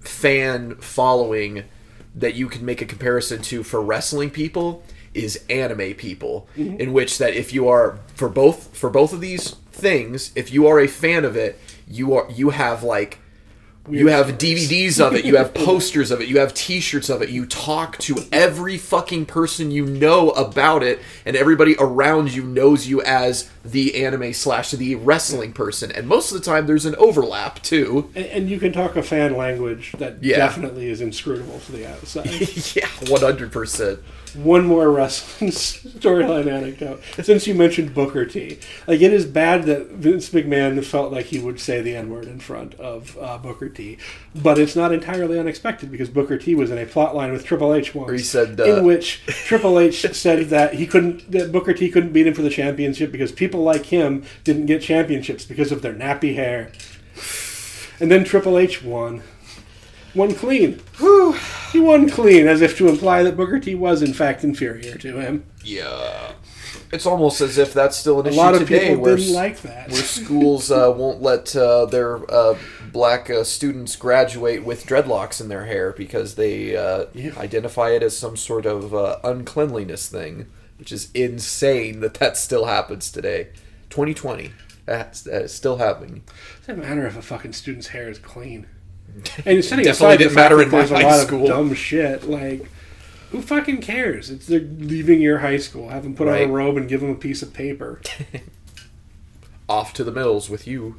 [0.00, 1.64] fan following
[2.14, 4.82] that you can make a comparison to for wrestling people
[5.14, 6.80] is anime people Mm-hmm.
[6.80, 10.66] in which that if you are for both for both of these things if you
[10.66, 11.58] are a fan of it
[11.88, 13.18] you are you have like
[13.88, 15.24] You have DVDs of it.
[15.24, 16.28] You have posters of it.
[16.28, 17.30] You have T-shirts of it.
[17.30, 22.86] You talk to every fucking person you know about it, and everybody around you knows
[22.86, 25.90] you as the anime slash the wrestling person.
[25.90, 28.10] And most of the time, there's an overlap too.
[28.14, 30.36] And, and you can talk a fan language that Yeah.
[30.36, 32.28] definitely is inscrutable to the outside.
[32.76, 33.98] yeah, one hundred percent.
[34.34, 37.02] One more wrestling storyline anecdote.
[37.22, 41.38] Since you mentioned Booker T, like it is bad that Vince McMahon felt like he
[41.38, 43.98] would say the N word in front of uh, Booker T,
[44.34, 47.74] but it's not entirely unexpected because Booker T was in a plot line with Triple
[47.74, 51.52] H once, Where he said, uh, in which Triple H said that he couldn't, that
[51.52, 55.44] Booker T couldn't beat him for the championship because people like him didn't get championships
[55.44, 56.72] because of their nappy hair.
[58.00, 59.22] And then Triple H won.
[60.14, 60.80] Won clean.
[61.72, 65.20] He won clean, as if to imply that Booker T was in fact inferior to
[65.20, 65.44] him.
[65.64, 66.32] Yeah,
[66.92, 69.32] it's almost as if that's still an A issue lot of today, people where didn't
[69.34, 69.88] like that.
[69.90, 72.58] where schools uh, won't let uh, their uh,
[72.92, 77.30] black uh, students graduate with dreadlocks in their hair because they uh, Yeah.
[77.38, 80.46] identify it as some sort of uh, uncleanliness thing,
[80.78, 83.48] which is insane that that still happens today.
[83.90, 84.50] 2020,
[84.86, 86.22] that's, that is still happening.
[86.62, 88.66] It doesn't matter if a fucking student's hair is clean.
[89.44, 91.42] And setting Definitely aside the didn't fact matter that in my there's a lot school.
[91.42, 92.70] of dumb shit, like
[93.30, 94.30] who fucking cares?
[94.30, 95.88] It's they're leaving your high school.
[95.90, 98.00] Have them put on a robe and give them a piece of paper.
[99.68, 100.96] Off to the mills with you.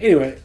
[0.00, 0.38] Anyway,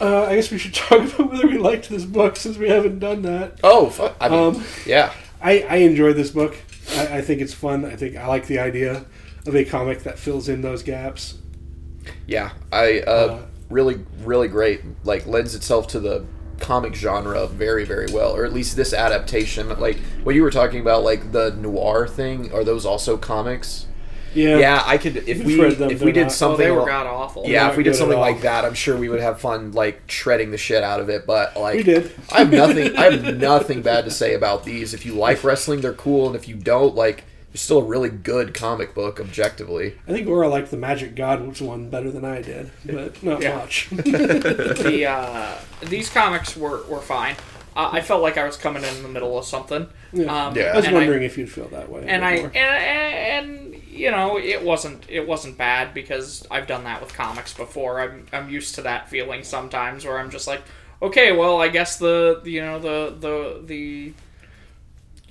[0.00, 2.98] uh, I guess we should talk about whether we liked this book since we haven't
[2.98, 3.60] done that.
[3.62, 5.12] Oh, fu- I mean, Um, yeah.
[5.40, 6.56] I, I enjoyed this book.
[6.96, 7.84] I, I think it's fun.
[7.84, 9.04] I think I like the idea
[9.46, 11.34] of a comic that fills in those gaps.
[12.26, 14.82] Yeah, I uh, Uh, really, really great.
[15.04, 16.24] Like lends itself to the
[16.60, 19.68] comic genre very, very well, or at least this adaptation.
[19.78, 22.52] Like what you were talking about, like the noir thing.
[22.52, 23.86] Are those also comics?
[24.34, 24.58] Yeah.
[24.58, 25.16] Yeah, I could.
[25.16, 27.44] If We've we read them, if we did not- something, they were god awful.
[27.46, 30.50] yeah, if we did something like that, I'm sure we would have fun, like shredding
[30.50, 31.26] the shit out of it.
[31.26, 32.12] But like, We did.
[32.30, 32.94] I have nothing.
[32.98, 34.92] I have nothing bad to say about these.
[34.92, 37.24] If you like wrestling, they're cool, and if you don't, like,
[37.56, 39.94] it's still a really good comic book, objectively.
[40.06, 43.56] I think Aura liked the Magic Gods one better than I did, but not Yeah.
[43.56, 43.88] much.
[43.90, 45.54] the uh,
[45.86, 47.34] these comics were were fine.
[47.74, 49.88] Uh, I felt like I was coming in the middle of something.
[50.12, 50.26] Yeah.
[50.48, 50.64] Um, Yeah.
[50.72, 52.04] I was and wondering if you'd feel that way.
[52.06, 52.52] and I more.
[52.54, 57.54] and, and you know it wasn't it wasn't bad because I've done that with comics
[57.54, 58.00] before.
[58.00, 60.60] I'm I'm used to that feeling sometimes where I'm just like,
[61.00, 64.12] okay, well I guess the you know the the the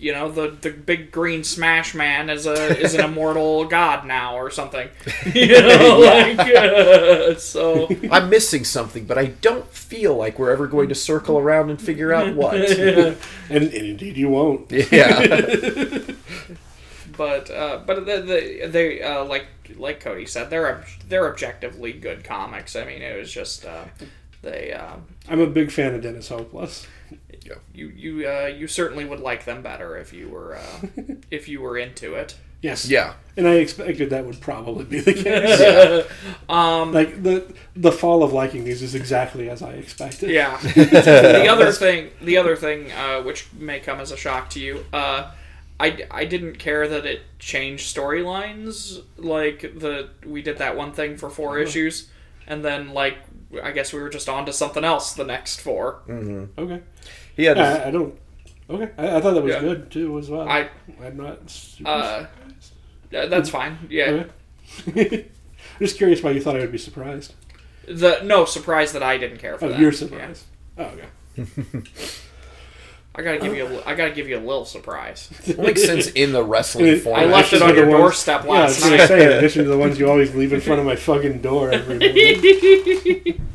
[0.06, 4.36] you know the the big green smash man is a is an immortal god now
[4.36, 4.88] or something.
[5.34, 7.90] You know, like uh, so.
[8.12, 11.82] I'm missing something, but I don't feel like we're ever going to circle around and
[11.82, 12.56] figure out what.
[12.70, 13.18] and,
[13.50, 14.72] and indeed you won't.
[14.72, 15.18] yeah.
[17.18, 21.94] but uh, but the, the, they uh, like like Cody said they're ob- they're objectively
[21.94, 22.76] good comics.
[22.76, 23.86] I mean it was just uh,
[24.44, 26.86] they um, I'm a big fan of Dennis Hopeless.
[27.74, 30.88] You you uh, you certainly would like them better if you were uh,
[31.32, 32.36] if you were into it.
[32.62, 32.90] Yes.
[32.90, 33.14] Yeah.
[33.38, 35.14] And I expected that would probably be the
[36.08, 36.12] case.
[36.50, 40.32] Um, like the the fall of liking these is exactly as I expected.
[40.32, 40.58] yeah.
[40.62, 44.86] the other thing the other thing uh, which may come as a shock to you.
[44.92, 45.32] Uh,
[45.78, 51.18] I, I didn't care that it changed storylines like the we did that one thing
[51.18, 52.08] for 4 issues
[52.48, 53.18] and then like
[53.62, 56.02] I guess we were just on to something else the next four.
[56.10, 56.82] Okay.
[57.36, 58.18] He had his, I, I don't.
[58.70, 58.92] Okay.
[58.98, 59.60] I, I thought that was Yeah.
[59.62, 60.48] good too as well.
[60.48, 60.70] I
[61.04, 61.50] I'm not.
[61.50, 62.26] Super Uh,
[63.14, 63.78] Uh, that's fine.
[63.90, 64.24] Yeah.
[64.90, 65.28] Okay.
[65.80, 67.34] Just curious why you thought I would be surprised.
[67.88, 69.80] The no surprise that I didn't care for Oh, that.
[69.80, 69.98] you're Yeah.
[69.98, 70.44] surprised.
[70.78, 71.08] Oh, okay.
[73.18, 75.30] I gotta give you a, li- I gotta give you a little surprise.
[75.58, 77.28] like since in the wrestling I format.
[77.28, 79.32] I left it on the your ones- doorstep Yeah, I was last gonna say, in
[79.38, 83.48] addition to the ones you always leave in front of my fucking door every morning.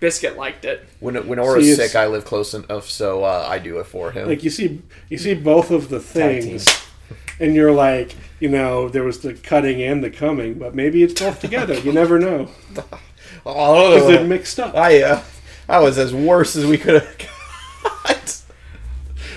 [0.00, 0.86] Biscuit liked it.
[0.98, 4.10] When when Aura's See, sick, I live close enough, so uh, I do it for
[4.10, 4.28] him.
[4.28, 6.66] like you see, you see both of the things,
[7.38, 11.20] and you're like, you know, there was the cutting and the coming, but maybe it's
[11.20, 11.78] both together.
[11.78, 13.00] You never know because
[13.46, 14.74] oh, they're mixed up.
[14.74, 15.22] I uh,
[15.68, 17.18] I was as worse as we could have
[18.04, 18.42] got.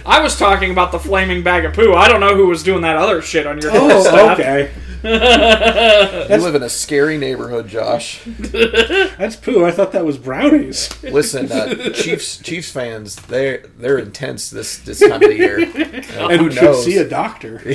[0.05, 1.93] I was talking about the flaming bag of poo.
[1.93, 4.39] I don't know who was doing that other shit on your Oh, doorstep.
[4.39, 4.71] okay.
[6.33, 8.21] You live in a scary neighborhood, Josh.
[8.25, 9.65] That's poo.
[9.65, 10.89] I thought that was brownies.
[11.03, 15.59] Listen, uh, Chiefs Chiefs fans, they're they're intense this this time of the year.
[15.59, 16.85] Uh, And who knows?
[16.85, 17.57] see a doctor.
[17.65, 17.69] Are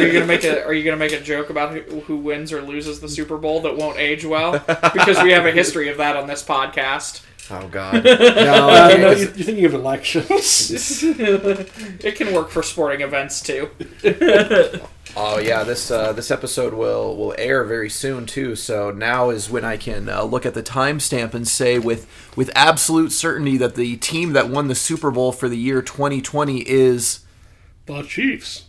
[0.00, 2.62] you gonna make a Are you gonna make a joke about who, who wins or
[2.62, 4.52] loses the Super Bowl that won't age well?
[4.92, 7.22] Because we have a history of that on this podcast.
[7.52, 11.02] Oh God, no, Uh, okay, no, 'cause- you- you're thinking of elections.
[12.04, 13.70] It can work for sporting events too.
[15.14, 18.56] Oh yeah, this uh, this episode will will air very soon too.
[18.56, 22.50] So now is when I can uh, look at the timestamp and say with with
[22.54, 27.26] absolute certainty that the team that won the Super Bowl for the year 2020 is.
[27.84, 28.64] The Chiefs.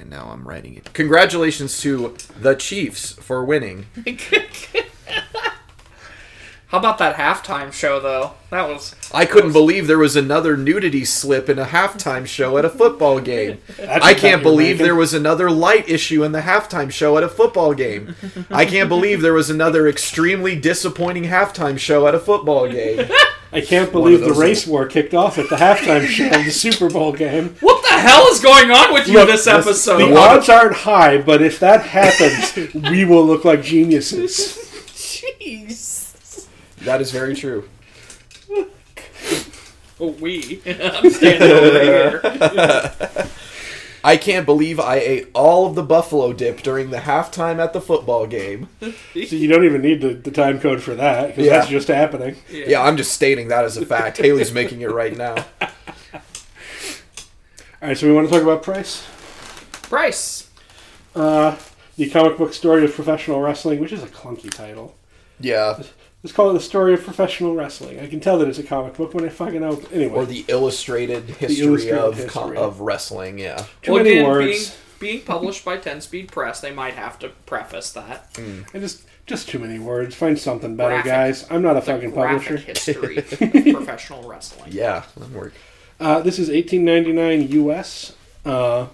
[0.00, 0.92] And now I'm writing it.
[0.94, 3.86] Congratulations to the Chiefs for winning.
[6.68, 8.32] How about that halftime show though?
[8.50, 12.64] That was I couldn't believe there was another nudity slip in a halftime show at
[12.66, 13.58] a football game.
[13.78, 14.84] That's I a bet can't believe making.
[14.84, 18.14] there was another light issue in the halftime show at a football game.
[18.50, 23.08] I can't believe there was another extremely disappointing halftime show at a football game.
[23.52, 26.50] I can't believe the those- race war kicked off at the halftime show of the
[26.64, 27.56] Super Bowl game.
[27.60, 29.96] what the hell is going on with you Look, this episode?
[30.00, 30.18] The episode?
[30.18, 34.58] odds aren't high, but if that happens, we will look like geniuses.
[34.88, 36.07] Jeez.
[36.82, 37.68] That is very true.
[40.00, 40.62] Oh, we.
[40.64, 42.20] I'm standing over here.
[44.04, 47.80] I can't believe I ate all of the buffalo dip during the halftime at the
[47.80, 48.68] football game.
[48.80, 51.58] So you don't even need the, the time code for that because Yeah.
[51.58, 52.36] that's just happening.
[52.48, 54.18] Yeah, I'm just stating that as a fact.
[54.18, 55.34] Haley's making it right now.
[55.60, 55.68] All
[57.82, 59.04] right, so we want to talk about price.
[59.82, 60.48] Price.
[61.16, 61.56] Uh,
[61.96, 64.94] the comic book story of professional wrestling, which is a clunky title.
[65.40, 65.82] Yeah,
[66.28, 67.98] Let's call it the story of professional wrestling.
[68.00, 69.86] I can tell that it's a comic book when I fucking open.
[69.94, 72.30] Anyway, or the illustrated history illustrated of history.
[72.30, 73.38] co- of wrestling.
[73.38, 73.64] Yeah.
[73.80, 74.76] too Well, many again, words.
[75.00, 78.38] Being, being published by Ten Speed Press, they might have to preface that.
[78.74, 80.14] I just just too many words.
[80.14, 81.10] Find something better, Graphic.
[81.10, 81.46] guys.
[81.50, 82.58] I'm not a The fucking publisher.
[82.58, 83.28] history of
[83.74, 84.70] professional wrestling.
[84.70, 85.54] Yeah, that work.
[85.98, 88.12] Uh, this is 18.99 US,
[88.44, 88.88] uh,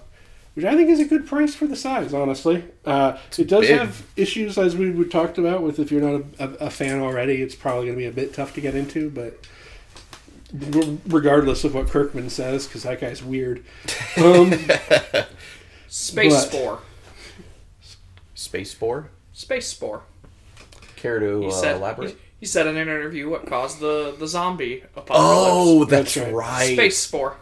[0.55, 2.15] which I think is a good price for the size.
[2.15, 3.79] Honestly, uh, it does big.
[3.79, 5.63] have issues as we we talked about.
[5.63, 8.13] With if you're not a, a, a fan already, it's probably going to be a
[8.13, 9.11] bit tough to get into.
[9.11, 9.39] But
[11.09, 13.65] regardless of what Kirkman says, because that guy's weird.
[14.17, 14.53] Um,
[15.89, 16.79] Space But- Spore.
[18.35, 19.11] Space Spore.
[19.33, 20.03] Space Spore.
[20.97, 22.11] Care to He uh, said elaborate?
[22.11, 25.11] he, he said in an interview what caused the, the zombie apocalypse.
[25.21, 26.35] Oh, that's, That's right.
[26.35, 26.73] right.
[26.75, 27.37] Space Spore.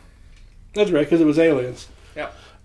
[0.74, 1.88] that's right, because it was aliens.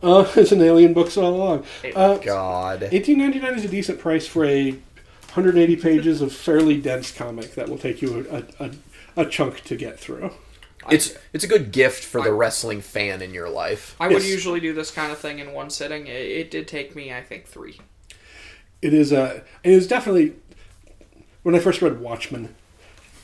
[0.02, 0.10] Yep.
[0.12, 1.66] Uh, it's an alien book all along.
[1.96, 2.82] Uh, God.
[2.82, 7.78] 18.99 is a decent price for a 180 pages of fairly dense comic that will
[7.78, 8.72] take you a, a, a,
[9.24, 10.32] a chunk to get through.
[10.90, 13.96] It's it's a good gift for the I- wrestling fan in your life.
[14.00, 14.30] I would Yes.
[14.32, 16.08] usually do this kind of thing in one sitting.
[16.08, 17.80] It, it did take me, I think, three.
[18.82, 19.44] It is a.
[19.64, 20.36] It is definitely.
[21.44, 22.56] When I first read Watchmen,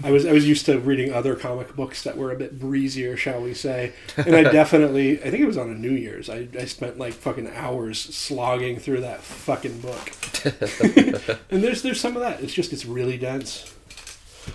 [0.04, 3.16] I was I was used to reading other comic books that were a bit breezier,
[3.16, 6.30] shall we say, and I definitely I think it was on a New Year's.
[6.30, 10.12] I, I spent like fucking hours slogging through that fucking book.
[11.50, 12.42] and there's there's some of that.
[12.42, 13.74] It's just it's really dense.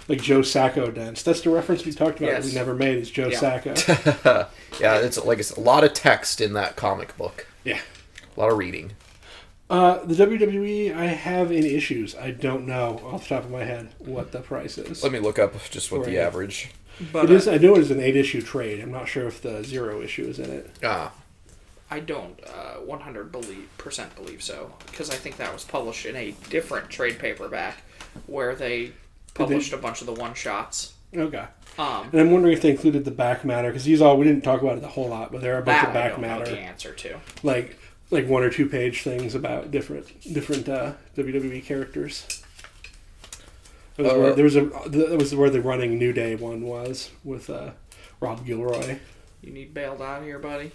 [0.06, 1.22] Like Joe Sacco dense.
[1.22, 2.42] That's the reference we talked about.
[2.42, 3.38] that We never made is Joe Yeah.
[3.38, 4.46] Sacco.
[4.80, 7.46] Yeah, it's like it's a lot of text in that comic book.
[7.64, 7.80] yeah.
[8.36, 8.92] A lot of reading.
[9.70, 12.16] Uh, the WWE, I have in issues.
[12.16, 15.02] I don't know off the top of my head what the price is.
[15.02, 16.70] Let me look up just what the average.
[17.12, 17.46] But It is.
[17.46, 18.80] I know it is an eight issue trade.
[18.80, 20.70] I'm not sure if the zero issue is in it.
[20.82, 21.12] Ah,
[21.90, 26.16] I don't uh, 100 believe, percent believe so because I think that was published in
[26.16, 27.82] a different trade paperback
[28.26, 28.92] where they
[29.34, 30.94] published a bunch of the one shots.
[31.14, 31.44] Okay.
[31.78, 34.42] Um, And I'm wondering if they included the back matter because these all we didn't
[34.42, 36.10] talk about it a whole lot, but there are a bunch that of I back
[36.12, 37.20] don't know matter, the answer to.
[37.42, 37.78] like
[38.10, 42.26] like one or two page things about different different uh, WWE characters.
[43.96, 46.62] That was Uh, where, there was a that was where the running New Day one
[46.62, 47.70] was with uh,
[48.20, 48.98] Rob Gilroy.
[49.42, 50.72] You need bailed out here, buddy.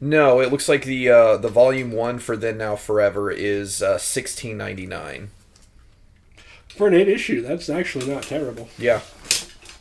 [0.00, 0.40] no!
[0.40, 4.56] It looks like the uh, the volume one for Then Now Forever is uh, sixteen
[4.56, 5.30] ninety nine.
[6.68, 8.68] For an eight issue, that's actually not terrible.
[8.78, 9.00] Yeah,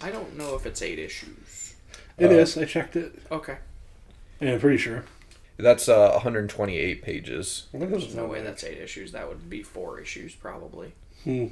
[0.01, 1.75] I don't know if it's eight issues.
[2.17, 2.57] It Uh, is.
[2.57, 3.57] I checked it, Okay.
[4.39, 5.03] and I'm pretty sure.
[5.57, 7.67] That's uh, one hundred twenty eight pages.
[7.73, 9.11] I think this There's no way that's eight issues.
[9.13, 10.93] That would be four issues probably.
[11.23, 11.47] Hmm.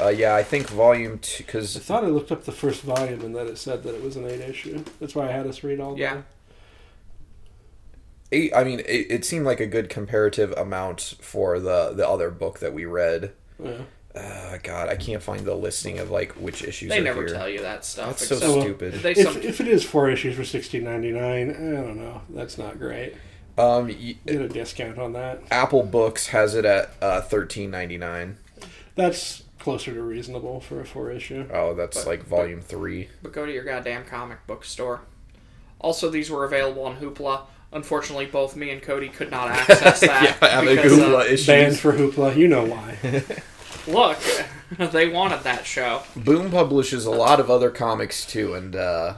[0.00, 3.20] Uh, yeah, I think volume two because I thought I looked up the first volume
[3.20, 4.82] and then it said that it was an eight issue.
[5.00, 5.96] That's why I had us read all.
[5.98, 6.22] Yeah.
[8.30, 8.52] the- eight.
[8.56, 12.58] I mean, it, it seemed like a good comparative amount for the the other book
[12.58, 13.32] that we read.
[13.62, 13.82] Yeah.
[14.14, 17.34] Uh, God, I can't find the listing of like which issues They are never here.
[17.34, 18.10] tell you that stuff.
[18.10, 19.04] That's so except well, stupid.
[19.04, 22.22] If, some, if it is four issues for sixteen ninety nine, I don't know.
[22.30, 23.14] That's not great.
[23.58, 25.40] Um, y- Get a discount on that.
[25.50, 28.38] Apple Books has it at uh, thirteen ninety nine.
[28.94, 31.48] That's closer to reasonable for a four issue.
[31.52, 33.08] Oh, that's But- like volume three.
[33.22, 35.00] but go to your goddamn comic book store.
[35.80, 37.42] Also, these were available on Hoopla.
[37.72, 40.36] Unfortunately, both me and Cody could not access that.
[40.40, 41.46] yeah, have a because, uh, Google issues.
[41.48, 42.36] Banned for Hoopla.
[42.36, 42.96] You know why?
[43.86, 44.18] Look,
[44.78, 46.02] they wanted that show.
[46.16, 49.14] Boom publishes a lot of other comics too, and uh,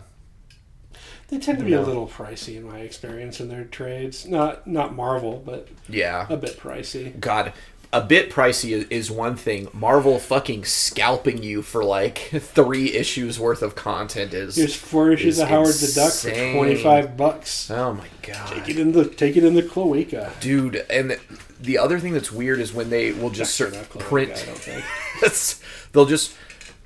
[1.29, 1.83] They tend to be No.
[1.83, 4.27] a little pricey in my experience in their trades.
[4.27, 6.27] Not not Marvel, but Yeah.
[6.29, 7.19] a bit pricey.
[7.21, 7.53] God,
[7.93, 9.69] a bit pricey is, is one thing.
[9.73, 14.57] Marvel fucking scalping you for like three issues worth of content is.
[14.57, 17.71] Here's four issues is of Howard the Duck for twenty five bucks.
[17.71, 18.49] oh my god.
[18.49, 20.33] Take it in the take it in the cloaca.
[20.41, 21.19] Dude, and
[21.61, 24.33] the other thing that's weird is when they will just Actually, sort of cloaca, print.
[24.33, 24.85] I don't think.
[25.23, 25.61] It's-
[25.93, 26.35] they'll just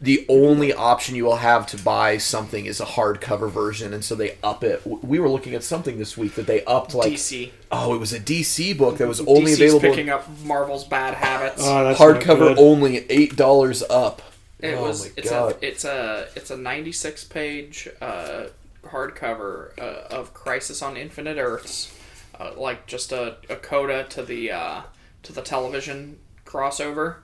[0.03, 4.15] the only option you will have to buy something is a hardcover version, and so
[4.15, 4.81] they up it.
[4.87, 7.51] We were looking at something this week that they upped like DC.
[7.71, 11.15] oh, it was a DC book that was only DC's available picking up Marvel's bad
[11.15, 11.61] habits.
[11.63, 12.59] Oh, that's hardcover good.
[12.59, 14.23] only eight dollars up.
[14.61, 15.57] It oh was my it's god!
[15.63, 18.45] a it's a it's a 96 page uh,
[18.85, 21.95] hardcover uh, of Crisis on Infinite Earths,
[22.41, 24.83] uh, like just a, a coda to the uh,
[25.25, 27.17] to the television crossover.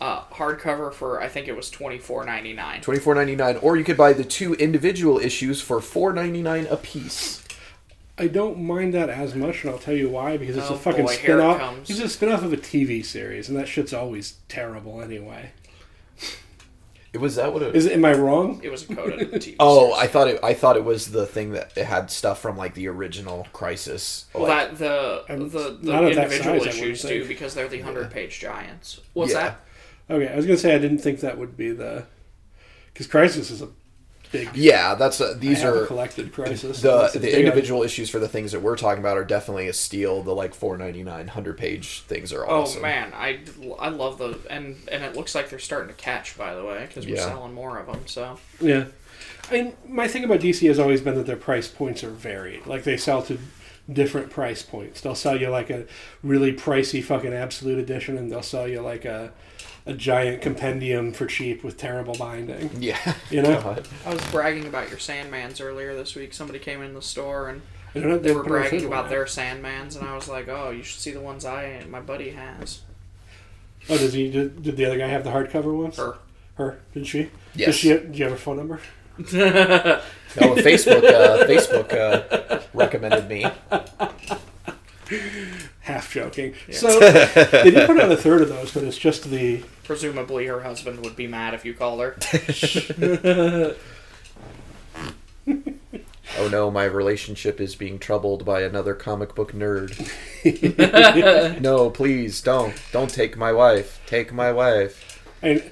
[0.00, 2.82] Uh, hardcover for I think it was 24.99.
[2.82, 6.42] Twenty four ninety nine, or you could buy the two individual issues for four ninety
[6.42, 7.44] nine a piece.
[8.18, 10.36] I don't mind that as much, and I'll tell you why.
[10.36, 11.58] Because it's Oh, a fucking boy, here it spin off.
[11.58, 11.90] comes.
[11.90, 15.50] It's a spin off of a TV series, and that shit's always terrible anyway.
[17.14, 17.76] It was that what it?
[17.76, 18.60] Is am I wrong?
[18.64, 19.54] It was a coda to the TV.
[19.60, 19.98] oh, series.
[20.02, 20.40] I thought it.
[20.42, 24.26] I thought it was the thing that it had stuff from like the original Crisis.
[24.34, 27.54] Well, Like- that the I'm the, the not at that individual size, issues do because
[27.54, 29.00] they're the hundred page giants.
[29.12, 29.54] What's Yeah.
[30.08, 30.14] that?
[30.16, 32.04] Okay, I was gonna say I didn't think that would be the
[32.92, 33.68] because Crisis is a
[34.34, 34.56] big.
[34.56, 36.80] yeah, that's uh, I these have a are collected Crisis.
[36.82, 39.24] the That's a the big- individual issues for the things that we're talking about are
[39.24, 40.22] definitely a steal.
[40.22, 42.80] The like 4.99 100 page things are awesome.
[42.80, 43.40] Oh man, I,
[43.78, 46.36] I love those, and and it looks like they're starting to catch.
[46.36, 47.26] By the way, because we're Yeah.
[47.28, 48.02] selling more of them.
[48.06, 48.86] So Yeah.
[49.50, 52.66] I mean, my thing about DC has always been that their price points are varied.
[52.66, 53.38] Like they sell to
[53.92, 55.02] different price points.
[55.02, 55.84] They'll sell you like a
[56.22, 59.32] really pricey fucking absolute edition, and they'll sell you like a
[59.86, 62.70] a giant compendium for cheap with terrible binding.
[62.80, 63.60] Yeah, You know?
[63.60, 63.86] God.
[64.06, 66.32] I was bragging about your Sandmans earlier this week.
[66.32, 67.60] Somebody came in the store and
[67.94, 69.10] I don't know, they were put it on bragging about now.
[69.10, 72.30] their Sandmans, and I was like, "Oh, you should see the ones I my buddy
[72.30, 72.80] has."
[73.88, 74.30] Oh, does he?
[74.30, 75.96] Did, did the other guy have the hardcover ones?
[75.96, 76.16] Her.
[76.56, 76.80] Her?
[76.92, 77.30] Did she?
[77.54, 77.66] Yes.
[77.66, 77.88] Does she?
[77.90, 78.80] Do you have her phone number?
[80.36, 83.46] No, Facebook uh, Facebook uh, recommended me.
[85.84, 86.54] Half joking.
[86.70, 90.60] So they did put out a third of those, but it's just the Presumably, her
[90.60, 93.76] husband would be mad if you called her.
[96.36, 99.92] Oh no, my relationship is being troubled by another comic book nerd.
[101.60, 102.74] no, please don't.
[102.90, 104.00] Don't take my wife.
[104.06, 105.22] Take my wife.
[105.42, 105.62] And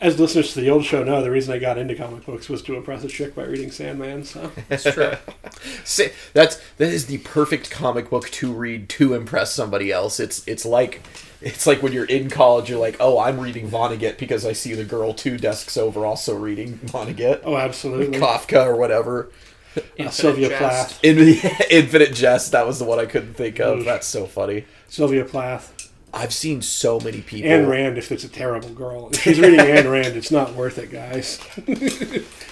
[0.00, 2.62] as listeners to the old show know, the reason I got into comic books was
[2.62, 4.24] to impress a chick by reading Sandman.
[4.24, 5.12] So that's true.
[5.84, 10.20] Say, that's that is the perfect comic book to read to impress somebody else.
[10.20, 11.02] It's it's like
[11.40, 14.74] it's like when you're in college, you're like, oh, I'm reading Vonnegut because I see
[14.74, 18.18] the girl two desks over also reading Vonnegut, oh, absolutely.
[18.18, 19.30] Kafka or whatever.
[19.76, 20.58] Uh, Infinite Sylvia Jest.
[20.58, 21.04] Plath.
[21.04, 23.78] In the Infinite Jest, that was the one I couldn't think of.
[23.78, 23.84] Oof.
[23.84, 24.64] That's so funny.
[24.88, 25.87] Sylvia Plath.
[26.14, 27.50] I've seen so many people.
[27.50, 29.10] Anne Rand, if it's a terrible girl.
[29.10, 31.38] If she's reading Anne Rand, it's not worth it, guys.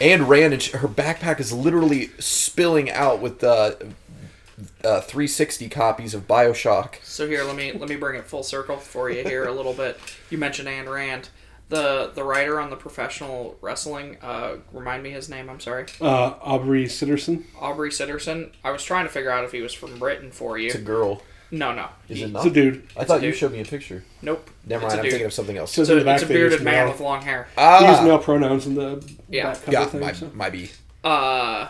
[0.00, 3.92] Anne Rand, and she, her backpack is literally spilling out with the
[4.84, 6.96] uh, 360 copies of Bioshock.
[7.02, 9.72] So here, let me let me bring it full circle for you here a little
[9.74, 9.98] bit.
[10.30, 11.28] You mentioned Ayn Rand,
[11.68, 14.18] the the writer on the professional wrestling.
[14.22, 15.48] Uh, remind me his name.
[15.50, 17.44] I'm sorry, Uh, Aubrey Sitterson.
[17.58, 18.52] Aubrey Sitterson.
[18.64, 20.66] I was trying to figure out if he was from Britain for you.
[20.66, 21.22] It's a girl.
[21.51, 21.89] No, no.
[22.09, 22.47] Is He- it It's not?
[22.47, 22.89] a dude.
[22.97, 23.39] I thought a you dude.
[23.39, 24.05] showed me a picture.
[24.23, 24.51] Nope.
[24.66, 24.98] Never It's mind.
[25.01, 25.12] I'm dude.
[25.12, 25.73] thinking of something else.
[25.73, 26.93] So- It's a, the it's a bearded man male.
[26.93, 27.47] with long hair.
[27.56, 29.52] He used Ah, male pronouns in the Yeah.
[29.52, 30.01] back cover yeah, thing.
[30.01, 30.31] might, so.
[30.35, 30.70] might be.
[31.05, 31.68] Uh,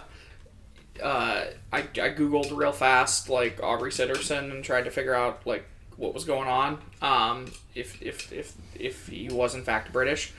[1.03, 5.65] uh, I, I googled real fast like Aubrey Sitterson and tried to figure out like
[5.97, 6.79] what was going on.
[7.03, 10.33] Um, if if if if he was in fact British,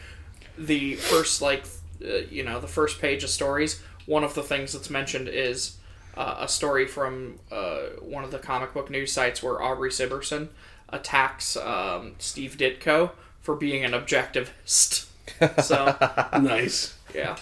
[0.57, 1.65] the first like
[2.03, 3.81] uh, you know the first page of stories.
[4.07, 5.76] One of the things that's mentioned is
[6.18, 10.49] uh, a story from uh, one of the comic book news sites where Aubrey Sitterson
[10.89, 13.11] attacks um, Steve Ditko
[13.41, 15.06] for being an objectivist.
[15.64, 15.95] so
[16.41, 16.95] Nice.
[17.14, 17.38] yeah.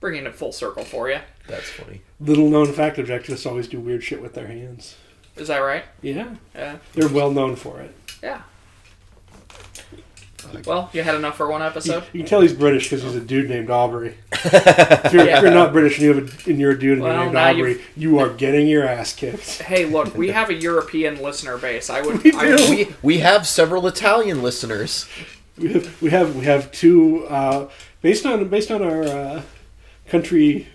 [0.00, 1.18] Bringing it full circle for you.
[1.48, 2.02] That's funny.
[2.20, 4.96] Little known fact objectivists always do weird shit with their hands.
[5.36, 5.84] Is that right?
[6.02, 6.36] Yeah.
[6.54, 6.76] Yeah.
[6.94, 7.94] They're well known for it.
[8.22, 8.42] Yeah.
[10.64, 12.04] Well, you had enough for one episode.
[12.12, 14.16] you can tell he's British because he's a dude named Aubrey.
[14.32, 17.02] if, you're, if you're not British and, you have a, and you're a dude and
[17.02, 19.62] Well, you're named Aubrey, you are getting your ass kicked.
[19.62, 21.90] Hey, look, we have a European listener base.
[21.90, 22.22] I would.
[22.22, 22.70] We I, do.
[22.70, 25.08] We we have several Italian listeners.
[25.56, 27.68] We have we have, we have two uh,
[28.00, 29.42] based on based on our uh,
[30.06, 30.68] country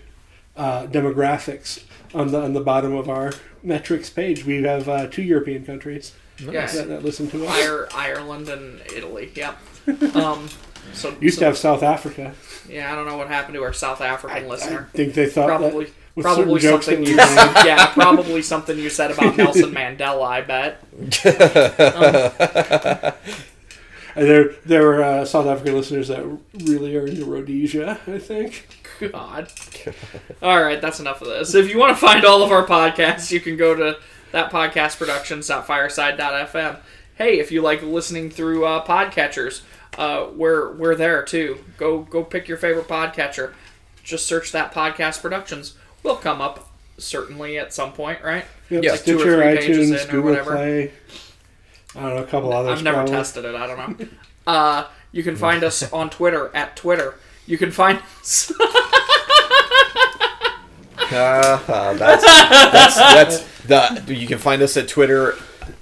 [0.56, 1.84] uh, demographics
[2.14, 3.32] on the on the bottom of our
[3.62, 4.44] metrics page.
[4.44, 6.74] We have uh, two European countries yes.
[6.76, 7.52] that, that listen to us.
[7.52, 9.30] Ire, Ireland and Italy.
[9.34, 9.58] Yep.
[10.14, 10.48] Um,
[10.92, 12.34] So Used so- to have South Africa.
[12.68, 14.88] Yeah, I don't know what happened to our South African I listener.
[14.94, 17.04] think they thought Probably, that with probably jokes something.
[17.04, 17.26] You, made.
[17.64, 20.26] yeah, probably something you said about Nelson Mandela.
[20.26, 20.80] I bet.
[24.16, 26.24] And there, there were uh, South African listeners that
[26.64, 27.98] really are into Rhodesia.
[28.06, 28.68] I think.
[29.00, 29.50] God.
[30.40, 31.54] All right, that's enough of this.
[31.56, 33.98] If you want to find all of our podcasts, you can go to
[34.34, 36.76] thatpodcastproductions.fireside.fm.
[37.16, 39.62] Hey, if you like listening through uh, podcatchers,
[39.96, 41.58] uh, we're we're there too.
[41.78, 43.52] Go go pick your favorite podcatcher.
[44.02, 45.74] Just search that podcast productions.
[46.02, 48.44] We'll come up certainly at some point, right?
[48.70, 50.52] Yep, Yeah, two or Stitcher, three pages iTunes, in or Google whatever.
[50.56, 50.92] Play.
[51.96, 52.78] I don't know a couple others.
[52.78, 53.12] I've never probably.
[53.14, 53.54] tested it.
[53.54, 54.06] I don't know.
[54.46, 57.14] Uh, you can find us on Twitter at Twitter.
[57.46, 58.50] You can find us.
[61.12, 61.58] Uh,
[61.94, 65.34] that's, that's that's the you can find us at Twitter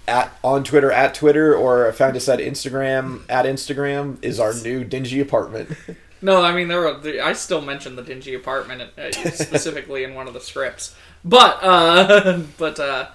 [0.06, 4.84] at on Twitter at Twitter or find us at Instagram at Instagram is our new
[4.84, 5.76] dingy apartment.
[6.24, 7.00] No, I mean there were.
[7.20, 10.94] I still mentioned the dingy apartment uh, specifically in one of the scripts,
[11.24, 13.08] but uh, but uh,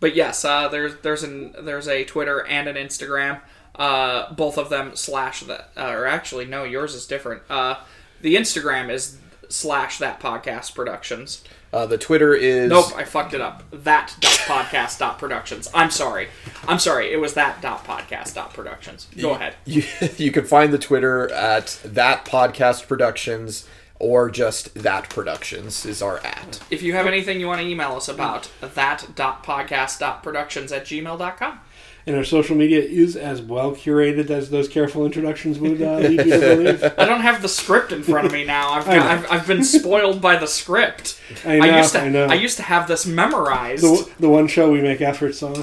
[0.00, 3.42] but yes, uh, there's there's an there's a Twitter and an Instagram.
[3.74, 7.42] Uh, both of them slash that, uh, or actually no, yours is different.
[7.50, 7.76] Uh,
[8.22, 9.18] the Instagram is
[9.50, 11.44] slash that podcast productions.
[11.74, 13.64] Uh, the Twitter is Nope, I fucked it up.
[13.72, 15.68] That dot podcast dot productions.
[15.74, 16.28] I'm sorry.
[16.68, 17.12] I'm sorry.
[17.12, 19.08] It was that dot podcast dot productions.
[19.20, 19.56] Go ahead.
[19.64, 19.82] You,
[20.16, 23.66] you can find the Twitter at that podcast productions
[23.98, 26.60] or just that productions is our at.
[26.70, 30.70] If you have anything you want to email us about, that dot podcast dot productions
[30.70, 31.60] at gmail.com.
[32.06, 36.26] And our social media is as well curated as those careful introductions would uh, lead
[36.26, 36.84] you to believe.
[36.98, 38.72] I don't have the script in front of me now.
[38.72, 39.02] I've, I know.
[39.06, 41.18] I've, I've been spoiled by the script.
[41.46, 42.32] I know, used to I know.
[42.34, 43.84] used to have this memorized.
[43.84, 45.54] The, the one show we make efforts on.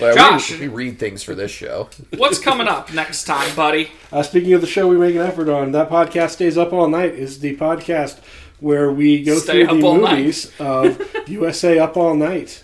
[0.00, 0.52] Well, Josh.
[0.52, 1.90] we, we read things for this show.
[2.16, 3.90] What's coming up next time, buddy?
[4.10, 6.88] Uh, speaking of the show we make an effort on, that podcast stays up all
[6.88, 8.18] night is the podcast
[8.60, 12.62] where we go Stay through the movies of USA Up All Night.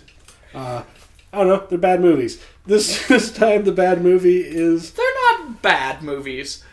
[0.53, 0.83] Uh,
[1.31, 2.43] I don't know, they're bad movies.
[2.65, 6.63] This this time the bad movie is They're not bad movies.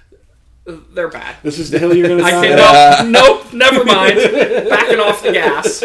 [0.65, 1.37] They're bad.
[1.45, 2.47] this is the hill you're gonna I die.
[2.49, 3.11] can't.
[3.11, 4.17] Nope, nope, never mind.
[4.69, 5.83] Backing off the gas.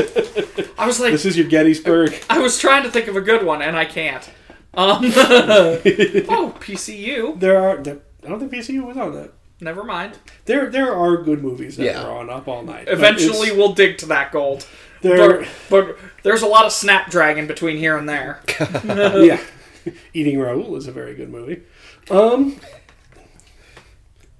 [0.77, 2.15] I was like, This is your Gettysburg.
[2.29, 4.27] I was trying to think of a good one, and I can't.
[4.73, 7.39] Um, oh, PCU.
[7.39, 7.77] There are.
[7.77, 9.31] There, I don't think PCU was on that.
[9.59, 10.17] Never mind.
[10.45, 12.01] There there are good movies that Yeah.
[12.03, 12.85] are on Up All Night.
[12.85, 14.65] but Eventually, we'll dig to that gold.
[15.01, 15.39] There.
[15.39, 18.41] But, but there's a lot of Snapdragon between here and there.
[18.85, 19.39] yeah,
[20.13, 21.61] Eating Raoul is a very good movie.
[22.09, 22.57] Um,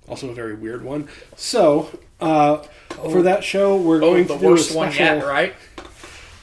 [0.08, 1.08] also a very weird one.
[1.36, 2.58] So, uh,
[2.90, 5.54] for that show, we're Oh, going the to do a worst one special yet, right?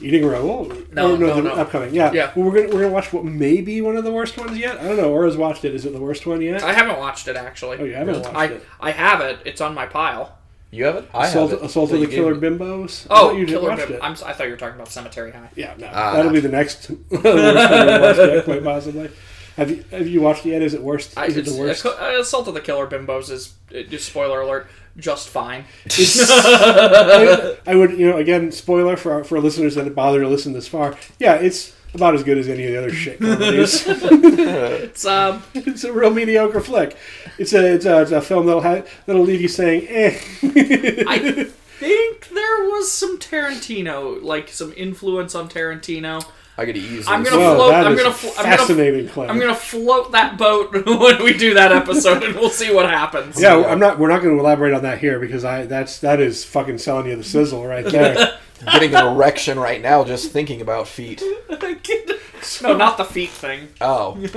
[0.01, 0.71] Eating Raoul.
[0.93, 1.51] No, Oh, no, the no.
[1.55, 1.93] upcoming.
[1.93, 2.31] Yeah, Yeah.
[2.35, 4.79] Well, we're gonna we're gonna watch what may be one of the worst ones yet.
[4.79, 5.11] I don't know.
[5.11, 5.75] Aura's watched it.
[5.75, 6.63] Is it the worst one yet?
[6.63, 7.77] I haven't watched it actually.
[7.79, 8.65] oh, you haven't watched I it.
[8.79, 9.39] I have it.
[9.43, 10.38] It's on my pile.
[10.71, 11.09] You have it?
[11.13, 11.65] I Assault, have it.
[11.65, 12.47] Assault of the Killer me.
[12.47, 13.07] Bimbos.
[13.09, 13.99] Oh, you just Killer watched it.
[14.03, 15.49] I'm, si thought you were talking about Cemetery High.
[15.55, 16.13] Yeah, no, Ah.
[16.13, 19.09] that'll be the next the worst one we watched yet, quite possibly.
[19.57, 20.61] Have you have you watched it yet?
[20.61, 21.17] Is it worst?
[21.17, 21.85] I, Is it the worst?
[21.85, 21.89] uh,
[22.19, 25.65] Assault of the Killer Bimbos is uh, just spoiler alert, just fine.
[25.89, 30.53] I, I would, you know, again, spoiler for our, for listeners that bother to listen
[30.53, 30.95] this far.
[31.19, 33.85] Yeah, it's about as good as any of the other shit comedies.
[34.89, 36.95] It's um, it's a real mediocre flick.
[37.37, 40.19] It's a it's a, it's a film that'll have, that'll leave you saying, "Eh."
[41.07, 41.19] I
[41.79, 46.25] think there was some Tarantino, like some influence on Tarantino.
[46.57, 47.05] I could easily.
[47.07, 50.37] I'm gonna see Whoa, float- that I'm gonna fl- I'm gonna- I'm gonna float that
[50.37, 53.41] boat when we do that episode, and we'll see what happens.
[53.41, 53.97] yeah, I'm not.
[53.97, 57.05] We're not going to elaborate on that here because I that's that is fucking selling
[57.07, 58.37] you the sizzle right there.
[58.65, 61.21] Getting an erection right now just thinking about feet.
[62.61, 63.67] no, not the feet thing.
[63.81, 64.13] Oh.
[64.15, 64.33] Un- No,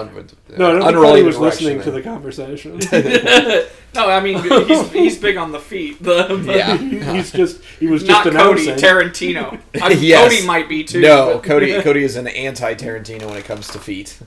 [0.00, 1.94] I don't think Kelly unrelated was erection, listening to then.
[1.94, 2.80] the conversation.
[3.94, 6.02] No, I mean he's, he's big on the feet.
[6.02, 6.76] The, Yeah.
[7.14, 8.66] He's just he was just Not just Cody.
[8.80, 9.60] Tarantino.
[9.82, 10.22] I, Yes.
[10.32, 11.00] Cody might be too.
[11.00, 11.80] No, but- Cody.
[11.82, 14.18] Cody is an anti-Tarantino when it comes to feet.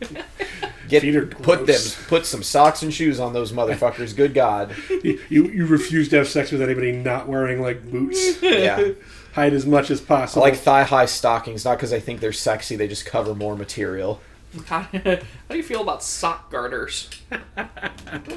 [0.88, 4.16] Get Feet are put them put some socks and shoes on those motherfuckers.
[4.16, 4.74] Good God.
[5.04, 8.42] you, you refuse to have sex with anybody not wearing like boots.
[8.42, 8.92] Yeah.
[9.34, 10.42] Hide as much as I possible.
[10.44, 12.76] like thigh-high stockings, not because I think they're sexy.
[12.78, 14.22] They just cover more material.
[14.66, 15.00] How, how
[15.50, 17.10] do you feel about sock garters?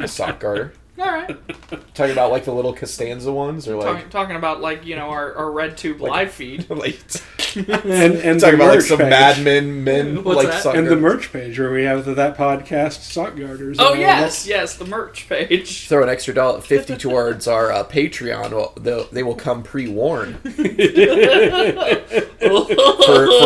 [0.01, 0.75] A sock garter.
[1.01, 1.37] All right,
[1.95, 5.09] Talking about like the little Costanza ones, or like talking, talking about like you know
[5.09, 6.69] our, our red tube live feed.
[6.71, 6.99] like
[7.57, 9.09] and and Talking about like some page.
[9.11, 10.77] Mad Men men What's like that?
[10.77, 13.79] and the merch page where we have the, that podcast sock garters.
[13.81, 15.89] Oh yes, yes, the merch page.
[15.89, 18.51] Throw an extra dollar fifty towards our uh, Patreon.
[18.53, 20.61] Well, they'll- they will come pre-worn for, for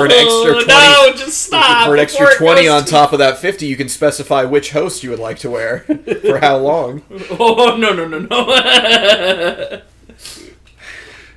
[0.05, 0.67] an extra twenty.
[0.67, 1.87] No, just stop.
[1.87, 5.11] for an extra twenty on top of that fifty, you can specify which host you
[5.11, 5.81] would like to wear
[6.23, 7.01] for how long.
[7.47, 9.83] Oh no no no no!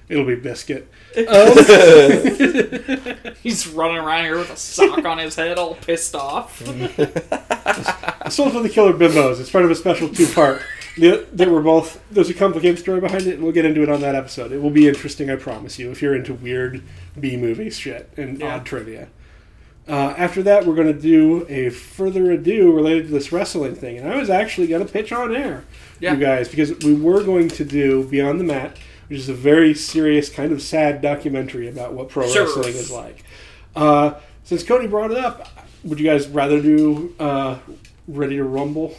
[0.09, 0.87] It'll be biscuit.
[1.17, 1.25] Um,
[3.43, 6.61] he's running around here with a sock on his head, all pissed off.
[6.61, 9.39] Assault of from the Killer Bimbos.
[9.41, 10.61] It's part of a special two part.
[10.97, 12.01] They, they were both.
[12.09, 14.51] There's a complicated story behind it, and we'll get into it on that episode.
[14.51, 16.83] It will be interesting, I promise you, if you're into weird
[17.19, 18.55] B movie shit and Yeah.
[18.55, 19.09] odd trivia.
[19.87, 23.97] Uh, after that, we're going to do a further ado related to this wrestling thing,
[23.97, 25.63] and I was actually going to pitch on air,
[26.01, 26.13] Yeah.
[26.13, 28.77] you guys, because we were going to do Beyond the Mat,
[29.07, 32.43] which is a very serious, kind of sad documentary about what pro Sure.
[32.45, 33.23] wrestling is like.
[33.77, 35.47] Uh, since Cody brought it up,
[35.85, 37.57] would you guys rather do uh,
[38.09, 38.93] Ready to Rumble?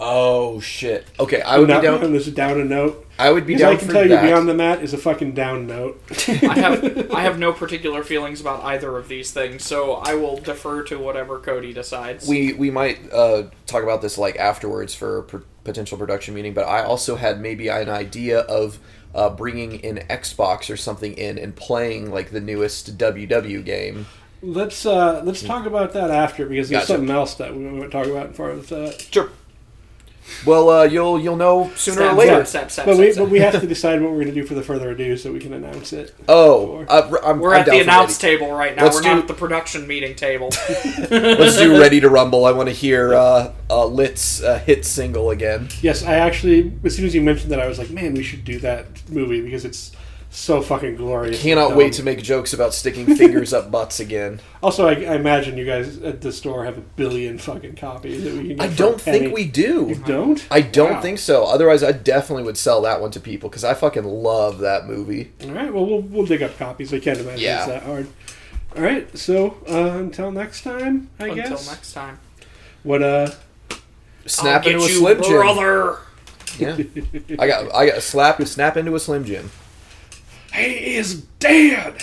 [0.00, 1.06] Oh shit!
[1.20, 2.12] Okay, I would be Not down.
[2.12, 3.06] this down a note.
[3.20, 4.18] I would be down I can for tell you.
[4.18, 6.02] Beyond the Mat is a fucking down note.
[6.28, 10.38] I have I have no particular feelings about either of these things, so I will
[10.38, 12.26] defer to whatever Cody decides.
[12.26, 16.54] we we might uh, talk about this like afterwards for a p- potential production meeting.
[16.54, 18.78] But I also had maybe an idea of
[19.14, 24.06] uh, bringing an Xbox or something in and playing like the newest WW game.
[24.42, 26.98] Let's uh, let's talk about that after because there's Gotcha.
[26.98, 29.06] something else that we want to talk about in front of that.
[29.12, 29.30] Sure.
[30.46, 32.44] Well, uh, you'll you'll know sooner or later.
[32.44, 33.24] step, step, But step, we step.
[33.24, 35.32] but we have to decide what we're going to do for the further ado so
[35.32, 36.14] we can announce it.
[36.28, 38.36] Oh, uh, I'm, We're I'm at the down for announce ready.
[38.38, 38.84] table right now.
[38.84, 40.50] Let's We're do- not at the production meeting table.
[41.10, 42.44] Let's do Ready to Rumble.
[42.44, 45.68] I want to hear uh, uh, Lit's uh, hit single again.
[45.82, 48.44] Yes, I actually as soon as you mentioned that, I was like, man, we should
[48.44, 49.92] do that movie because it's
[50.32, 51.42] so fucking glorious.
[51.42, 54.40] Cannot wait to make jokes about sticking fingers up butts again.
[54.62, 58.34] Also, I, I imagine you guys at the store have a billion fucking copies that
[58.34, 58.60] we can.
[58.60, 59.86] I don't think we do.
[59.88, 60.46] You don't?
[60.50, 61.00] I don't Wow.
[61.00, 61.44] think so.
[61.46, 65.32] Otherwise, I definitely would sell that one to people because I fucking love that movie.
[65.44, 65.72] All right.
[65.72, 66.92] Well, we'll we'll dig up copies.
[66.92, 67.58] I can't imagine Yeah.
[67.60, 68.06] it's that hard.
[68.76, 69.16] All right.
[69.16, 71.50] So uh, until next time, I Until guess.
[71.60, 72.18] Until next time.
[72.82, 73.30] What uh?
[74.26, 75.32] Snap I'll into a get you, slim jim.
[75.32, 75.98] brother.
[76.58, 76.76] Yeah,
[77.38, 79.50] I got I got a slap snap into a slim jim.
[80.52, 82.02] He is dead.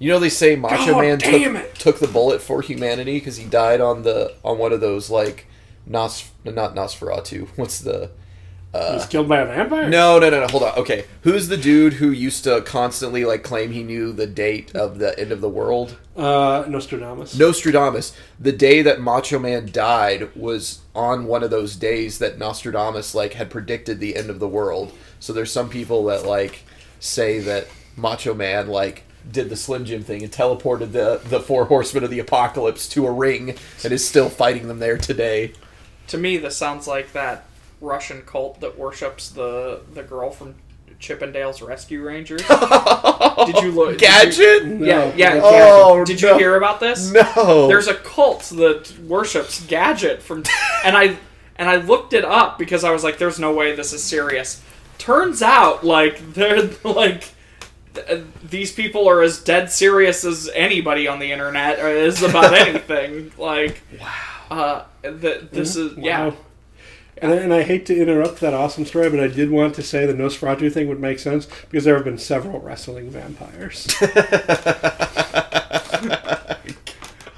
[0.00, 3.44] You know they say Macho God Man took, took the bullet for humanity because he
[3.46, 5.46] died on the on one of those like
[5.86, 7.48] Nos not Nosferatu.
[7.56, 8.10] What's the
[8.72, 9.88] He was killed by a vampire.
[9.88, 13.42] no no no no hold on okay who's the dude who used to constantly like
[13.42, 17.36] claim he knew the date of the end of the world Uh, Nostradamus.
[17.38, 23.14] Nostradamus the day that Macho Man died was on one of those days that Nostradamus
[23.14, 26.60] like had predicted the end of the world so there's some people that like
[27.00, 27.66] say that
[27.96, 32.10] Macho Man like did the Slim Jim thing and teleported the the four horsemen of
[32.10, 35.52] the apocalypse to a ring and is still fighting them there today.
[36.08, 37.44] To me, this sounds like that
[37.80, 40.54] Russian cult that worships the the girl from
[40.98, 42.42] Chip 'n Dale's Rescue Rangers.
[43.46, 43.90] did you look?
[43.98, 44.80] did you- Gadget?
[44.80, 45.40] yeah, yeah.
[45.42, 46.32] Oh, did no.
[46.32, 47.12] you hear about this?
[47.12, 47.68] No.
[47.68, 50.42] There's a cult that worships Gadget from,
[50.84, 51.16] and I
[51.56, 54.62] and I looked it up because I was like, "There's no way this is serious."
[54.98, 57.32] Turns out, like they're like.
[57.94, 63.30] th- These people are as dead serious as anybody on the internet is about anything.
[63.38, 64.14] Like, wow.
[64.50, 66.32] Uh, th- this is yeah.
[67.22, 67.28] Wow.
[67.30, 69.82] And, I- and I hate to interrupt that awesome story, but I did want to
[69.82, 73.86] say the Nosferatu thing would make sense because there have been several wrestling vampires.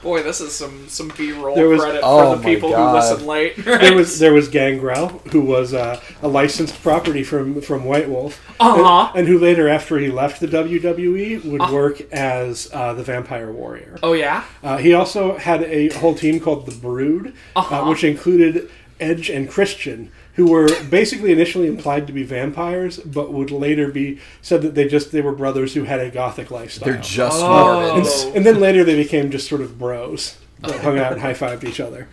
[0.02, 2.88] Boy, this is some some B roll credit Oh for the people God.
[2.90, 3.54] who listen late.
[3.64, 8.40] there was there was Gangrel, who was uh, a licensed property from from White Wolf,
[8.58, 9.10] Uh-huh.
[9.10, 13.52] and, and who later, after he left the WWE, would work as uh, the Vampire
[13.52, 13.98] Warrior.
[14.02, 14.44] oh yeah.
[14.62, 17.82] Uh, he also had a whole team called the Brood, Uh-huh.
[17.82, 18.70] uh, which included
[19.00, 24.18] Edge and Christian, who were basically initially implied to be vampires, but would later be
[24.42, 26.92] said that they just they were brothers who had a gothic lifestyle.
[26.92, 27.80] They're just Oh.
[27.80, 28.06] and, Mormons.
[28.08, 31.34] s- and then later they became just sort of bros that hung out and high
[31.34, 32.06] fived each other.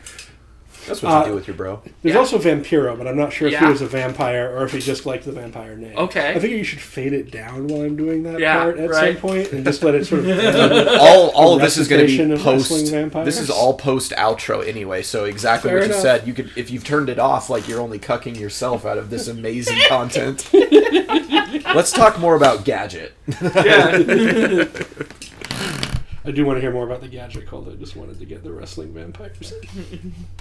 [0.88, 1.82] That's what Uh, you do with your bro.
[2.02, 2.20] There's Yeah.
[2.20, 5.06] also Vampiro, but I'm not sure if he was a vampire or if he just
[5.06, 5.98] liked the vampire name.
[5.98, 6.30] Okay.
[6.34, 9.14] I think you should fade it down while I'm doing that Yeah, part at right.
[9.14, 10.38] some point and just let it sort of.
[11.00, 12.70] All all of this is going to be post.
[13.26, 15.02] This is all post outro anyway.
[15.02, 16.26] So exactly Fair what you said.
[16.28, 19.28] You could if you've turned it off, like you're only cucking yourself out of this
[19.28, 20.50] amazing content.
[21.76, 23.14] Let's talk more about Gadget.
[23.42, 24.66] Yeah.
[26.26, 27.70] I do want to hear more about the gadget cult.
[27.70, 29.54] I just wanted to get the wrestling vampires.